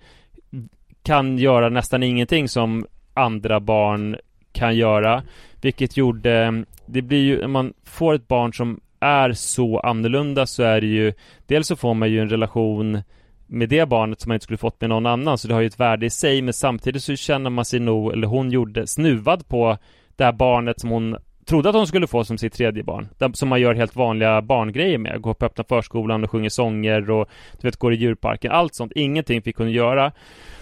kan 1.03 1.39
göra 1.39 1.69
nästan 1.69 2.03
ingenting 2.03 2.49
som 2.49 2.87
andra 3.15 3.61
barn 3.61 4.17
kan 4.53 4.77
göra. 4.77 5.23
Vilket 5.61 5.97
gjorde, 5.97 6.65
det 6.87 7.03
blir 7.03 7.23
ju, 7.23 7.45
om 7.45 7.53
man 7.53 7.75
får 7.85 8.15
ett 8.15 8.29
barn 8.29 8.55
som 8.55 8.81
är 9.01 9.33
så 9.33 9.79
annorlunda 9.79 10.47
så 10.47 10.63
är 10.63 10.81
det 10.81 10.87
ju, 10.87 11.13
dels 11.47 11.67
så 11.67 11.77
får 11.77 11.95
man 11.95 12.11
ju 12.11 12.21
en 12.21 12.31
relation 12.31 13.03
med 13.51 13.69
det 13.69 13.87
barnet 13.87 14.21
som 14.21 14.29
man 14.29 14.35
inte 14.35 14.45
skulle 14.45 14.57
fått 14.57 14.81
med 14.81 14.91
någon 14.91 15.07
annan, 15.07 15.39
så 15.39 15.49
det 15.49 15.55
har 15.55 15.61
ju 15.61 15.67
ett 15.67 15.81
värde 15.81 16.07
i 16.07 16.11
sig, 16.11 16.43
men 16.43 16.53
samtidigt 16.53 17.03
så 17.03 17.17
känner 17.17 17.51
man 17.51 17.65
sig 17.65 17.81
nog, 17.81 18.13
eller 18.13 18.27
hon 18.27 18.51
gjorde, 18.51 18.87
snuvad 18.87 19.49
på 19.49 19.79
det 20.17 20.25
här 20.25 20.33
barnet 20.33 20.81
som 20.81 20.91
hon 20.91 21.17
trodde 21.51 21.69
att 21.69 21.75
hon 21.75 21.87
skulle 21.87 22.07
få 22.07 22.25
som 22.25 22.39
sitt 22.39 22.53
tredje 22.53 22.83
barn. 22.83 23.09
Som 23.33 23.49
man 23.49 23.61
gör 23.61 23.75
helt 23.75 23.97
vanliga 23.97 24.43
barngrejer 24.43 24.99
med. 24.99 25.23
Går 25.23 25.35
på 25.35 25.47
öppna 25.47 25.65
förskolan 25.65 26.25
och 26.25 26.31
sjunger 26.31 26.49
sånger 26.49 27.11
och 27.11 27.29
du 27.61 27.69
vet, 27.69 27.77
går 27.77 27.93
i 27.93 27.97
djurparken. 27.97 28.53
Allt 28.53 28.75
sånt. 28.75 28.93
Ingenting 28.95 29.43
fick 29.43 29.57
hon 29.57 29.71
göra. 29.71 30.13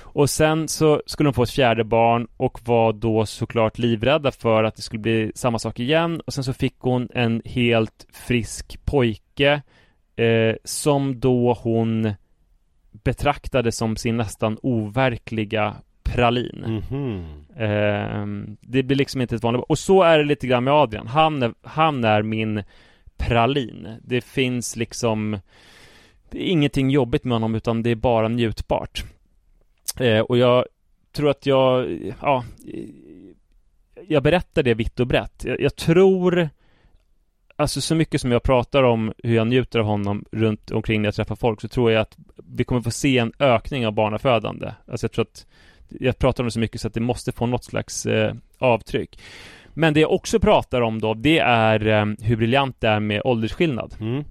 Och 0.03 0.31
sen 0.31 0.69
så 0.69 1.03
skulle 1.07 1.27
hon 1.27 1.35
få 1.35 1.43
ett 1.43 1.51
fjärde 1.51 1.85
barn 1.85 2.29
och 2.37 2.61
var 2.65 2.93
då 2.93 3.27
såklart 3.27 3.79
livrädda 3.79 4.31
för 4.31 4.65
att 4.65 4.77
det 4.77 4.83
skulle 4.83 5.01
bli 5.01 5.33
samma 5.35 5.59
sak 5.59 5.81
igen. 5.81 6.21
Och 6.27 6.33
sen 6.33 6.45
så 6.45 6.53
fick 6.53 6.77
hon 6.79 7.09
en 7.15 7.43
helt 7.45 8.07
frisk 8.13 8.85
pojke 8.85 9.63
eh, 10.17 10.57
som 10.65 11.21
då 11.21 11.59
hon 11.63 12.15
betraktade 13.09 13.73
som 13.73 13.97
sin 13.97 14.17
nästan 14.17 14.59
overkliga 14.63 15.75
pralin. 16.03 16.83
Mhm. 16.91 17.25
Ehm, 17.57 18.57
det 18.61 18.83
blir 18.83 18.97
liksom 18.97 19.21
inte 19.21 19.35
ett 19.35 19.43
vanligt 19.43 19.65
Och 19.69 19.79
så 19.79 20.03
är 20.03 20.19
det 20.19 20.25
lite 20.25 20.47
grann 20.47 20.65
med 20.65 20.75
Adrian. 20.75 21.07
Han 21.07 21.43
är, 21.43 21.55
han 21.63 22.05
är 22.05 22.23
min 22.23 22.63
pralin. 23.17 23.89
Det 24.03 24.21
finns 24.21 24.77
liksom 24.77 25.39
det 26.31 26.39
är 26.39 26.51
ingenting 26.51 26.91
jobbigt 26.91 27.25
med 27.25 27.35
honom 27.35 27.55
utan 27.55 27.83
det 27.83 27.91
är 27.91 27.95
bara 27.95 28.29
njutbart. 28.29 29.05
Eh, 30.01 30.21
och 30.21 30.39
jag 30.39 30.65
tror 31.13 31.31
att 31.31 31.47
jag, 31.47 31.99
ja, 32.21 32.45
jag 34.09 34.23
berättar 34.23 34.63
det 34.63 34.75
vitt 34.75 35.01
och 35.01 35.07
brett. 35.07 35.45
Jag, 35.45 35.61
jag 35.61 35.77
tror, 35.77 36.49
alltså 37.59 37.81
så 37.81 37.95
mycket 37.95 38.21
som 38.21 38.33
jag 38.33 38.43
pratar 38.43 38.83
om 38.83 39.13
hur 39.19 39.35
jag 39.35 39.47
njuter 39.47 39.79
av 39.79 39.87
honom 39.87 40.25
runt 40.33 40.71
omkring 40.71 41.03
när 41.03 41.07
jag 41.07 41.15
träffar 41.15 41.37
folk 41.37 41.61
så 41.61 41.69
tror 41.69 41.93
jag 41.93 42.01
att 42.01 42.17
vi 42.37 42.65
kommer 42.65 42.83
få 42.83 42.91
se 42.91 43.19
en 43.19 43.33
ökning 43.39 43.87
av 43.87 43.93
barnafödande. 43.93 44.73
Alltså 44.87 45.05
jag 45.05 45.13
tror 45.13 45.25
att 45.25 45.47
jag 45.89 46.19
pratar 46.19 46.43
om 46.43 46.47
det 46.47 46.51
så 46.51 46.61
mycket 46.61 46.81
så 46.81 46.89
att 46.89 46.95
det 46.95 47.01
måste 47.01 47.33
få 47.33 47.47
något 47.47 47.65
slags 47.65 48.07
eh, 48.07 48.35
avtryck. 48.59 49.21
Men 49.75 49.95
det 49.95 50.01
jag 50.01 50.13
också 50.13 50.41
pratar 50.41 50.81
om 50.81 51.01
då, 51.01 51.15
det 51.15 51.39
är 51.39 51.87
eh, 51.87 52.07
hur 52.23 52.37
briljant 52.37 52.81
det 52.81 52.89
är 52.89 53.01
med 53.01 53.23
åldersskillnad. 53.25 53.95
Mm. 54.01 54.25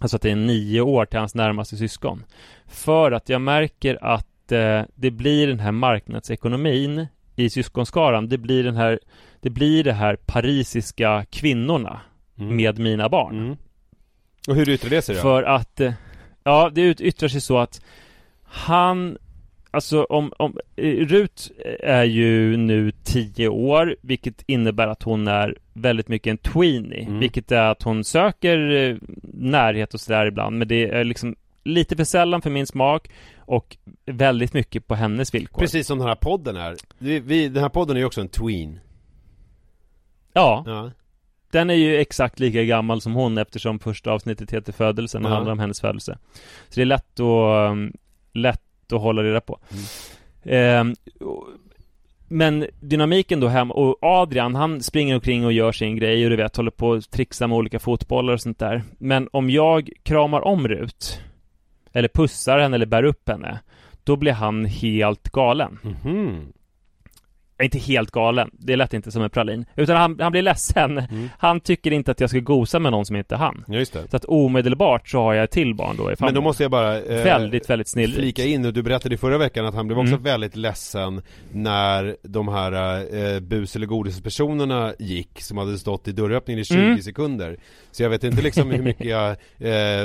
Alltså 0.00 0.16
att 0.16 0.22
det 0.22 0.30
är 0.30 0.36
nio 0.36 0.80
år 0.80 1.04
till 1.04 1.18
hans 1.18 1.34
närmaste 1.34 1.76
syskon. 1.76 2.24
För 2.66 3.12
att 3.12 3.28
jag 3.28 3.40
märker 3.40 3.98
att 4.04 4.52
eh, 4.52 4.82
det 4.94 5.10
blir 5.10 5.46
den 5.46 5.60
här 5.60 5.72
marknadsekonomin 5.72 7.06
i 7.36 7.50
syskonskaran. 7.50 8.28
Det 8.28 8.38
blir 8.38 8.64
den 8.64 8.76
här, 8.76 9.00
det 9.40 9.50
blir 9.50 9.84
det 9.84 9.92
här 9.92 10.16
parisiska 10.16 11.24
kvinnorna 11.30 12.00
Mm. 12.42 12.56
med 12.56 12.78
mina 12.78 13.08
barn. 13.08 13.38
Mm. 13.38 13.56
Och 14.48 14.54
hur 14.56 14.68
yttrar 14.68 14.90
det 14.90 15.02
sig 15.02 15.14
då? 15.14 15.20
För 15.20 15.42
att, 15.42 15.80
eh, 15.80 15.92
ja 16.44 16.70
det 16.74 17.00
yttrar 17.00 17.28
sig 17.28 17.40
så 17.40 17.58
att 17.58 17.80
han, 18.44 19.18
alltså 19.70 20.04
om, 20.04 20.32
om 20.38 20.58
eh, 20.76 20.84
Rut 21.06 21.50
är 21.80 22.04
ju 22.04 22.56
nu 22.56 22.92
10 23.04 23.48
år, 23.48 23.96
vilket 24.00 24.42
innebär 24.46 24.86
att 24.86 25.02
hon 25.02 25.28
är 25.28 25.58
väldigt 25.72 26.08
mycket 26.08 26.30
en 26.30 26.38
tweenie, 26.38 27.02
Mm. 27.06 27.18
vilket 27.18 27.52
är 27.52 27.62
att 27.70 27.82
hon 27.82 28.04
söker 28.04 28.70
eh, 28.70 28.96
närhet 29.32 29.94
och 29.94 30.00
sådär 30.00 30.26
ibland, 30.26 30.58
men 30.58 30.68
det 30.68 30.88
är 30.90 31.04
liksom 31.04 31.36
lite 31.64 31.96
för 31.96 32.04
sällan 32.04 32.42
för 32.42 32.50
min 32.50 32.66
smak 32.66 33.08
och 33.38 33.76
väldigt 34.06 34.52
mycket 34.52 34.86
på 34.86 34.94
hennes 34.94 35.34
villkor. 35.34 35.60
Precis 35.60 35.86
som 35.86 35.98
den 35.98 36.08
här 36.08 36.14
podden 36.14 36.56
är. 36.56 36.76
Vi, 36.98 37.20
vi, 37.20 37.48
den 37.48 37.62
här 37.62 37.70
podden 37.70 37.96
är 37.96 38.00
ju 38.00 38.06
också 38.06 38.20
en 38.20 38.28
tween. 38.28 38.80
Ja, 40.32 40.64
Ja. 40.66 40.90
Den 41.52 41.70
är 41.70 41.74
ju 41.74 41.96
exakt 42.00 42.40
lika 42.40 42.64
gammal 42.64 43.00
som 43.00 43.12
hon 43.14 43.38
eftersom 43.38 43.78
första 43.78 44.10
avsnittet 44.12 44.50
heter 44.52 44.72
Födelsen 44.72 45.24
och 45.24 45.30
Ja. 45.30 45.34
handlar 45.34 45.52
om 45.52 45.58
hennes 45.58 45.80
födelse. 45.80 46.18
Så 46.68 46.74
det 46.74 46.80
är 46.80 46.84
lätt 46.86 47.20
att, 47.20 47.70
um, 47.72 47.92
lätt 48.32 48.92
att 48.92 49.00
hålla 49.00 49.22
reda 49.22 49.40
på. 49.40 49.58
Ehm, 50.44 50.94
och- 51.20 51.46
men 52.28 52.66
dynamiken 52.80 53.40
då 53.40 53.48
hem 53.48 53.70
och 53.70 53.98
Adrian 54.02 54.54
han 54.54 54.80
springer 54.82 55.14
omkring 55.14 55.44
och 55.46 55.52
gör 55.52 55.72
sin 55.72 55.96
grej 55.96 56.24
och 56.24 56.30
du 56.30 56.36
vet 56.36 56.56
håller 56.56 56.70
på 56.70 56.88
och 56.88 57.10
trixar 57.10 57.46
med 57.46 57.56
olika 57.58 57.78
fotbollar 57.78 58.32
och 58.32 58.40
sånt 58.40 58.58
där. 58.58 58.82
Men 58.98 59.28
om 59.32 59.50
jag 59.50 59.90
kramar 60.02 60.40
om 60.40 60.68
Rut 60.68 61.20
eller 61.92 62.08
pussar 62.08 62.58
henne 62.58 62.74
eller 62.76 62.86
bär 62.86 63.02
upp 63.04 63.28
henne 63.28 63.58
då 64.04 64.16
blir 64.16 64.32
han 64.32 64.64
helt 64.64 65.28
galen. 65.30 65.78
Mhm. 65.82 66.26
är 66.26 66.61
inte 67.64 67.78
helt 67.78 68.10
galen, 68.10 68.50
det 68.52 68.76
lät 68.76 68.94
inte 68.94 69.10
som 69.10 69.22
en 69.22 69.30
pralin. 69.30 69.64
Utan 69.76 69.96
han, 69.96 70.16
han 70.20 70.32
blir 70.32 70.42
ledsen. 70.42 70.98
Mm. 70.98 71.28
Han 71.38 71.60
tycker 71.60 71.90
inte 71.90 72.10
att 72.10 72.20
jag 72.20 72.30
ska 72.30 72.38
gosa 72.38 72.78
med 72.78 72.92
någon 72.92 73.06
som 73.06 73.16
inte 73.16 73.34
är 73.34 73.38
han. 73.38 73.64
Just 73.68 73.92
det. 73.92 74.10
Så 74.10 74.16
att 74.16 74.24
omedelbart 74.24 75.08
så 75.08 75.18
har 75.18 75.34
jag 75.34 75.44
ett 75.44 75.50
till 75.50 75.74
barn 75.74 75.96
då 75.96 76.12
i 76.12 76.14
Men 76.18 76.34
då 76.34 76.40
måste 76.40 76.62
jag 76.64 76.70
bara 76.70 76.96
eh, 76.98 77.24
Väldigt, 77.24 77.70
väldigt 77.70 77.88
snillrikt. 77.88 78.18
flika 78.18 78.44
in, 78.44 78.64
och 78.66 78.72
du 78.72 78.82
berättade 78.82 79.14
i 79.14 79.18
förra 79.18 79.38
veckan 79.38 79.66
att 79.66 79.74
han 79.74 79.86
blev 79.86 79.98
också 79.98 80.12
Mm. 80.12 80.22
väldigt 80.22 80.56
ledsen 80.56 81.22
när 81.52 82.16
de 82.22 82.48
här 82.48 82.72
eh, 83.34 83.40
bus 83.40 83.76
eller 83.76 83.86
godispersonerna 83.86 84.94
gick 84.98 85.40
som 85.42 85.58
hade 85.58 85.78
stått 85.78 86.08
i 86.08 86.12
dörröppningen 86.12 86.60
i 86.60 86.64
20 86.64 86.74
Mm. 86.78 87.02
sekunder. 87.02 87.56
Så 87.90 88.02
jag 88.02 88.10
vet 88.10 88.24
inte 88.24 88.42
liksom 88.42 88.70
hur 88.70 88.82
mycket 88.82 89.06
jag, 89.06 89.30
eh, 89.30 89.36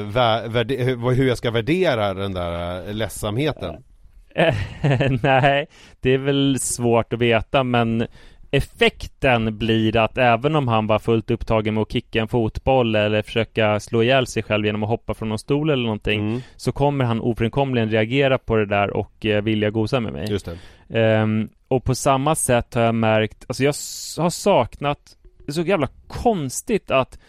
vä- 0.06 0.48
värde- 0.48 0.76
hur 1.16 1.28
jag 1.28 1.38
ska 1.38 1.52
värdera 1.52 2.14
den 2.14 2.34
där 2.34 2.88
eh, 2.88 2.94
ledsamheten. 2.94 3.76
Nej, 5.24 5.68
det 6.02 6.14
är 6.14 6.18
väl 6.18 6.60
svårt 6.60 7.14
att 7.14 7.20
veta 7.20 7.64
men 7.64 8.08
Effekten 8.52 9.58
blir 9.58 9.98
att 9.98 10.18
även 10.18 10.56
om 10.56 10.68
han 10.68 10.88
var 10.88 11.00
fullt 11.00 11.32
upptagen 11.32 11.74
med 11.74 11.82
att 11.82 11.92
kicka 11.92 12.22
en 12.22 12.28
fotboll 12.28 12.96
eller 12.96 13.22
försöka 13.22 13.80
slå 13.80 14.04
ihjäl 14.04 14.28
sig 14.28 14.44
själv 14.44 14.66
genom 14.66 14.84
att 14.84 14.90
hoppa 14.90 15.14
från 15.14 15.30
någon 15.30 15.40
stol 15.40 15.70
eller 15.70 15.84
någonting 15.84 16.18
Mm. 16.18 16.42
Så 16.56 16.72
kommer 16.72 17.06
han 17.06 17.22
ofrånkomligen 17.22 17.90
reagera 17.90 18.38
på 18.38 18.56
det 18.56 18.66
där 18.66 18.90
och 18.90 19.26
eh, 19.26 19.44
vilja 19.44 19.70
gosa 19.70 20.00
med 20.00 20.14
mig 20.14 20.30
Just 20.30 20.46
det. 20.46 20.58
Ehm, 21.00 21.50
och 21.68 21.84
på 21.84 21.96
samma 21.96 22.36
sätt 22.36 22.74
har 22.74 22.82
jag 22.82 22.96
märkt, 22.96 23.46
alltså 23.48 23.64
jag 23.64 23.74
har 24.24 24.30
saknat, 24.30 25.18
det 25.46 25.52
är 25.52 25.52
så 25.52 25.62
jävla 25.62 25.88
konstigt 26.08 26.92
att 26.92 27.20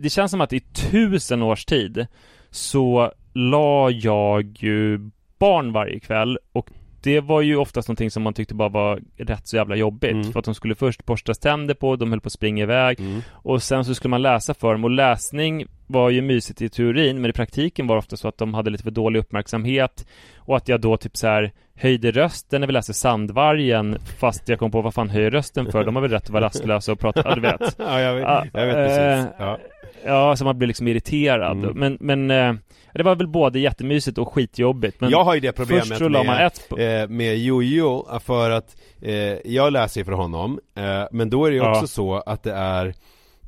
det 0.00 0.10
känns 0.10 0.30
som 0.30 0.40
att 0.40 0.52
i 0.52 0.60
tusen 0.60 1.42
års 1.42 1.64
tid 1.64 2.06
så 2.50 3.12
la 3.34 3.90
jag 3.90 4.56
ju 4.58 5.10
barn 5.38 5.72
varje 5.72 6.00
kväll 6.00 6.38
och 6.52 6.70
det 7.02 7.20
var 7.20 7.40
ju 7.40 7.56
oftast 7.56 7.88
någonting 7.88 8.10
som 8.10 8.22
man 8.22 8.34
tyckte 8.34 8.54
bara 8.54 8.68
var 8.68 9.00
rätt 9.16 9.46
så 9.48 9.56
jävla 9.56 9.76
jobbigt 9.76 10.12
Mm. 10.12 10.32
för 10.32 10.38
att 10.38 10.44
de 10.44 10.54
skulle 10.54 10.74
först 10.74 11.04
borstas 11.06 11.38
tänder 11.38 11.74
på, 11.74 11.96
de 11.96 12.10
höll 12.10 12.20
på 12.20 12.26
att 12.26 12.32
springa 12.32 12.62
iväg 12.62 13.00
Mm. 13.00 13.20
och 13.32 13.62
sen 13.62 13.84
så 13.84 13.94
skulle 13.94 14.10
man 14.10 14.22
läsa 14.22 14.54
för 14.54 14.72
dem 14.72 14.84
och 14.84 14.90
läsning 14.90 15.64
var 15.86 16.10
ju 16.10 16.22
mysigt 16.22 16.62
i 16.62 16.68
teorin 16.68 17.20
men 17.20 17.30
i 17.30 17.32
praktiken 17.32 17.86
var 17.86 17.94
det 17.96 17.98
ofta 17.98 18.16
så 18.16 18.28
att 18.28 18.38
de 18.38 18.54
hade 18.54 18.70
lite 18.70 18.84
för 18.84 18.90
dålig 18.90 19.20
uppmärksamhet 19.20 20.06
och 20.36 20.56
att 20.56 20.68
jag 20.68 20.80
då 20.80 20.96
typ 20.96 21.16
så 21.16 21.26
här 21.26 21.52
höjde 21.74 22.10
rösten 22.10 22.60
när 22.60 22.66
vi 22.66 22.72
läste 22.72 22.94
Sandvargen 22.94 23.98
fast 24.20 24.48
jag 24.48 24.58
kom 24.58 24.70
på 24.70 24.80
vad 24.80 24.94
fan 24.94 25.10
höjer 25.10 25.30
rösten 25.30 25.72
för? 25.72 25.84
De 25.84 25.94
har 25.96 26.02
väl 26.02 26.10
rätt 26.10 26.22
att 26.22 26.30
vara 26.30 26.44
rastlösa 26.44 26.92
och 26.92 27.00
prata, 27.00 27.22
ja 27.24 27.34
du 27.34 27.40
vet. 27.40 27.60
ja, 27.78 28.00
jag 28.00 28.14
vet, 28.14 28.50
jag 28.52 28.66
vet 28.66 28.74
precis. 28.76 28.98
eh, 28.98 29.24
Ja. 29.38 29.58
Ja, 30.04 30.36
så 30.36 30.44
man 30.44 30.58
blir 30.58 30.68
liksom 30.68 30.88
irriterad. 30.88 31.56
Mm. 31.64 31.78
Men, 31.78 31.98
men 32.00 32.30
eh, 32.30 32.60
det 32.94 33.02
var 33.02 33.14
väl 33.16 33.28
både 33.28 33.58
jättemysigt 33.58 34.18
och 34.18 34.32
skitjobbigt. 34.32 35.00
Men 35.00 35.10
jag 35.10 35.24
har 35.24 35.34
ju 35.34 35.40
det 35.40 35.52
problemet 35.52 35.88
först 35.88 36.00
la 36.00 36.08
man 36.08 36.26
med, 36.26 36.46
ett 36.46 36.68
på- 36.68 36.78
eh, 36.78 37.08
med 37.08 37.38
Jojo 37.38 38.06
för 38.20 38.50
att 38.50 38.76
eh, 39.02 39.12
jag 39.52 39.72
läser 39.72 40.00
ju 40.00 40.04
för 40.04 40.12
honom 40.12 40.60
eh, 40.76 41.04
Men 41.12 41.30
då 41.30 41.44
är 41.44 41.50
det 41.50 41.56
ju 41.56 41.62
Ja. 41.62 41.70
också 41.74 41.86
så 41.86 42.14
att 42.26 42.42
det 42.42 42.52
är 42.52 42.86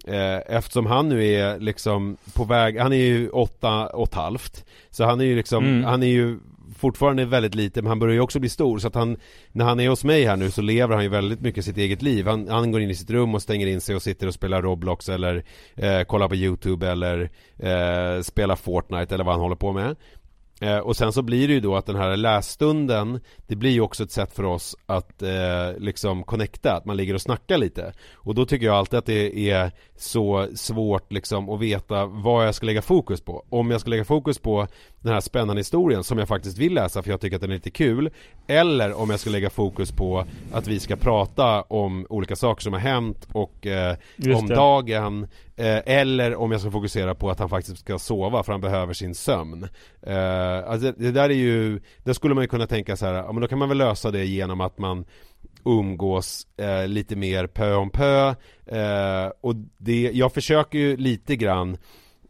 eh, 0.07 0.57
Eftersom 0.57 0.87
han 0.87 1.09
nu 1.09 1.27
är 1.27 1.59
liksom 1.59 2.17
på 2.35 2.45
väg, 2.45 2.79
han 2.79 2.93
är 2.93 2.97
ju 2.97 3.29
åtta 3.29 3.87
och 3.87 4.09
ett 4.09 4.15
halvt 4.15 4.65
Så 4.91 5.05
han 5.05 5.21
är 5.21 5.25
ju 5.25 5.37
liksom, 5.37 5.65
Mm. 5.65 5.85
han 5.85 6.03
är 6.03 6.07
ju 6.07 6.39
fortfarande 6.81 7.25
väldigt 7.25 7.55
liten 7.55 7.85
men 7.85 7.89
han 7.89 7.99
börjar 7.99 8.15
ju 8.15 8.21
också 8.21 8.41
bli 8.41 8.49
stor. 8.49 8.79
Så 8.79 8.89
att 8.89 8.95
han 8.95 9.17
När 9.53 9.65
han 9.65 9.81
är 9.81 9.89
hos 9.89 10.05
mig 10.05 10.25
här 10.25 10.37
nu 10.37 10.51
så 10.51 10.63
lever 10.63 10.95
han 10.95 11.05
ju 11.05 11.09
väldigt 11.09 11.41
mycket 11.41 11.65
sitt 11.65 11.77
eget 11.77 12.03
liv. 12.03 12.27
Han, 12.27 12.49
han 12.49 12.73
går 12.73 12.81
in 12.81 12.91
i 12.91 12.95
sitt 12.95 13.11
rum 13.11 13.35
och 13.35 13.43
stänger 13.43 13.67
in 13.67 13.81
sig 13.81 13.97
och 13.97 14.03
sitter 14.03 14.27
och 14.27 14.35
spelar 14.35 14.63
Roblox 14.63 15.09
eller 15.09 15.45
eh, 15.77 16.03
kollar 16.03 16.29
på 16.29 16.35
YouTube 16.35 16.91
eller 16.91 17.31
eh, 17.59 18.23
spelar 18.23 18.57
Fortnite 18.57 19.15
eller 19.15 19.25
vad 19.25 19.35
han 19.35 19.43
håller 19.43 19.57
på 19.57 19.73
med. 19.73 19.97
Eh, 20.61 20.79
och 20.79 20.97
sen 20.97 21.13
så 21.13 21.23
blir 21.23 21.49
det 21.49 21.55
ju 21.55 21.61
då 21.61 21.77
att 21.77 21.87
den 21.87 21.97
här 21.97 22.17
lässtunden 22.17 23.21
Det 23.47 23.57
blir 23.57 23.71
ju 23.71 23.81
också 23.81 24.03
ett 24.03 24.11
sätt 24.11 24.33
för 24.33 24.45
oss 24.45 24.77
att 24.87 25.23
eh, 25.23 25.79
liksom 25.79 26.23
connecta, 26.23 26.73
att 26.73 26.85
man 26.85 26.97
ligger 26.97 27.15
och 27.15 27.21
snackar 27.21 27.59
lite. 27.59 27.93
Och 28.15 28.35
då 28.35 28.47
tycker 28.47 28.67
jag 28.67 28.77
alltid 28.77 28.99
att 28.99 29.07
det 29.07 29.51
är 29.51 29.73
så 29.97 30.49
svårt 30.55 31.13
liksom 31.13 31.49
att 31.51 31.61
veta 31.61 32.07
vad 32.07 32.47
jag 32.47 32.55
ska 32.55 32.67
lägga 32.67 32.83
fokus 32.83 33.21
på. 33.21 33.45
Om 33.49 33.71
jag 33.71 33.81
ska 33.81 33.91
lägga 33.91 34.05
fokus 34.05 34.39
på 34.39 34.67
den 35.01 35.13
här 35.13 35.21
spännande 35.21 35.61
historien 35.61 36.05
som 36.05 36.19
jag 36.19 36.29
faktiskt 36.29 36.59
vill 36.59 36.75
läsa 36.75 37.03
för 37.03 37.11
jag 37.11 37.21
tycker 37.21 37.37
att 37.37 37.43
den 37.43 37.51
är 37.51 37.55
lite 37.55 37.71
kul 37.71 38.11
Eller 38.47 38.93
om 38.93 39.11
jag 39.11 39.21
ska 39.21 39.31
lägga 39.31 39.51
fokus 39.51 39.93
på 39.93 40.25
att 40.53 40.67
vi 40.67 40.81
ska 40.81 40.97
prata 40.97 41.63
om 41.63 42.07
olika 42.09 42.37
saker 42.37 42.63
som 42.63 42.73
har 42.73 42.81
hänt 42.81 43.29
och 43.33 43.67
eh, 43.67 43.97
om 44.37 44.49
dagen 44.49 45.27
eh, 45.57 45.79
Eller 45.87 46.35
om 46.35 46.53
jag 46.53 46.61
ska 46.61 46.71
fokusera 46.71 47.15
på 47.15 47.31
att 47.31 47.39
han 47.39 47.49
faktiskt 47.49 47.79
ska 47.79 47.99
sova 47.99 48.43
för 48.43 48.53
han 48.53 48.61
behöver 48.61 48.93
sin 48.93 49.15
sömn. 49.15 49.69
Eh, 50.03 50.50
alltså 50.51 50.93
det, 50.97 51.11
där 51.11 51.31
är 51.31 51.35
ju 51.35 51.81
Där 52.05 52.13
skulle 52.13 52.35
man 52.35 52.45
ju 52.45 52.49
kunna 52.49 52.67
tänka 52.67 52.97
så 52.97 53.07
här, 53.07 53.15
ja 53.15 53.33
men 53.33 53.41
då 53.41 53.49
kan 53.49 53.59
man 53.59 53.69
väl 53.69 53.79
lösa 53.79 54.11
det 54.11 54.25
genom 54.25 54.61
att 54.61 54.79
man 54.79 55.05
umgås 55.65 56.47
eh, 56.57 56.89
lite 56.89 57.17
mer 57.17 57.47
pö 57.47 57.75
om 57.75 57.91
pö 57.91 58.29
eh, 58.67 59.31
och 59.41 59.55
det, 59.79 60.11
jag 60.15 60.33
försöker 60.33 60.79
ju 60.79 60.97
lite 60.97 61.37
grann 61.37 61.77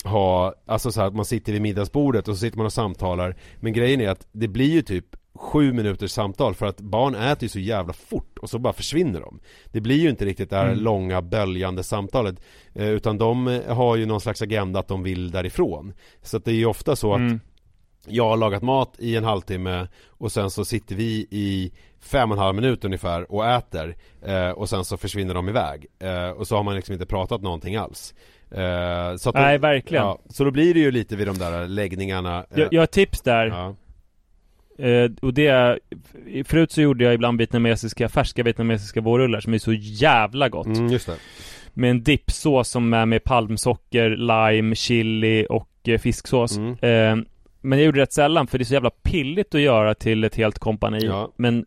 ha, 0.04 0.54
alltså 0.66 0.92
så 0.92 1.00
här 1.00 1.06
att 1.08 1.14
man 1.14 1.24
sitter 1.24 1.52
vid 1.52 1.62
middagsbordet 1.62 2.28
och 2.28 2.34
så 2.34 2.40
sitter 2.40 2.56
man 2.56 2.66
och 2.66 2.72
samtalar 2.72 3.36
Men 3.56 3.72
grejen 3.72 4.00
är 4.00 4.08
att 4.08 4.26
det 4.32 4.48
blir 4.48 4.70
ju 4.70 4.82
typ 4.82 5.04
sju 5.34 5.72
minuters 5.72 6.10
samtal 6.10 6.54
för 6.54 6.66
att 6.66 6.80
barn 6.80 7.14
äter 7.14 7.42
ju 7.42 7.48
så 7.48 7.58
jävla 7.58 7.92
fort 7.92 8.38
och 8.38 8.50
så 8.50 8.58
bara 8.58 8.72
försvinner 8.72 9.20
de 9.20 9.40
Det 9.72 9.80
blir 9.80 9.96
ju 9.96 10.10
inte 10.10 10.24
riktigt 10.24 10.50
det 10.50 10.56
här 10.56 10.66
Mm. 10.68 10.78
långa 10.78 11.22
böljande 11.22 11.82
samtalet 11.82 12.40
eh, 12.74 12.88
Utan 12.88 13.18
de 13.18 13.48
eh, 13.48 13.74
har 13.76 13.96
ju 13.96 14.06
någon 14.06 14.20
slags 14.20 14.42
agenda 14.42 14.80
att 14.80 14.88
de 14.88 15.02
vill 15.02 15.30
därifrån 15.30 15.92
Så 16.22 16.36
att 16.36 16.44
det 16.44 16.50
är 16.50 16.54
ju 16.54 16.66
ofta 16.66 16.96
så 16.96 17.12
att 17.14 17.18
Mm. 17.20 17.40
Jag 18.06 18.28
har 18.28 18.36
lagat 18.36 18.62
mat 18.62 18.94
i 18.98 19.16
en 19.16 19.24
halvtimme 19.24 19.88
och 20.08 20.32
sen 20.32 20.50
så 20.50 20.64
sitter 20.64 20.94
vi 20.94 21.26
i 21.30 21.72
fem 22.00 22.30
och 22.30 22.36
en 22.36 22.42
halv 22.42 22.54
minut 22.54 22.84
ungefär 22.84 23.32
och 23.32 23.46
äter 23.46 23.96
eh, 24.26 24.50
och 24.50 24.68
sen 24.68 24.84
så 24.84 24.96
försvinner 24.96 25.34
de 25.34 25.48
iväg 25.48 25.86
eh, 25.98 26.28
och 26.30 26.46
så 26.48 26.56
har 26.56 26.62
man 26.62 26.74
liksom 26.76 26.92
inte 26.92 27.06
pratat 27.06 27.42
någonting 27.42 27.76
alls 27.76 28.14
eh, 28.50 29.16
så 29.16 29.30
Nej, 29.32 29.58
då, 29.58 29.62
verkligen. 29.62 30.04
ja, 30.04 30.18
Så 30.28 30.44
då 30.44 30.50
blir 30.50 30.74
det 30.74 30.80
ju 30.80 30.90
lite 30.90 31.16
vid 31.16 31.26
de 31.26 31.38
där 31.38 31.68
läggningarna 31.68 32.38
eh, 32.50 32.58
Jag, 32.60 32.68
jag 32.72 32.80
har 32.80 32.84
ett 32.84 32.90
tips 32.92 33.20
där. 33.20 33.46
ja. 33.46 33.74
Eh, 34.86 35.10
och 35.22 35.34
det 35.34 35.46
är, 35.46 35.78
förut 36.44 36.72
så 36.72 36.80
gjorde 36.80 37.04
jag 37.04 37.14
ibland 37.14 37.38
vietnamesiska, 37.38 38.08
färska 38.08 38.42
vietnamesiska 38.42 39.00
vårrullar 39.00 39.40
som 39.40 39.54
är 39.54 39.58
så 39.58 39.72
jävla 39.72 40.48
gott. 40.48 40.66
mm, 40.66 40.88
just 40.88 41.06
det 41.06 41.16
Med 41.74 41.90
en 41.90 42.02
dippsås 42.02 42.68
som 42.68 42.92
är 42.94 43.06
med 43.06 43.24
palmsocker, 43.24 44.10
lime, 44.10 44.74
chili 44.74 45.46
och 45.50 45.68
eh, 45.84 45.98
fisksås. 45.98 46.56
Mm. 46.56 47.24
Men 47.60 47.78
jag 47.78 47.86
gjorde 47.86 47.98
det 47.98 48.02
rätt 48.02 48.12
sällan 48.12 48.46
för 48.46 48.58
det 48.58 48.62
är 48.62 48.66
så 48.66 48.74
jävla 48.74 48.90
pilligt 48.90 49.54
att 49.54 49.60
göra 49.60 49.94
till 49.94 50.24
ett 50.24 50.34
helt 50.34 50.58
kompani. 50.58 51.04
Ja. 51.06 51.32
Men 51.36 51.66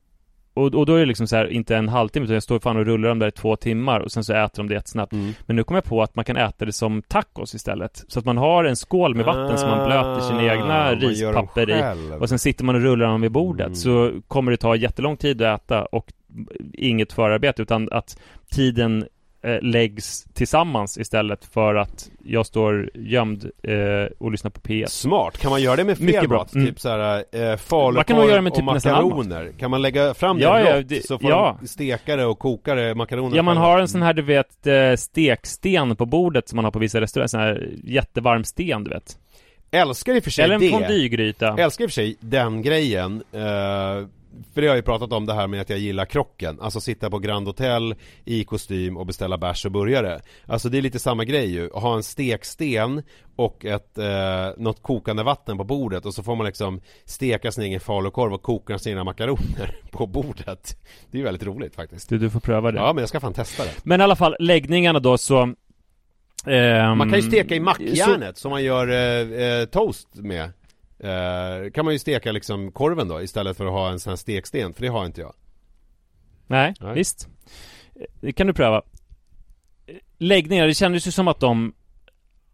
och, 0.55 0.75
och 0.75 0.85
då 0.85 0.95
är 0.95 0.99
det 0.99 1.05
liksom 1.05 1.27
så 1.27 1.35
här, 1.35 1.47
inte 1.47 1.75
en 1.75 1.89
halvtimme 1.89 2.23
utan 2.23 2.33
jag 2.33 2.43
står 2.43 2.59
fan 2.59 2.77
och 2.77 2.85
rullar 2.85 3.09
dem 3.09 3.19
där 3.19 3.27
i 3.27 3.31
två 3.31 3.55
timmar 3.55 3.99
och 3.99 4.11
sen 4.11 4.23
så 4.23 4.33
äter 4.33 4.57
de 4.63 4.67
det 4.67 4.73
jättesnabbt. 4.73 5.13
Mm. 5.13 5.33
Men 5.45 5.55
nu 5.55 5.63
kom 5.63 5.75
jag 5.75 5.83
på 5.83 6.01
att 6.03 6.15
man 6.15 6.25
kan 6.25 6.37
äta 6.37 6.65
det 6.65 6.73
som 6.73 7.01
tacos 7.01 7.55
istället. 7.55 8.05
Så 8.07 8.19
att 8.19 8.25
man 8.25 8.37
har 8.37 8.63
en 8.63 8.75
skål 8.75 9.15
med 9.15 9.25
vatten 9.25 9.57
som 9.57 9.69
man 9.69 9.85
blöter 9.85 10.19
sina 10.19 10.39
Ah, 10.39 10.53
egna 10.53 10.95
rispapper 10.95 11.69
i. 11.69 11.83
Och 12.19 12.29
sen 12.29 12.39
sitter 12.39 12.63
man 12.65 12.75
och 12.75 12.81
rullar 12.81 13.07
dem 13.07 13.21
vid 13.21 13.31
bordet 13.31 13.65
Mm. 13.65 13.75
så 13.75 14.11
kommer 14.27 14.51
det 14.51 14.57
ta 14.57 14.75
jättelång 14.75 15.17
tid 15.17 15.41
att 15.41 15.61
äta 15.63 15.85
och 15.85 16.13
inget 16.73 17.13
förarbete 17.13 17.61
utan 17.61 17.89
att 17.91 18.19
tiden 18.51 19.05
eh, 19.43 19.61
läggs 19.61 20.23
tillsammans 20.33 20.97
istället 20.97 21.45
för 21.45 21.75
att 21.75 22.09
jag 22.23 22.45
står 22.45 22.89
gömd 22.93 23.49
eh, 23.63 23.73
och 24.19 24.31
lyssnar 24.31 24.51
på 24.51 24.61
P1. 24.61 24.85
Smart, 24.87 25.37
kan 25.37 25.51
man 25.51 25.61
göra 25.61 25.75
det 25.75 25.83
med 25.83 25.97
fler 25.97 26.05
Mycket 26.05 26.29
bra. 26.29 26.37
mat? 26.37 26.53
Mm. 26.55 26.67
Typ 26.67 26.79
såhär 26.79 27.23
eh, 27.31 27.47
Man 27.49 27.57
falukorv 27.57 28.17
göra 28.25 28.35
det 28.35 28.41
med 28.41 28.51
och 28.51 28.55
typ 28.57 28.65
mat. 28.65 28.85
makaroner 28.85 29.51
Kan 29.59 29.71
man 29.71 29.81
lägga 29.81 30.13
fram 30.13 30.37
det 30.37 30.43
Ja, 30.43 30.59
ja, 30.59 30.81
det- 30.81 31.05
så 31.07 31.19
får 31.19 31.29
ja. 31.31 31.57
de 31.61 31.67
steka 31.67 32.15
det 32.15 32.25
och 32.25 32.39
koka 32.39 32.75
det, 32.75 32.95
makaroner 32.95 33.37
Ja 33.37 33.43
man 33.43 33.57
har 33.57 33.79
en 33.79 33.87
sån 33.87 34.01
här 34.01 34.13
du 34.13 34.21
vet 34.21 34.67
eh, 34.67 34.95
steksten 34.95 35.95
på 35.95 36.05
bordet 36.05 36.49
som 36.49 36.55
man 36.55 36.65
har 36.65 36.71
på 36.71 36.79
vissa 36.79 37.01
restauranger, 37.01 37.27
sån 37.27 37.39
här 37.39 37.69
jättevarm 37.83 38.43
sten 38.43 38.83
du 38.83 38.89
vet. 38.89 39.17
Älskar 39.71 40.15
i 40.15 40.19
och 40.19 40.23
för 40.23 40.31
sig 40.31 40.43
Eller 40.45 40.55
en 40.55 40.71
fondygryta. 40.71 41.55
Älskar 41.57 41.83
i 41.83 41.87
och 41.87 41.91
för 41.91 41.93
sig 41.93 42.15
den 42.19 42.61
grejen 42.61 43.23
eh, 43.31 43.41
För 44.53 44.61
det 44.61 44.67
har 44.67 44.71
jag 44.71 44.77
ju 44.77 44.81
pratat 44.81 45.13
om 45.13 45.25
det 45.25 45.33
här 45.33 45.47
med 45.47 45.61
att 45.61 45.69
jag 45.69 45.79
gillar 45.79 46.05
krocken. 46.05 46.61
Alltså 46.61 46.81
sitta 46.81 47.09
på 47.09 47.19
Grand 47.19 47.47
Hotel 47.47 47.95
i 48.25 48.43
kostym 48.43 48.97
och 48.97 49.05
beställa 49.05 49.37
bärs 49.37 49.65
och 49.65 49.71
burgare. 49.71 50.19
Alltså 50.45 50.69
det 50.69 50.77
är 50.77 50.81
lite 50.81 50.99
samma 50.99 51.23
grej 51.25 51.51
ju. 51.53 51.69
Ha 51.69 51.95
en 51.95 52.03
steksten 52.03 53.03
och 53.35 53.65
ett, 53.65 53.97
eh, 53.97 54.05
något 54.57 54.81
kokande 54.81 55.23
vatten 55.23 55.57
på 55.57 55.63
bordet 55.63 56.05
och 56.05 56.13
så 56.13 56.23
får 56.23 56.35
man 56.35 56.45
liksom 56.45 56.81
steka 57.05 57.51
sin 57.51 57.63
egen 57.63 57.79
falukorv 57.79 58.33
och 58.33 58.41
koka 58.41 58.79
sina 58.79 59.03
makaroner 59.03 59.75
på 59.91 60.07
bordet. 60.07 60.77
Det 61.11 61.17
är 61.17 61.19
ju 61.19 61.23
väldigt 61.25 61.43
roligt 61.47 61.75
faktiskt. 61.75 62.09
Du, 62.09 62.17
du 62.17 62.29
får 62.29 62.39
pröva 62.39 62.71
det. 62.71 62.77
Ja 62.79 62.93
men 62.93 63.01
jag 63.01 63.09
ska 63.09 63.19
fan 63.19 63.33
testa 63.33 63.63
det. 63.63 63.71
Men 63.83 64.01
i 64.01 64.03
alla 64.03 64.15
fall, 64.15 64.35
läggningarna 64.39 64.99
då 64.99 65.17
så... 65.17 65.53
ehm, 66.45 66.97
Man 66.97 67.09
kan 67.09 67.19
ju 67.19 67.27
steka 67.27 67.55
i 67.55 67.57
så- 67.57 67.63
mackjärnet 67.63 68.37
som 68.37 68.51
man 68.51 68.63
gör 68.63 68.87
eh, 68.87 69.43
eh, 69.59 69.65
toast 69.65 70.07
med 70.15 70.49
eh, 71.03 71.71
Kan 71.71 71.85
man 71.85 71.93
ju 71.93 71.99
steka 71.99 72.31
liksom 72.31 72.71
korven 72.71 73.07
då 73.07 73.21
istället 73.21 73.57
för 73.57 73.65
att 73.65 73.71
ha 73.71 73.89
en 73.89 73.99
sån 73.99 74.11
här 74.11 74.15
steksten, 74.17 74.73
för 74.73 74.81
det 74.81 74.87
har 74.87 75.05
inte 75.05 75.21
jag 75.21 75.33
Nej, 76.47 76.73
Nej. 76.79 76.93
visst. 76.93 77.27
Det 78.21 78.31
kan 78.33 78.47
du 78.47 78.53
pröva. 78.53 78.81
Läggningar, 80.17 80.67
det 80.67 80.73
kändes 80.73 81.07
ju 81.07 81.11
som 81.11 81.27
att 81.27 81.39
de 81.39 81.73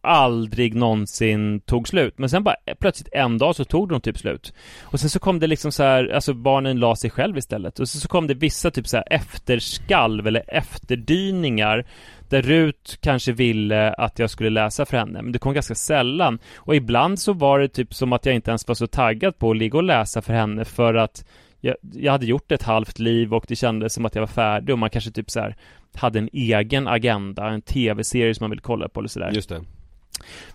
aldrig 0.01 0.75
någonsin 0.75 1.61
tog 1.61 1.87
slut. 1.87 2.17
Men 2.17 2.29
sen 2.29 2.43
bara 2.43 2.55
plötsligt 2.79 3.09
en 3.11 3.37
dag 3.37 3.55
så 3.55 3.65
tog 3.65 3.89
de 3.89 4.01
typ 4.01 4.17
slut. 4.17 4.53
Och 4.81 4.99
sen 4.99 5.09
så 5.09 5.19
kom 5.19 5.39
det 5.39 5.47
liksom 5.47 5.71
så 5.71 5.83
här, 5.83 6.09
alltså 6.09 6.33
barnen 6.33 6.79
la 6.79 6.95
sig 6.95 7.09
själv 7.09 7.37
istället. 7.37 7.79
Och 7.79 7.89
sen 7.89 8.01
så 8.01 8.07
kom 8.07 8.27
det 8.27 8.33
vissa 8.33 8.71
typ 8.71 8.87
så 8.87 8.97
här 8.97 9.13
efterskalv 9.13 10.27
eller 10.27 10.43
efterdyningar 10.47 11.85
där 12.29 12.41
Rut 12.41 12.97
kanske 13.01 13.31
ville 13.31 13.93
att 13.93 14.19
jag 14.19 14.29
skulle 14.29 14.49
läsa 14.49 14.85
för 14.85 14.97
henne, 14.97 15.21
men 15.21 15.31
det 15.31 15.39
kom 15.39 15.53
ganska 15.53 15.75
sällan. 15.75 16.39
Och 16.55 16.75
ibland 16.75 17.19
så 17.19 17.33
var 17.33 17.59
det 17.59 17.67
typ 17.67 17.93
som 17.93 18.13
att 18.13 18.25
jag 18.25 18.35
inte 18.35 18.51
ens 18.51 18.67
var 18.67 18.75
så 18.75 18.87
taggad 18.87 19.39
på 19.39 19.51
att 19.51 19.57
ligga 19.57 19.77
och 19.77 19.83
läsa 19.83 20.21
för 20.21 20.33
henne 20.33 20.65
för 20.65 20.93
att 20.93 21.25
jag, 21.61 21.75
jag 21.93 22.11
hade 22.11 22.25
gjort 22.25 22.51
ett 22.51 22.63
halvt 22.63 22.99
liv 22.99 23.33
och 23.33 23.45
det 23.47 23.55
kändes 23.55 23.93
som 23.93 24.05
att 24.05 24.15
jag 24.15 24.21
var 24.21 24.27
färdig 24.27 24.73
och 24.73 24.79
man 24.79 24.89
kanske 24.89 25.11
typ 25.11 25.29
så 25.29 25.39
här 25.39 25.55
hade 25.93 26.19
en 26.19 26.29
egen 26.33 26.87
agenda, 26.87 27.49
en 27.49 27.61
tv-serie 27.61 28.35
som 28.35 28.43
man 28.43 28.49
vill 28.49 28.59
kolla 28.59 28.89
på 28.89 28.99
eller 28.99 29.09
sådär. 29.09 29.31
Just 29.31 29.49
det 29.49 29.61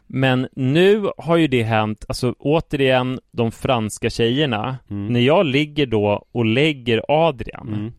Men 0.07 0.49
nu 0.53 1.11
har 1.19 1.37
ju 1.37 1.47
det 1.47 1.63
hänt, 1.63 2.05
alltså 2.09 2.35
återigen 2.39 3.21
de 3.33 3.53
franska 3.53 4.11
tjejerna, 4.11 4.77
Mm. 4.91 5.07
när 5.07 5.21
jag 5.21 5.47
ligger 5.47 5.87
då 5.87 6.27
och 6.33 6.45
lägger 6.45 7.03
Adrian 7.09 7.69
mm. 7.69 7.93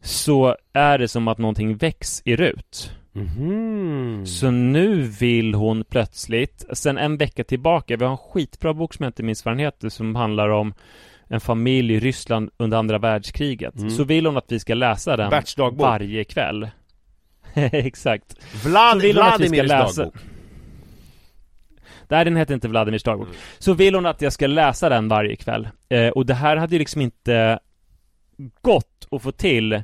Så 0.00 0.56
är 0.72 0.98
det 0.98 1.08
som 1.08 1.28
att 1.28 1.38
någonting 1.38 1.76
väcks 1.76 2.22
i 2.24 2.36
Rut. 2.36 2.92
Mhm. 3.12 4.26
Så 4.26 4.50
nu 4.50 5.02
vill 5.02 5.54
hon 5.54 5.84
plötsligt, 5.84 6.64
sen 6.72 6.98
en 6.98 7.16
vecka 7.16 7.44
tillbaka, 7.44 7.96
vi 7.96 8.04
har 8.04 8.12
en 8.12 8.18
skitbra 8.18 8.74
bok 8.74 8.94
som 8.94 9.02
jag 9.04 9.08
inte 9.08 9.22
minns 9.22 9.44
vad 9.44 9.52
den 9.54 9.58
heter, 9.58 9.88
som 9.88 10.16
handlar 10.16 10.48
om 10.48 10.74
en 11.28 11.40
familj 11.40 11.94
i 11.94 12.00
Ryssland 12.00 12.50
under 12.56 12.78
andra 12.78 12.98
världskriget. 12.98 13.76
Mm. 13.76 13.90
Så 13.90 14.04
vill 14.04 14.26
hon 14.26 14.36
att 14.36 14.52
vi 14.52 14.60
ska 14.60 14.74
läsa 14.74 15.16
den 15.16 15.30
varje 15.76 16.24
kväll. 16.24 16.70
Exakt. 17.54 18.36
Vlad, 18.64 19.02
Vladimirs 19.02 19.68
läsa- 19.68 20.02
dagbok 20.02 20.22
Nej, 22.10 22.24
den 22.24 22.36
heter 22.36 22.54
inte 22.54 22.68
Vladimirs 22.68 23.02
dagbok. 23.02 23.28
Så 23.58 23.72
vill 23.72 23.94
hon 23.94 24.06
att 24.06 24.22
jag 24.22 24.32
ska 24.32 24.46
läsa 24.46 24.88
den 24.88 25.08
varje 25.08 25.36
kväll. 25.36 25.68
Eh, 25.88 26.08
och 26.08 26.26
det 26.26 26.34
här 26.34 26.56
hade 26.56 26.74
ju 26.74 26.78
liksom 26.78 27.00
inte 27.02 27.58
gått 28.62 29.08
att 29.10 29.22
få 29.22 29.32
till 29.32 29.82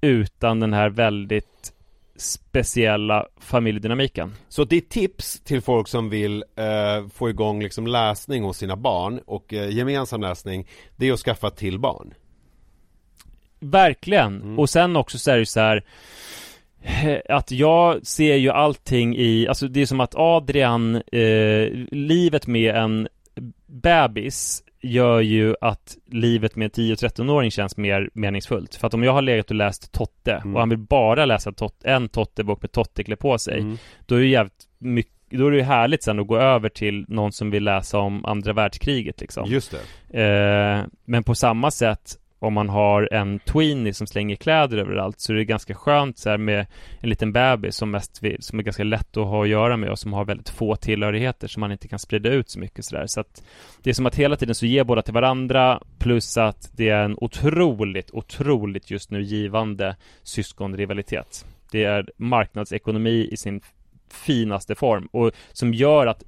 utan 0.00 0.60
den 0.60 0.72
här 0.72 0.90
väldigt 0.90 1.72
speciella 2.16 3.26
familjedynamiken. 3.40 4.34
Så 4.48 4.64
ditt 4.64 4.90
tips 4.90 5.40
till 5.40 5.60
folk 5.60 5.88
som 5.88 6.10
vill 6.10 6.44
eh, 6.56 7.08
få 7.14 7.30
igång 7.30 7.62
liksom 7.62 7.86
läsning 7.86 8.42
hos 8.42 8.56
sina 8.56 8.76
barn 8.76 9.20
och 9.26 9.54
eh, 9.54 9.70
gemensam 9.70 10.20
läsning 10.20 10.68
Det 10.96 11.08
är 11.08 11.12
att 11.12 11.20
skaffa 11.20 11.50
till 11.50 11.78
barn 11.78 12.14
Verkligen! 13.60 14.42
Mm. 14.42 14.58
Och 14.58 14.70
sen 14.70 14.96
också 14.96 15.18
så 15.18 15.30
är 15.30 15.38
det 15.38 15.46
så 15.46 15.60
här 15.60 15.84
eh, 16.82 17.36
att 17.36 17.50
jag 17.50 18.06
ser 18.06 18.36
ju 18.36 18.50
allting 18.50 19.16
i, 19.16 19.48
alltså 19.48 19.68
det 19.68 19.80
är 19.80 19.86
som 19.86 20.00
att 20.00 20.14
Adrian, 20.14 20.96
eh, 20.96 21.68
livet 21.90 22.46
med 22.46 22.76
en 22.76 23.08
bebis 23.66 24.62
gör 24.82 25.20
ju 25.20 25.54
att 25.60 25.96
livet 26.10 26.56
med 26.56 26.64
en 26.64 26.70
10-13-åring 26.70 27.50
känns 27.50 27.76
mer 27.76 28.10
meningsfullt. 28.14 28.74
För 28.74 28.86
att 28.86 28.94
om 28.94 29.02
jag 29.02 29.12
har 29.12 29.22
legat 29.22 29.50
och 29.50 29.56
läst 29.56 29.92
Totte 29.92 30.32
Mm. 30.32 30.54
och 30.54 30.60
han 30.60 30.68
vill 30.68 30.78
bara 30.78 31.24
läsa 31.24 31.52
tot, 31.52 31.84
en 31.84 32.08
Totte-bok 32.08 32.62
med 32.62 32.72
Totte 32.72 33.04
klä 33.04 33.16
på 33.16 33.38
sig, 33.38 33.58
Mm. 33.60 33.78
då 34.06 34.14
är 34.14 34.20
det 34.20 34.26
jävligt 34.26 34.64
mycket 34.78 35.12
då 35.34 35.46
är 35.46 35.50
det 35.50 35.56
ju 35.56 35.62
härligt 35.62 36.02
sen 36.02 36.20
att 36.20 36.26
gå 36.26 36.38
över 36.38 36.68
till 36.68 37.04
någon 37.08 37.32
som 37.32 37.50
vill 37.50 37.64
läsa 37.64 37.98
om 37.98 38.24
andra 38.24 38.52
världskriget 38.52 39.20
liksom. 39.20 39.50
Just 39.50 39.70
det 40.10 40.22
Eh, 40.22 40.84
men 41.04 41.24
på 41.24 41.34
samma 41.34 41.70
sätt 41.70 42.18
om 42.42 42.52
man 42.52 42.68
har 42.68 43.08
en 43.12 43.38
tweenie 43.38 43.94
som 43.94 44.06
slänger 44.06 44.36
kläder 44.36 44.78
överallt 44.78 45.20
så 45.20 45.32
är 45.32 45.36
det 45.36 45.44
ganska 45.44 45.74
skönt 45.74 46.18
så 46.18 46.30
här 46.30 46.38
med 46.38 46.66
en 47.00 47.08
liten 47.08 47.32
bebis 47.32 47.76
som 47.76 47.90
mest 47.90 48.22
vill, 48.22 48.42
som 48.42 48.58
är 48.58 48.62
ganska 48.62 48.84
lätt 48.84 49.16
att 49.16 49.26
ha 49.26 49.42
att 49.42 49.48
göra 49.48 49.76
med 49.76 49.90
och 49.90 49.98
som 49.98 50.12
har 50.12 50.24
väldigt 50.24 50.48
få 50.48 50.76
tillhörigheter 50.76 51.48
som 51.48 51.60
man 51.60 51.72
inte 51.72 51.88
kan 51.88 51.98
sprida 51.98 52.30
ut 52.30 52.50
så 52.50 52.58
mycket 52.58 52.84
sådär. 52.84 53.06
Så 53.06 53.20
att 53.20 53.42
det 53.82 53.90
är 53.90 53.94
som 53.94 54.06
att 54.06 54.14
hela 54.14 54.36
tiden 54.36 54.54
så 54.54 54.66
ger 54.66 54.84
båda 54.84 55.02
till 55.02 55.14
varandra 55.14 55.80
plus 55.98 56.36
att 56.36 56.70
det 56.76 56.88
är 56.88 57.04
en 57.04 57.16
otroligt, 57.20 58.10
otroligt 58.10 58.90
just 58.90 59.10
nu 59.10 59.22
givande 59.22 59.96
syskonrivalitet. 60.22 61.46
Det 61.70 61.84
är 61.84 62.10
marknadsekonomi 62.16 63.28
i 63.32 63.36
sin 63.36 63.60
finaste 64.10 64.74
form 64.74 65.06
och 65.12 65.32
som 65.52 65.74
gör 65.74 66.06
att 66.06 66.22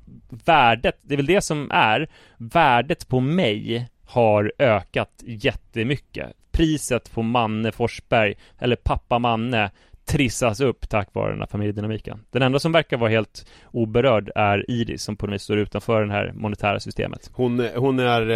värdet, 0.45 0.99
det 1.03 1.15
är 1.15 1.17
väl 1.17 1.27
det 1.27 1.41
som 1.41 1.71
är 1.71 2.09
värdet 2.37 3.09
på 3.09 3.21
mig 3.21 3.89
har 4.15 4.53
ökat 4.59 5.11
jättemycket. 5.27 6.33
Priset 6.53 7.13
på 7.15 7.23
Manne 7.23 7.73
Forsberg, 7.73 8.35
eller 8.59 8.77
pappa 8.77 9.19
Manne, 9.19 9.71
trissas 10.07 10.61
upp 10.61 10.89
tack 10.89 11.09
vare 11.13 11.31
den 11.31 11.41
här 11.41 11.47
familjedynamiken. 11.47 12.21
Den 12.31 12.43
enda 12.43 12.59
som 12.59 12.73
verkar 12.73 12.97
vara 12.97 13.11
helt 13.11 13.47
oberörd 13.73 14.31
är 14.35 14.71
Iris 14.71 15.03
som 15.03 15.17
på 15.17 15.27
något 15.27 15.35
vis 15.35 15.43
står 15.43 15.59
utanför 15.59 16.05
det 16.05 16.13
här 16.13 16.33
monetära 16.35 16.81
systemet. 16.81 17.31
Hon, 17.35 17.69
hon 17.77 17.99
är, 17.99 18.31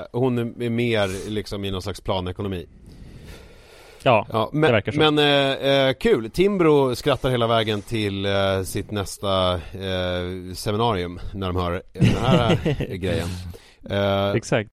eh, 0.00 0.04
hon 0.12 0.38
är 0.38 0.70
mer 0.70 1.30
liksom 1.30 1.64
i 1.64 1.70
någon 1.70 1.82
slags 1.82 2.00
planekonomi 2.00 2.66
Ja, 4.02 4.26
Ja, 4.32 4.48
det 4.52 4.58
men, 4.58 4.72
verkar 4.72 4.92
så. 4.92 4.98
men 4.98 5.18
eh, 5.18 5.68
eh, 5.88 5.92
kul! 6.00 6.30
Timbro 6.30 6.94
skrattar 6.96 7.30
hela 7.30 7.46
vägen 7.46 7.82
till 7.82 8.26
eh, 8.26 8.62
sitt 8.64 8.90
nästa 8.90 9.54
eh, 9.54 10.54
seminarium 10.54 11.20
när 11.34 11.46
de 11.46 11.56
hör 11.56 11.82
den 11.92 12.04
här 12.22 12.58
grejen. 12.96 13.28
Eh, 13.90 14.30
Exakt. 14.36 14.70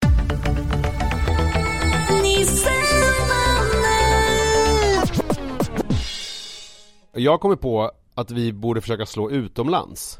Jag 7.14 7.42
kommer 7.42 7.56
på 7.56 7.92
att 8.16 8.32
vi 8.32 8.54
borde 8.54 8.82
försöka 8.82 9.06
slå 9.06 9.32
utomlands. 9.32 10.20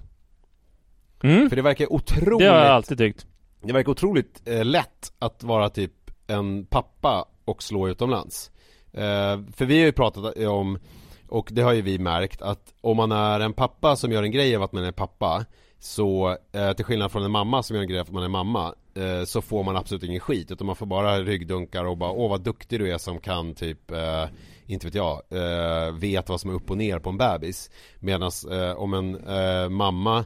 Mm. 1.24 1.50
För 1.50 1.56
det 1.56 1.62
verkar 1.62 1.94
otroligt 1.94 2.40
Det 2.40 2.46
har 2.46 2.58
jag 2.58 2.68
alltid 2.68 2.98
tyckt. 2.98 3.26
Det 3.62 3.74
verkar 3.74 3.92
otroligt 3.92 4.42
eh, 4.46 4.66
lätt 4.66 5.14
att 5.20 5.44
vara 5.44 5.70
typ 5.70 5.94
en 6.28 6.66
pappa 6.66 7.26
och 7.46 7.64
slå 7.64 7.90
utomlands. 7.90 8.52
Eh, 8.94 9.40
för 9.56 9.66
vi 9.66 9.80
har 9.80 9.86
ju 9.86 9.92
pratat 9.92 10.38
om, 10.38 10.80
och 11.28 11.50
det 11.52 11.62
har 11.62 11.74
ju 11.74 11.82
vi 11.82 12.00
märkt, 12.00 12.42
att 12.42 12.74
om 12.82 12.98
man 12.98 13.12
är 13.12 13.40
en 13.40 13.54
pappa 13.54 13.96
som 13.96 14.12
gör 14.12 14.24
en 14.24 14.32
grej 14.32 14.56
av 14.56 14.64
att 14.64 14.72
man 14.72 14.84
är 14.84 14.92
pappa 14.92 15.46
så, 15.80 16.38
eh, 16.52 16.74
till 16.74 16.86
skillnad 16.86 17.12
från 17.12 17.24
en 17.24 17.32
mamma 17.32 17.64
som 17.64 17.76
gör 17.76 17.84
en 17.84 17.90
grej 17.90 18.00
av 18.00 18.08
att 18.08 18.14
man 18.14 18.24
är 18.24 18.30
mamma 18.30 18.74
eh, 18.96 19.24
Så 19.24 19.42
får 19.42 19.64
man 19.64 19.76
absolut 19.76 20.04
ingen 20.04 20.20
skit 20.20 20.52
utan 20.52 20.68
man 20.68 20.76
får 20.76 20.86
bara 20.86 21.20
ryggdunkar 21.20 21.86
och 21.86 21.98
bara 21.98 22.12
Åh 22.12 22.30
vad 22.30 22.42
duktig 22.42 22.80
du 22.80 22.92
är 22.92 22.98
som 22.98 23.20
kan 23.20 23.56
typ 23.56 23.92
eh, 23.92 24.26
Inte 24.66 24.88
vet 24.88 24.96
jag, 24.96 25.22
eh, 25.30 25.94
vet 25.94 26.30
vad 26.30 26.42
som 26.42 26.50
är 26.50 26.54
upp 26.54 26.72
och 26.72 26.78
ner 26.78 27.00
på 27.00 27.10
en 27.10 27.18
bebis 27.18 27.70
Medan 28.00 28.32
eh, 28.52 28.72
om 28.72 28.94
en 28.94 29.28
eh, 29.28 29.70
mamma 29.70 30.26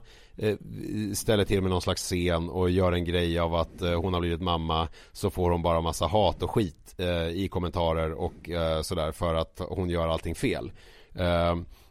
ställer 1.14 1.46
till 1.46 1.62
med 1.62 1.72
någon 1.72 1.82
slags 1.82 2.02
scen 2.02 2.50
och 2.50 2.70
gör 2.70 2.92
en 2.92 3.06
grej 3.06 3.40
av 3.40 3.56
att 3.56 3.80
hon 3.80 4.14
har 4.14 4.20
blivit 4.20 4.42
mamma 4.42 4.88
så 5.12 5.30
får 5.30 5.52
hon 5.52 5.62
bara 5.62 5.82
massa 5.82 6.08
hat 6.08 6.44
och 6.44 6.52
skit 6.52 6.96
i 7.34 7.48
kommentarer 7.48 8.12
och 8.12 8.34
sådär 8.82 9.12
för 9.12 9.36
att 9.36 9.62
hon 9.70 9.90
gör 9.90 10.08
allting 10.08 10.36
fel. 10.36 10.72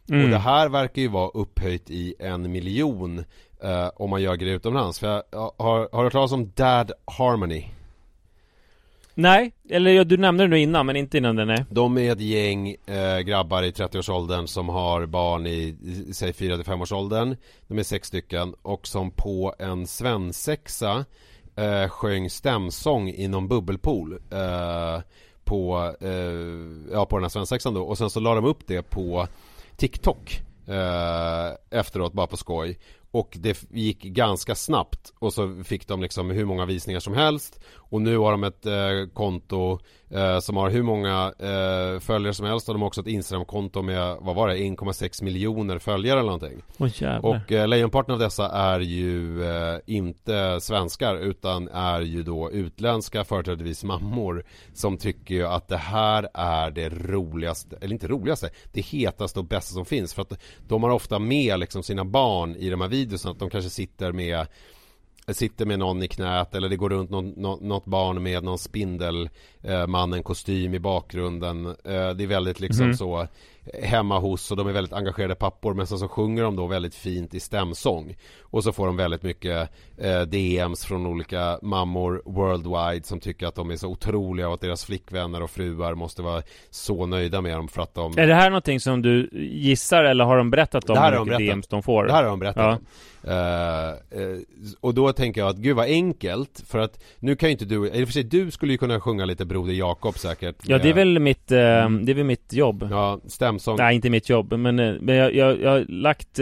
Mm. 0.09 0.23
Och 0.23 0.29
det 0.29 0.37
här 0.37 0.69
verkar 0.69 1.01
ju 1.01 1.07
vara 1.07 1.29
upphöjt 1.29 1.89
i 1.89 2.15
en 2.19 2.51
miljon 2.51 3.23
eh, 3.65 3.89
om 3.95 4.09
man 4.09 4.21
gör 4.21 4.35
grejer 4.35 4.55
utomlands. 4.55 4.99
För 4.99 5.07
jag, 5.07 5.23
jag 5.31 5.51
har, 5.57 5.89
har 5.91 5.97
du 5.97 6.03
hört 6.03 6.13
talas 6.13 6.31
om 6.31 6.51
Dad 6.55 6.91
Harmony? 7.05 7.65
Nej, 9.17 9.53
eller 9.69 9.91
ja, 9.91 10.03
du 10.03 10.17
nämnde 10.17 10.43
det 10.43 10.47
nu 10.47 10.59
innan 10.59 10.85
men 10.85 10.95
inte 10.95 11.17
innan 11.17 11.35
det, 11.35 11.45
nej. 11.45 11.65
De 11.69 11.97
är 11.97 12.11
ett 12.11 12.19
gäng 12.19 12.75
eh, 12.85 13.19
grabbar 13.19 13.63
i 13.63 13.71
30-årsåldern 13.71 14.47
som 14.47 14.69
har 14.69 15.05
barn 15.05 15.47
i, 15.47 15.77
i 16.09 16.13
säg 16.13 16.31
4-5-årsåldern 16.31 17.35
De 17.67 17.79
är 17.79 17.83
sex 17.83 18.07
stycken 18.07 18.55
och 18.61 18.87
som 18.87 19.11
på 19.11 19.53
en 19.59 19.87
svensexa 19.87 21.05
eh, 21.55 21.89
sjöng 21.89 22.29
stämsång 22.29 23.09
i 23.09 23.27
någon 23.27 23.47
bubbelpool 23.47 24.13
eh, 24.13 25.01
på, 25.43 25.93
eh, 26.01 26.91
ja, 26.91 27.05
på 27.05 27.15
den 27.15 27.23
här 27.23 27.29
svensexan 27.29 27.73
då 27.73 27.83
och 27.83 27.97
sen 27.97 28.09
så 28.09 28.19
la 28.19 28.35
de 28.35 28.45
upp 28.45 28.67
det 28.67 28.81
på 28.81 29.27
TikTok 29.75 30.41
eh, 30.67 31.79
efteråt 31.79 32.13
bara 32.13 32.27
på 32.27 32.37
skoj 32.37 32.77
och 33.15 33.37
det 33.39 33.71
gick 33.71 34.03
ganska 34.03 34.55
snabbt. 34.55 35.13
Och 35.19 35.33
så 35.33 35.63
fick 35.63 35.87
de 35.87 36.01
liksom 36.01 36.29
hur 36.29 36.45
många 36.45 36.65
visningar 36.65 36.99
som 36.99 37.13
helst. 37.13 37.59
Och 37.75 38.01
nu 38.01 38.17
har 38.17 38.31
de 38.31 38.43
ett 38.43 38.65
eh, 38.65 39.13
konto 39.13 39.79
eh, 40.09 40.39
som 40.39 40.57
har 40.57 40.69
hur 40.69 40.83
många 40.83 41.33
eh, 41.39 41.99
följare 41.99 42.33
som 42.33 42.45
helst 42.45 42.69
och 42.69 42.75
de 42.75 42.81
har 42.81 42.87
också 42.87 43.01
ett 43.01 43.07
Instagram-konto 43.07 43.81
med, 43.81 44.17
vad 44.19 44.35
var 44.35 44.47
det, 44.47 44.55
1,6 44.55 45.23
miljoner 45.23 45.79
följare 45.79 46.19
eller 46.19 46.31
någonting. 46.31 46.61
Jävlar. 46.77 47.25
Och 47.25 47.51
eh, 47.51 47.67
lejonparten 47.67 48.13
av 48.13 48.19
dessa 48.19 48.49
är 48.49 48.79
ju 48.79 49.43
eh, 49.43 49.79
inte 49.85 50.61
svenskar 50.61 51.15
utan 51.15 51.67
är 51.67 52.01
ju 52.01 52.23
då 52.23 52.51
utländska 52.51 53.23
företrädesvis 53.23 53.83
mammor 53.83 54.45
som 54.73 54.97
tycker 54.97 55.35
ju 55.35 55.47
att 55.47 55.67
det 55.67 55.77
här 55.77 56.29
är 56.33 56.71
det 56.71 56.89
roligaste, 56.89 57.77
eller 57.81 57.93
inte 57.93 58.07
roligaste, 58.07 58.49
det 58.73 58.81
hetaste 58.81 59.39
och 59.39 59.45
bästa 59.45 59.73
som 59.73 59.85
finns 59.85 60.13
för 60.13 60.21
att 60.21 60.41
de 60.67 60.83
har 60.83 60.89
ofta 60.89 61.19
med 61.19 61.59
liksom 61.59 61.83
sina 61.83 62.05
barn 62.05 62.55
i 62.55 62.69
de 62.69 62.81
här 62.81 62.87
videorna 62.87 63.31
att 63.31 63.39
de 63.39 63.49
kanske 63.49 63.69
sitter 63.69 64.11
med 64.11 64.47
Sitter 65.33 65.65
med 65.65 65.79
någon 65.79 66.03
i 66.03 66.07
knät 66.07 66.55
eller 66.55 66.69
det 66.69 66.75
går 66.75 66.89
runt 66.89 67.09
någon, 67.09 67.29
nå- 67.29 67.59
något 67.61 67.85
barn 67.85 68.23
med 68.23 68.43
någon 68.43 68.57
spindelmannen 68.57 70.23
kostym 70.23 70.73
i 70.73 70.79
bakgrunden. 70.79 71.65
Eh, 71.65 71.73
det 72.15 72.23
är 72.23 72.27
väldigt 72.27 72.59
liksom 72.59 72.85
Mhm. 72.85 72.95
så 72.97 73.27
hemma 73.83 74.19
hos 74.19 74.51
och 74.51 74.57
de 74.57 74.67
är 74.67 74.71
väldigt 74.71 74.93
engagerade 74.93 75.35
pappor 75.35 75.73
men 75.73 75.87
sen 75.87 75.97
så 75.99 76.07
sjunger 76.07 76.43
de 76.43 76.55
då 76.55 76.67
väldigt 76.67 76.95
fint 76.95 77.33
i 77.33 77.39
stämsång. 77.39 78.15
Och 78.41 78.63
så 78.63 78.71
får 78.71 78.87
de 78.87 78.97
väldigt 78.97 79.23
mycket 79.23 79.69
eh, 79.97 80.21
DMs 80.21 80.85
från 80.85 81.05
olika 81.05 81.59
mammor 81.61 82.21
worldwide 82.25 83.05
som 83.05 83.19
tycker 83.19 83.47
att 83.47 83.55
de 83.55 83.71
är 83.71 83.75
så 83.75 83.87
otroliga 83.87 84.47
och 84.47 84.53
att 84.53 84.61
deras 84.61 84.85
flickvänner 84.85 85.43
och 85.43 85.49
fruar 85.49 85.95
måste 85.95 86.21
vara 86.21 86.41
så 86.69 87.05
nöjda 87.05 87.41
med 87.41 87.57
dem 87.57 87.67
för 87.67 87.81
att 87.81 87.93
de 87.93 88.17
Är 88.17 88.27
det 88.27 88.35
här 88.35 88.49
någonting 88.49 88.79
som 88.79 89.01
du 89.01 89.29
gissar 89.51 90.03
eller 90.03 90.23
har 90.25 90.37
de 90.37 90.49
berättat 90.51 90.89
om 90.89 90.93
Det 90.95 90.99
här 91.01 91.11
hur 91.11 91.17
de 91.17 91.23
mycket 91.25 91.37
berättat. 91.37 91.55
DMs 91.55 91.67
de 91.67 91.83
får? 91.83 92.05
Det 92.05 92.13
här 92.13 92.23
har 92.23 92.29
de 92.29 92.39
berättat 92.39 92.81
Ja. 92.81 92.87
Eh, 93.27 93.89
eh, 93.89 94.39
och 94.81 94.93
då 94.93 95.13
tänker 95.13 95.41
jag 95.41 95.49
att 95.49 95.57
gud 95.57 95.75
vad 95.75 95.85
enkelt 95.85 96.63
för 96.67 96.79
att 96.79 97.03
nu 97.19 97.35
kan 97.35 97.49
ju 97.49 97.51
inte 97.51 97.65
du, 97.65 97.89
eller 97.89 98.05
för 98.05 98.13
sig 98.13 98.23
du 98.23 98.51
skulle 98.51 98.71
ju 98.71 98.77
kunna 98.77 98.99
sjunga 99.01 99.25
lite 99.25 99.45
Broder 99.45 99.73
Jakob 99.73 100.17
säkert 100.17 100.55
Ja, 100.63 100.77
det 100.77 100.89
är 100.89 100.93
väl 100.93 101.19
mitt, 101.19 101.51
eh, 101.51 101.57
det 101.57 102.11
är 102.11 102.13
väl 102.13 102.23
mitt 102.23 102.53
jobb. 102.53 102.87
Ja, 102.91 103.19
stämsång 103.27 103.77
Nej, 103.77 103.95
inte 103.95 104.09
mitt 104.09 104.29
jobb, 104.29 104.53
men, 104.53 104.75
men 104.75 105.15
jag, 105.15 105.35
jag, 105.35 105.61
jag 105.61 105.71
har 105.71 105.85
lagt 105.87 106.39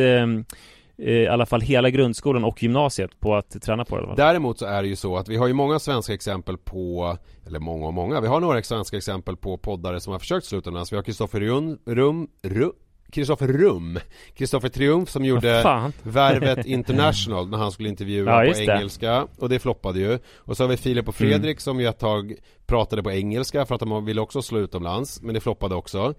i 0.97 1.27
alla 1.27 1.45
fall 1.45 1.61
hela 1.61 1.89
grundskolan 1.89 2.43
och 2.43 2.63
gymnasiet 2.63 3.19
på 3.19 3.36
att 3.36 3.61
träna 3.61 3.86
på 3.86 4.01
det. 4.01 4.13
Däremot 4.17 4.59
så 4.59 4.65
är 4.65 4.81
det 4.81 4.88
ju 4.88 4.95
så 4.95 5.17
att 5.17 5.29
vi 5.29 5.38
har 5.38 5.47
ju 5.47 5.53
många 5.53 5.79
svenska 5.79 6.13
exempel 6.13 6.57
på 6.57 7.17
Eller 7.47 7.59
många 7.59 7.88
och 7.88 7.93
många, 7.93 8.21
vi 8.21 8.27
har 8.27 8.39
några 8.39 8.63
svenska 8.63 8.97
exempel 8.97 9.38
på 9.38 9.57
poddare 9.57 9.99
som 9.99 10.11
har 10.11 10.19
försökt 10.19 10.45
sluta 10.45 10.59
utomlands 10.59 10.91
Vi 10.91 10.95
har 10.95 11.03
Kristoffer 11.03 11.39
Rum, 11.39 11.77
Rum, 11.86 12.27
Rum 12.43 12.71
Kristoffer 13.14 13.47
Rum 13.47 13.99
Kristoffer 14.36 14.70
Triumf 14.70 15.09
som 15.09 15.26
gjorde. 15.26 15.91
Värvet 16.03 16.66
International 16.66 17.49
när 17.49 17.57
han 17.57 17.72
skulle 17.72 17.89
intervjua 17.89 18.45
Ja, 18.45 18.51
på. 18.53 18.57
Mm. 18.59 18.70
engelska 18.78 19.28
och 19.38 19.49
det 19.49 19.59
floppade 19.59 19.99
ju 19.99 20.20
Och 20.38 20.57
så 20.57 20.64
har 20.64 20.68
vi 20.68 20.78
Filip 20.78 21.07
och 21.07 21.16
Fredrik 21.16 21.59
som 21.59 21.80
ju 21.80 21.88
ett 21.88 21.99
tag 21.99 22.36
pratade 22.66 23.03
på 23.03 23.11
engelska 23.11 23.66
för 23.66 23.76
att 23.76 23.82
de 23.82 24.05
ville 24.05 24.22
också 24.22 24.41
slå 24.41 24.59
utomlands 24.59 25.22
men 25.22 25.34
det 25.34 25.41
floppade 25.41 25.76
också 25.76 26.14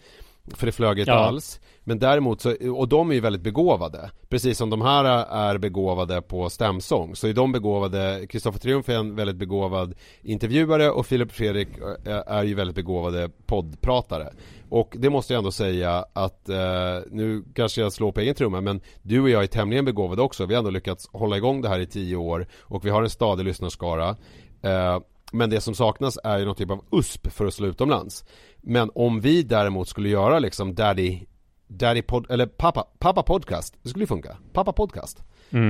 För 0.54 0.66
det 0.66 0.72
flög 0.72 0.98
inte 0.98 1.10
Ja. 1.10 1.16
alls. 1.18 1.60
Men 1.84 1.98
däremot 1.98 2.40
så, 2.40 2.54
och 2.74 2.88
de 2.88 3.10
är 3.10 3.14
ju 3.14 3.20
väldigt 3.20 3.42
begåvade. 3.42 4.10
Precis 4.28 4.58
som 4.58 4.70
de 4.70 4.82
här 4.82 5.04
är 5.30 5.58
begåvade 5.58 6.22
på 6.22 6.50
stämsång. 6.50 7.16
Så 7.16 7.26
är 7.26 7.32
de 7.32 7.52
begåvade 7.52 8.26
Kristoffer 8.28 8.58
Triumf 8.58 8.88
är 8.88 8.94
en 8.94 9.14
väldigt 9.16 9.36
begåvad 9.36 9.94
intervjuare 10.22 10.90
och 10.90 11.06
Filip 11.06 11.32
Fredrik 11.32 11.68
eh, 12.06 12.22
är 12.26 12.42
ju 12.44 12.54
väldigt 12.54 12.76
begåvade 12.76 13.30
poddpratare. 13.46 14.28
Och 14.68 14.94
det 14.98 15.10
måste 15.10 15.32
jag 15.32 15.38
ändå 15.38 15.50
säga 15.52 16.04
att 16.12 16.48
eh, 16.48 16.56
Nu 17.10 17.44
kanske 17.54 17.80
jag 17.80 17.92
slår 17.92 18.12
på 18.12 18.20
egen 18.20 18.34
trumma 18.34 18.60
men 18.60 18.80
Du 19.02 19.20
och 19.20 19.30
jag 19.30 19.42
är 19.42 19.46
tämligen 19.46 19.84
begåvade 19.84 20.22
också. 20.22 20.46
Vi 20.46 20.54
har 20.54 20.58
ändå 20.58 20.70
lyckats 20.70 21.08
hålla 21.12 21.36
igång 21.36 21.60
det 21.62 21.68
här 21.68 21.80
i 21.80 21.86
tio 21.86 22.16
år 22.16 22.46
Och 22.60 22.84
vi 22.86 22.90
har 22.90 23.02
en 23.02 23.10
stadig 23.10 23.44
lyssnarskara. 23.44 24.16
Eh, 24.62 24.98
Men 25.34 25.50
det 25.50 25.60
som 25.60 25.74
saknas 25.74 26.18
är 26.24 26.38
ju 26.38 26.44
någon 26.44 26.54
typ 26.54 26.70
av 26.70 26.84
USP 26.90 27.32
för 27.32 27.46
att 27.46 27.54
slå 27.54 27.66
utomlands. 27.66 28.24
Men 28.62 28.90
om 28.94 29.20
vi 29.20 29.42
däremot 29.42 29.88
skulle 29.88 30.08
göra 30.08 30.38
liksom 30.38 30.74
Daddy 30.74 31.20
Daddy 31.66 32.02
pod, 32.02 32.30
eller 32.30 32.46
pappa, 32.46 32.86
pappa 32.98 33.22
podcast 33.22 33.74
Det 33.82 33.88
skulle 33.88 34.02
ju 34.02 34.06
funka, 34.06 34.36
pappa 34.52 34.72
podcast. 34.72 35.22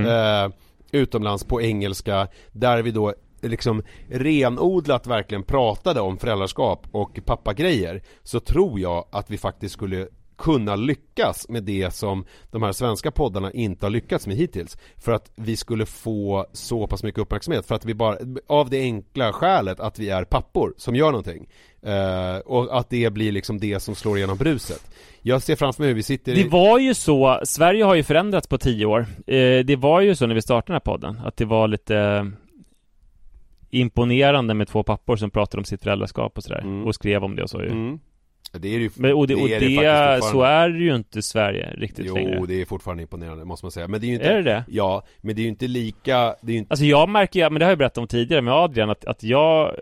Eh, 0.07 0.49
Utomlands 0.91 1.43
på 1.43 1.61
engelska 1.61 2.27
Där 2.51 2.81
vi 2.81 2.91
då 2.91 3.13
liksom 3.41 3.83
renodlat 4.09 5.07
verkligen 5.07 5.43
pratade 5.43 6.01
om 6.01 6.17
föräldraskap 6.17 6.87
och 6.91 7.19
pappagrejer 7.25 8.01
Så 8.23 8.39
tror 8.39 8.79
jag 8.79 9.05
att 9.11 9.29
vi 9.29 9.37
faktiskt 9.37 9.73
skulle 9.73 10.07
kunna 10.37 10.75
lyckas 10.75 11.49
med 11.49 11.63
det 11.63 11.93
som 11.93 12.25
de 12.51 12.63
här 12.63 12.71
svenska 12.71 13.11
poddarna 13.11 13.51
inte 13.51 13.85
har 13.85 13.91
lyckats 13.91 14.27
med 14.27 14.37
hittills 14.37 14.77
För 14.97 15.11
att 15.11 15.31
vi 15.35 15.57
skulle 15.57 15.85
få 15.85 16.45
så 16.51 16.87
pass 16.87 17.03
mycket 17.03 17.21
uppmärksamhet 17.21 17.65
för 17.65 17.75
att 17.75 17.85
vi 17.85 17.93
bara 17.93 18.17
Av 18.47 18.69
det 18.69 18.81
enkla 18.81 19.33
skälet 19.33 19.79
att 19.79 19.99
vi 19.99 20.09
är 20.09 20.23
pappor 20.23 20.73
som 20.77 20.95
gör 20.95 21.11
någonting 21.11 21.47
eh, 21.81 22.37
Och 22.37 22.79
att 22.79 22.89
det 22.89 23.13
blir 23.13 23.31
liksom 23.31 23.59
det 23.59 23.79
som 23.79 23.95
slår 23.95 24.17
igenom 24.17 24.37
bruset 24.37 24.91
Jag 25.21 25.41
ser 25.41 25.55
framför 25.55 25.81
mig 25.81 25.87
hur 25.87 25.95
vi 25.95 26.03
sitter 26.03 26.33
i 26.33 26.43
Det 26.43 26.49
var 26.49 26.79
ju 26.79 26.93
så, 26.93 27.39
Sverige 27.43 27.83
har 27.83 27.95
ju 27.95 28.03
förändrats 28.03 28.47
på 28.47 28.57
tio 28.57 28.85
år. 28.85 29.05
Eh, 29.27 29.65
det 29.65 29.75
var 29.75 30.01
ju 30.01 30.15
så 30.15 30.27
när 30.27 30.35
vi 30.35 30.41
startade 30.41 30.67
den 30.67 30.73
här 30.73 30.79
podden, 30.79 31.21
att 31.25 31.37
det 31.37 31.45
var 31.45 31.67
lite 31.67 32.31
imponerande 33.69 34.53
med 34.53 34.67
två 34.67 34.83
pappor 34.83 35.15
som 35.15 35.31
pratade 35.31 35.61
om 35.61 35.65
sitt 35.65 35.83
föräldraskap 35.83 36.37
och 36.37 36.43
sådär. 36.43 36.61
Mm. 36.61 36.85
Och 36.85 36.95
skrev 36.95 37.23
om 37.23 37.35
det 37.35 37.43
och 37.43 37.49
så 37.49 37.61
ju. 37.61 37.67
mm. 37.67 37.99
Det 38.59 38.67
är 38.67 38.77
det 38.77 38.83
ju 38.83 38.89
Men, 38.95 39.13
och 39.13 39.27
det, 39.27 39.35
och 39.35 39.49
är 39.49 39.59
det, 39.59 39.75
fortfarande. 39.75 40.21
så 40.21 40.41
är 40.41 40.69
det 40.69 40.79
ju 40.79 40.95
inte 40.95 41.21
Sverige 41.21 41.73
riktigt 41.77 42.05
Jo, 42.07 42.15
längre. 42.15 42.45
det 42.47 42.61
är 42.61 42.65
fortfarande 42.65 43.01
imponerande 43.03 43.45
måste 43.45 43.65
man 43.65 43.71
säga 43.71 43.87
Men 43.87 44.01
det 44.01 44.05
är 44.05 44.09
ju 44.09 44.13
inte 44.13 44.25
Är 44.27 44.35
det 44.35 44.43
det? 44.43 44.63
Ja, 44.67 45.03
men 45.21 45.35
det 45.35 45.41
är 45.41 45.43
ju 45.43 45.49
inte 45.49 45.67
lika 45.67 46.35
Det 46.41 46.53
är 46.53 46.57
inte 46.57 46.71
Alltså 46.73 46.85
jag 46.85 47.09
märker 47.09 47.39
ju, 47.39 47.49
men 47.49 47.59
det 47.59 47.65
har 47.65 47.71
jag 47.71 47.77
berättat 47.77 47.97
om 47.97 48.07
tidigare 48.07 48.41
med 48.41 48.53
Adrian, 48.53 48.89
att, 48.89 49.05
att 49.05 49.23
jag 49.23 49.75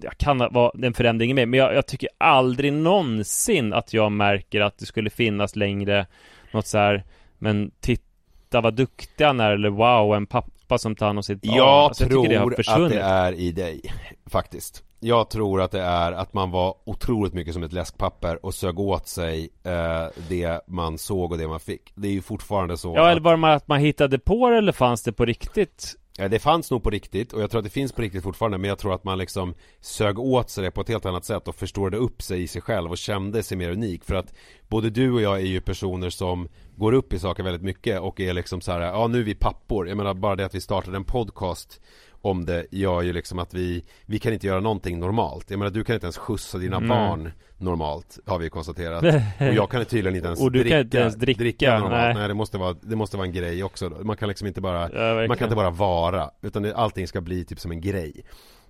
jag 0.00 0.18
kan 0.18 0.38
vara 0.38 0.72
en 0.82 0.94
förändring 0.94 1.34
med, 1.34 1.48
men 1.48 1.58
jag, 1.58 1.74
jag 1.74 1.86
tycker 1.86 2.08
aldrig 2.18 2.72
någonsin 2.72 3.72
att 3.72 3.92
jag 3.92 4.12
märker 4.12 4.60
att 4.60 4.78
det 4.78 4.86
skulle 4.86 5.10
finnas 5.10 5.56
längre 5.56 6.06
något 6.52 6.66
så 6.66 6.78
här, 6.78 7.04
men 7.38 7.70
titta 7.80 8.60
vad 8.60 8.74
duktig 8.74 9.24
han 9.24 9.40
är, 9.40 9.50
eller 9.50 9.68
wow, 9.68 10.14
en 10.16 10.26
pappa 10.26 10.78
som 10.78 10.96
tar 10.96 11.06
hand 11.06 11.18
om 11.18 11.22
sitt 11.22 11.42
barn. 11.42 11.56
Jag 11.56 11.66
Alltså, 11.68 12.04
tror 12.08 12.28
det 12.28 12.36
har 12.36 12.50
att 12.84 12.90
det 12.90 13.00
är 13.00 13.32
i 13.32 13.52
dig 13.52 13.80
Faktiskt 14.26 14.82
Jag 15.06 15.30
tror 15.30 15.60
att 15.62 15.70
det 15.70 15.80
är 15.80 16.12
att 16.12 16.34
man 16.34 16.50
var 16.50 16.74
otroligt 16.84 17.34
mycket 17.34 17.54
som 17.54 17.62
ett 17.62 17.72
läskpapper 17.72 18.46
och 18.46 18.54
sög 18.54 18.78
åt 18.78 19.08
sig 19.08 19.48
eh, 19.64 20.06
det 20.28 20.60
man 20.66 20.98
såg 20.98 21.32
och 21.32 21.38
det 21.38 21.48
man 21.48 21.60
fick. 21.60 21.92
Det 21.94 22.08
är 22.08 22.12
ju 22.12 22.22
fortfarande 22.22 22.76
så 22.76 22.94
Ja, 22.96 23.10
eller 23.10 23.20
var 23.20 23.36
det 23.36 23.54
att 23.54 23.68
man 23.68 23.80
hittade 23.80 24.18
på 24.18 24.50
det, 24.50 24.56
eller 24.56 24.72
fanns 24.72 25.02
det 25.02 25.12
på 25.12 25.24
riktigt? 25.24 25.94
Ja, 26.18 26.28
det 26.28 26.38
fanns 26.38 26.70
nog 26.70 26.82
på 26.82 26.90
riktigt 26.90 27.32
och 27.32 27.42
jag 27.42 27.50
tror 27.50 27.58
att 27.58 27.64
det 27.64 27.70
finns 27.70 27.92
på 27.92 28.02
riktigt 28.02 28.22
fortfarande 28.22 28.58
men 28.58 28.68
jag 28.68 28.78
tror 28.78 28.94
att 28.94 29.04
man 29.04 29.18
liksom 29.18 29.54
sög 29.80 30.18
åt 30.18 30.50
sig 30.50 30.64
det 30.64 30.70
på 30.70 30.80
ett 30.80 30.88
helt 30.88 31.06
annat 31.06 31.24
sätt 31.24 31.48
och 31.48 31.54
förstorade 31.54 31.96
upp 31.96 32.22
sig 32.22 32.42
i 32.42 32.48
sig 32.48 32.62
själv 32.62 32.90
och 32.90 32.98
kände 32.98 33.42
sig 33.42 33.56
mer 33.56 33.70
unik. 33.70 34.04
För 34.04 34.14
att 34.14 34.34
både 34.68 34.90
du 34.90 35.12
och 35.12 35.22
jag 35.22 35.36
är 35.36 35.46
ju 35.46 35.60
personer 35.60 36.10
som 36.10 36.48
går 36.76 36.92
upp 36.92 37.12
i 37.12 37.18
saker 37.18 37.42
väldigt 37.42 37.62
mycket 37.62 38.00
och 38.00 38.20
är 38.20 38.32
liksom 38.32 38.60
så 38.60 38.72
här, 38.72 38.80
ja 38.80 39.06
nu 39.06 39.20
är 39.20 39.24
vi 39.24 39.34
pappor, 39.34 39.88
jag 39.88 39.96
menar 39.96 40.14
bara 40.14 40.36
det 40.36 40.46
att 40.46 40.54
vi 40.54 40.60
startade 40.60 40.96
en 40.96 41.04
podcast 41.04 41.80
om 42.20 42.44
det 42.46 42.66
gör 42.70 43.02
ju 43.02 43.12
liksom 43.12 43.38
att 43.38 43.54
vi, 43.54 43.84
vi 44.06 44.18
kan 44.18 44.32
inte 44.32 44.46
göra 44.46 44.60
någonting 44.60 44.98
normalt. 45.00 45.50
Jag 45.50 45.58
menar 45.58 45.70
du 45.70 45.84
kan 45.84 45.94
inte 45.94 46.06
ens 46.06 46.18
skjutsa 46.18 46.58
dina 46.58 46.76
Mm. 46.76 46.88
barn 46.88 47.32
normalt, 47.58 48.18
har 48.26 48.38
vi 48.38 48.50
konstaterat. 48.50 49.02
Och 49.40 49.54
jag 49.54 49.70
kan 49.70 49.84
tydligen 49.84 50.16
inte 50.16 50.26
ens 50.26 50.40
Och 50.40 50.52
du 50.52 50.58
kan 50.58 50.64
dricka, 50.64 50.80
inte 50.80 50.98
ens 50.98 51.14
dricka, 51.16 51.72
normalt. 51.78 51.92
nej. 51.92 52.14
Nej. 52.14 52.28
det 52.28 52.34
måste 52.34 52.58
vara, 52.58 52.76
det 52.82 52.96
måste 52.96 53.16
vara 53.16 53.26
en 53.26 53.32
grej 53.32 53.64
också 53.64 53.88
då. 53.88 54.04
Man 54.04 54.16
kan 54.16 54.28
liksom 54.28 54.46
inte 54.48 54.60
bara 54.60 54.90
Ja, 54.92 55.26
man 55.28 55.36
kan 55.36 55.46
inte 55.46 55.56
bara 55.56 55.70
vara, 55.70 56.30
utan 56.42 56.62
det, 56.62 56.74
allting 56.76 57.08
ska 57.08 57.20
bli 57.20 57.44
typ 57.44 57.60
som 57.60 57.70
en 57.70 57.80
grej. 57.80 58.24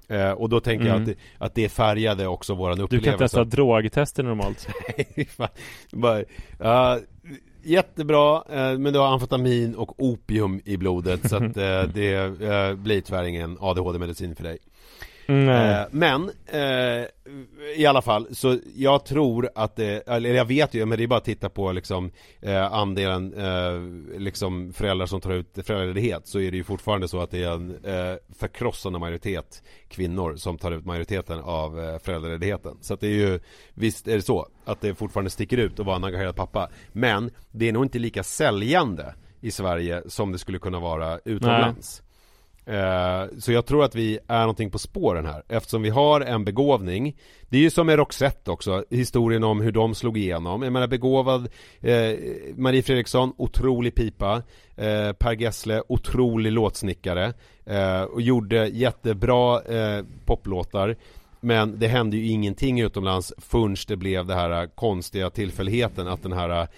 Eh, 0.08 0.30
och 0.30 0.48
då 0.48 0.60
tänker 0.60 0.86
jag 0.86 0.96
Mm. 0.96 1.02
att 1.10 1.16
det, 1.38 1.44
att 1.44 1.54
det 1.54 1.68
färgade 1.68 2.26
också 2.26 2.54
våran 2.54 2.76
Du 2.76 2.82
upplevelse. 2.84 3.10
kan 3.10 3.18
testa 3.18 3.44
drogtester 3.44 4.22
normalt. 4.22 4.68
Fan, 5.36 5.48
bara, 5.92 6.22
ja, 6.58 6.98
jättebra, 7.66 8.42
eh, 8.50 8.78
men 8.78 8.92
du 8.92 8.98
har 8.98 9.06
amfetamin 9.06 9.74
och 9.74 9.94
opium 9.98 10.60
i 10.64 10.76
blodet 10.76 11.30
så 11.30 11.36
att 11.36 11.42
eh, 11.42 11.82
det 11.94 12.14
eh, 12.42 12.74
blir 12.74 13.00
tyvärr 13.00 13.24
ingen 13.24 13.56
ADHD-medicin 13.60 14.34
för 14.34 14.44
dig. 14.44 14.58
Nej. 15.26 15.80
Eh, 15.80 15.86
men 15.90 16.30
eh, 16.46 17.04
i 17.76 17.86
alla 17.86 18.02
fall 18.02 18.34
så 18.34 18.58
jag 18.74 19.04
tror 19.04 19.50
att 19.54 19.76
det, 19.76 20.08
eller 20.08 20.34
jag 20.34 20.44
vet 20.44 20.74
ju, 20.74 20.86
men 20.86 20.98
det 20.98 21.04
är 21.04 21.08
bara 21.08 21.18
att 21.18 21.24
titta 21.24 21.48
på 21.48 21.72
liksom 21.72 22.10
eh, 22.40 22.72
andelen 22.72 23.34
liksom 24.18 24.72
föräldrar 24.72 25.06
som 25.06 25.20
tar 25.20 25.32
ut 25.32 25.58
föräldraledighet 25.62 26.26
så 26.26 26.40
är 26.40 26.50
det 26.50 26.56
ju 26.56 26.64
fortfarande 26.64 27.08
så 27.08 27.20
att 27.20 27.30
det 27.30 27.42
är 27.42 27.52
en 27.52 27.78
förkrossande 28.38 28.98
majoritet 28.98 29.62
kvinnor 29.88 30.36
som 30.36 30.58
tar 30.58 30.72
ut 30.72 30.84
majoriteten 30.84 31.40
av 31.40 31.80
eh, 31.80 31.98
föräldraledigheten. 31.98 32.76
Så 32.80 32.94
att 32.94 33.00
det 33.00 33.06
är 33.06 33.30
ju, 33.30 33.40
visst 33.74 34.08
är 34.08 34.16
det 34.16 34.22
så 34.22 34.48
att 34.64 34.80
det 34.80 34.94
fortfarande 34.94 35.30
sticker 35.30 35.56
ut 35.56 35.80
att 35.80 35.86
vara 35.86 35.96
en 35.96 36.04
engagerad 36.04 36.36
pappa. 36.36 36.68
Men 36.92 37.30
det 37.50 37.68
är 37.68 37.72
nog 37.72 37.84
inte 37.84 37.98
lika 37.98 38.22
säljande 38.22 39.14
i 39.40 39.50
Sverige 39.50 40.02
som 40.06 40.32
det 40.32 40.38
skulle 40.38 40.58
kunna 40.58 40.80
vara 40.80 41.18
utomlands. 41.24 42.00
Eh, 42.00 42.05
Eh, 42.66 43.38
så 43.38 43.52
jag 43.52 43.66
tror 43.66 43.84
att 43.84 43.94
vi 43.94 44.18
är 44.28 44.40
någonting 44.40 44.70
på 44.70 44.78
spåren 44.78 45.26
här. 45.26 45.42
Eftersom 45.48 45.82
vi 45.82 45.90
har 45.90 46.20
en 46.20 46.44
begåvning. 46.44 47.16
Det 47.48 47.56
är 47.56 47.60
ju 47.60 47.70
som 47.70 47.86
med 47.86 47.96
Roxette 47.96 48.50
också, 48.50 48.84
historien 48.90 49.44
om 49.44 49.60
hur 49.60 49.72
de 49.72 49.94
slog 49.94 50.18
igenom. 50.18 50.62
Jag 50.62 50.72
menar 50.72 50.86
begåvad 50.86 51.48
eh, 51.80 52.14
Marie 52.56 52.82
Fredriksson, 52.82 53.32
otrolig 53.36 53.94
pipa. 53.94 54.42
Eh, 54.76 55.12
Per 55.12 55.40
Gessle, 55.40 55.82
otrolig 55.88 56.52
låtsnickare. 56.52 57.32
Eh, 57.66 58.02
Och 58.02 58.20
gjorde 58.22 58.66
jättebra 58.66 59.62
eh, 59.62 60.04
poplåtar. 60.24 60.96
Men 61.40 61.78
det 61.78 61.88
hände 61.88 62.16
ju 62.16 62.26
ingenting 62.26 62.80
utomlands 62.80 63.32
förrän 63.38 63.76
det 63.88 63.96
blev 63.96 64.26
det 64.26 64.34
här 64.34 64.66
konstiga 64.66 65.30
tillfälligheten 65.30 66.08
att 66.08 66.22
den 66.22 66.32
här 66.32 66.68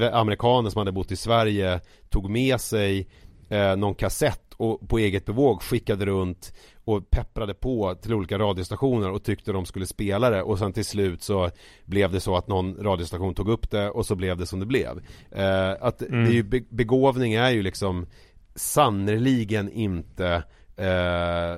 eh, 0.00 0.14
amerikanen 0.14 0.70
som 0.70 0.78
hade 0.78 0.92
bott 0.92 1.12
i 1.12 1.16
Sverige 1.16 1.80
tog 2.08 2.30
med 2.30 2.60
sig 2.60 3.08
eh, 3.48 3.76
någon 3.76 3.94
kassett 3.94 4.42
och 4.56 4.88
på 4.88 4.98
eget 4.98 5.24
bevåg 5.26 5.62
skickade 5.62 6.06
runt 6.06 6.54
och 6.84 7.10
pepprade 7.10 7.54
på 7.54 7.94
till 7.94 8.14
olika 8.14 8.38
radiostationer 8.38 9.10
och 9.10 9.24
tyckte 9.24 9.52
de 9.52 9.66
skulle 9.66 9.86
spela 9.86 10.30
det 10.30 10.42
och 10.42 10.58
sen 10.58 10.72
till 10.72 10.84
slut 10.84 11.22
så 11.22 11.50
blev 11.84 12.12
det 12.12 12.20
så 12.20 12.36
att 12.36 12.48
någon 12.48 12.76
radiostation 12.84 13.34
tog 13.34 13.48
upp 13.48 13.70
det 13.70 13.90
och 13.90 14.06
så 14.06 14.14
blev 14.14 14.36
det 14.36 14.46
som 14.46 14.60
det 14.60 14.66
blev. 14.66 15.02
Eh, 15.30 15.70
att 15.80 15.98
det 15.98 16.06
är 16.06 16.30
ju, 16.32 16.42
be- 16.42 16.64
begåvning 16.68 17.34
är 17.34 17.50
ju 17.50 17.62
liksom 17.62 18.06
sannerligen 18.54 19.70
inte 19.72 20.42
eh, 20.76 21.56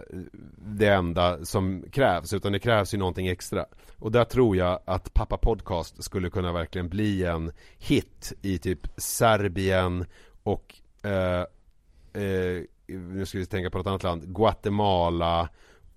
det 0.58 0.88
enda 0.88 1.44
som 1.44 1.84
krävs 1.92 2.32
utan 2.32 2.52
det 2.52 2.58
krävs 2.58 2.94
ju 2.94 2.98
någonting 2.98 3.28
extra. 3.28 3.64
Och 3.98 4.12
där 4.12 4.24
tror 4.24 4.56
jag 4.56 4.80
att 4.84 5.14
Pappa 5.14 5.36
Podcast 5.36 6.04
skulle 6.04 6.30
kunna 6.30 6.52
verkligen 6.52 6.88
bli 6.88 7.24
en 7.24 7.52
hit 7.78 8.32
i 8.42 8.58
typ 8.58 8.80
Serbien 8.96 10.04
och 10.42 10.74
eh, 11.02 11.44
Eh, 12.18 12.62
nu 12.86 13.26
ska 13.26 13.38
vi 13.38 13.46
tänka 13.46 13.70
på 13.70 13.78
något 13.78 13.86
annat 13.86 14.02
land, 14.02 14.34
Guatemala 14.34 15.48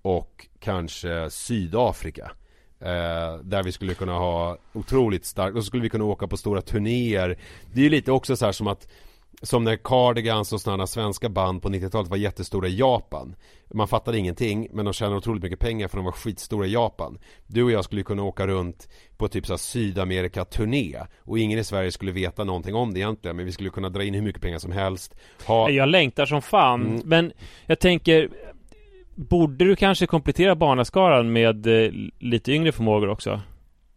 och 0.02 0.46
kanske 0.58 1.30
Sydafrika. 1.30 2.32
Eh, 2.80 3.36
där 3.42 3.62
vi 3.62 3.72
skulle 3.72 3.94
kunna 3.94 4.12
ha 4.12 4.58
otroligt 4.72 5.24
starkt, 5.24 5.56
och 5.56 5.62
så 5.62 5.66
skulle 5.66 5.82
vi 5.82 5.88
kunna 5.88 6.04
åka 6.04 6.26
på 6.26 6.36
stora 6.36 6.62
turnéer. 6.62 7.38
Det 7.72 7.80
är 7.80 7.84
ju 7.84 7.90
lite 7.90 8.12
också 8.12 8.36
så 8.36 8.44
här 8.44 8.52
som 8.52 8.66
att 8.66 8.88
som 9.42 9.64
när 9.64 9.76
Cardigans 9.76 10.52
och 10.52 10.60
sådana 10.60 10.86
svenska 10.86 11.28
band 11.28 11.62
på 11.62 11.68
90-talet 11.68 12.08
var 12.10 12.16
jättestora 12.16 12.68
i 12.68 12.78
Japan 12.78 13.34
Man 13.74 13.88
fattade 13.88 14.18
ingenting 14.18 14.68
men 14.72 14.84
de 14.84 14.94
tjänade 14.94 15.16
otroligt 15.16 15.42
mycket 15.42 15.58
pengar 15.58 15.88
för 15.88 15.96
de 15.96 16.04
var 16.04 16.12
skitstora 16.12 16.66
i 16.66 16.72
Japan 16.72 17.18
Du 17.46 17.62
och 17.62 17.70
jag 17.70 17.84
skulle 17.84 18.02
kunna 18.02 18.22
åka 18.22 18.46
runt 18.46 18.88
på 19.16 19.28
typ 19.28 19.46
så 19.46 19.58
Sydamerika-turné 19.58 20.96
Och 21.18 21.38
ingen 21.38 21.58
i 21.58 21.64
Sverige 21.64 21.92
skulle 21.92 22.12
veta 22.12 22.44
någonting 22.44 22.74
om 22.74 22.94
det 22.94 23.00
egentligen 23.00 23.36
Men 23.36 23.46
vi 23.46 23.52
skulle 23.52 23.70
kunna 23.70 23.88
dra 23.88 24.04
in 24.04 24.14
hur 24.14 24.22
mycket 24.22 24.42
pengar 24.42 24.58
som 24.58 24.72
helst 24.72 25.14
ha... 25.46 25.70
Jag 25.70 25.88
längtar 25.88 26.26
som 26.26 26.42
fan, 26.42 26.82
Mm. 26.86 27.02
men 27.04 27.32
jag 27.66 27.78
tänker 27.78 28.28
Borde 29.14 29.64
du 29.64 29.76
kanske 29.76 30.06
komplettera 30.06 30.54
barnaskaran 30.54 31.32
med 31.32 31.66
eh, 31.66 31.90
lite 32.18 32.52
yngre 32.52 32.72
förmågor 32.72 33.08
också? 33.08 33.40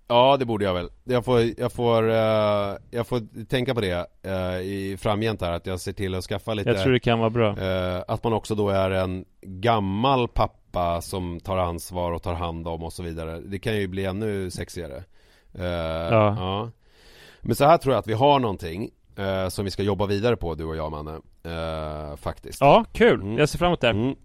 Ja 0.08 0.38
det 0.38 0.45
borde 0.45 0.66
jag 0.66 0.74
väl 0.74 0.89
Jag 1.03 1.26
får, 1.26 1.41
jag 1.58 1.72
får, 1.72 2.10
eh, 2.10 2.78
jag 2.91 3.08
får 3.08 3.45
tänka 3.45 3.74
på 3.74 3.82
det 3.82 4.08
eh, 4.24 4.60
i 4.60 4.97
framgent 4.99 5.41
här 5.41 5.51
att 5.51 5.66
jag 5.66 5.80
ser 5.80 5.93
till 5.93 6.16
att 6.16 6.24
skaffa 6.24 6.53
lite 6.53 6.70
Jag 6.70 6.82
tror 6.82 6.93
det 6.93 6.99
kan 6.99 7.20
vara 7.20 7.30
bra 7.30 7.60
Eh, 7.60 8.03
att 8.08 8.24
man 8.24 8.34
också 8.34 8.56
då 8.56 8.70
är 8.70 8.91
en 8.91 9.26
gammal 9.41 10.28
pappa 10.28 11.01
som 11.01 11.39
tar 11.39 11.58
ansvar 11.58 12.12
och 12.12 12.24
tar 12.24 12.34
hand 12.34 12.68
om 12.68 12.84
och 12.84 12.93
så 12.93 13.03
vidare. 13.03 13.39
Det 13.39 13.60
kan 13.60 13.78
ju 13.78 13.88
bli 13.88 14.06
ännu 14.06 14.51
sexigare. 14.51 15.03
Ja. 16.10 16.70
Men 17.41 17.56
så 17.56 17.66
här 17.66 17.78
tror 17.78 17.93
jag 17.93 17.99
att 17.99 18.08
vi 18.08 18.14
har 18.14 18.39
någonting 18.39 18.89
som 19.49 19.66
vi 19.66 19.72
ska 19.72 19.84
jobba 19.84 20.06
vidare 20.06 20.36
på, 20.36 20.56
du 20.56 20.64
och 20.66 20.76
jag 20.76 20.91
Manne. 20.91 21.20
Faktiskt. 22.18 22.62
Ja, 22.62 22.86
kul. 22.93 23.22
Mm. 23.22 23.38
Jag 23.38 23.49
ser 23.49 23.58
fram 23.58 23.68
emot 23.68 23.82
det. 23.82 23.89
Mm. 23.89 24.16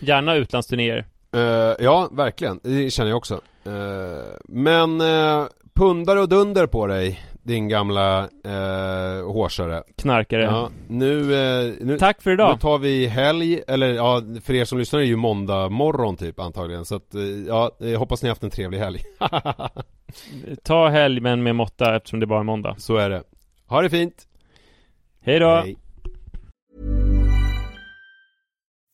Gärna 0.00 0.34
utlandsturnéer. 0.34 1.06
Eh, 1.32 1.84
ja, 1.84 2.08
verkligen. 2.12 2.60
Det 2.62 2.90
känner 2.90 3.10
jag 3.10 3.16
också. 3.16 3.40
Eh, 3.64 4.36
men 4.48 5.00
uh, 5.00 5.46
pundar 5.74 6.16
och 6.16 6.28
dunder 6.28 6.66
på 6.66 6.86
dig, 6.86 7.20
din 7.42 7.68
gamla 7.68 8.22
uh, 8.22 9.32
hårsare. 9.32 9.82
Knarkare. 9.96 10.42
Ja, 10.42 10.70
nu, 10.88 11.20
uh, 11.20 11.74
nu, 11.80 11.98
Tack 11.98 12.22
för 12.22 12.30
idag. 12.30 12.52
Nu 12.52 12.58
tar 12.58 12.78
vi 12.78 13.06
helg, 13.06 13.60
eller 13.68 13.94
ja, 13.94 14.22
för 14.44 14.54
er 14.54 14.64
som 14.64 14.78
lyssnar 14.78 15.00
är 15.00 15.02
det 15.02 15.08
ju 15.08 15.16
måndag 15.16 15.68
morgon 15.68 16.16
typ 16.16 16.40
antagligen. 16.40 16.84
Så 16.84 16.96
att, 16.96 17.14
ja, 17.48 17.70
jag 17.78 17.98
hoppas 17.98 18.22
ni 18.22 18.28
har 18.28 18.30
haft 18.30 18.42
en 18.42 18.50
trevlig 18.50 18.78
helg. 18.78 19.02
Ta 20.62 20.88
helg 20.88 21.20
men 21.20 21.42
med 21.42 21.56
måtta 21.56 21.96
eftersom 21.96 22.20
det 22.20 22.26
bara 22.26 22.40
är 22.40 22.44
måndag. 22.44 22.74
Så 22.78 22.96
är 22.96 23.10
det. 23.10 23.22
Ha 23.66 23.82
det 23.82 23.90
fint! 23.90 24.26
Hej 25.20 25.38
då! 25.38 25.64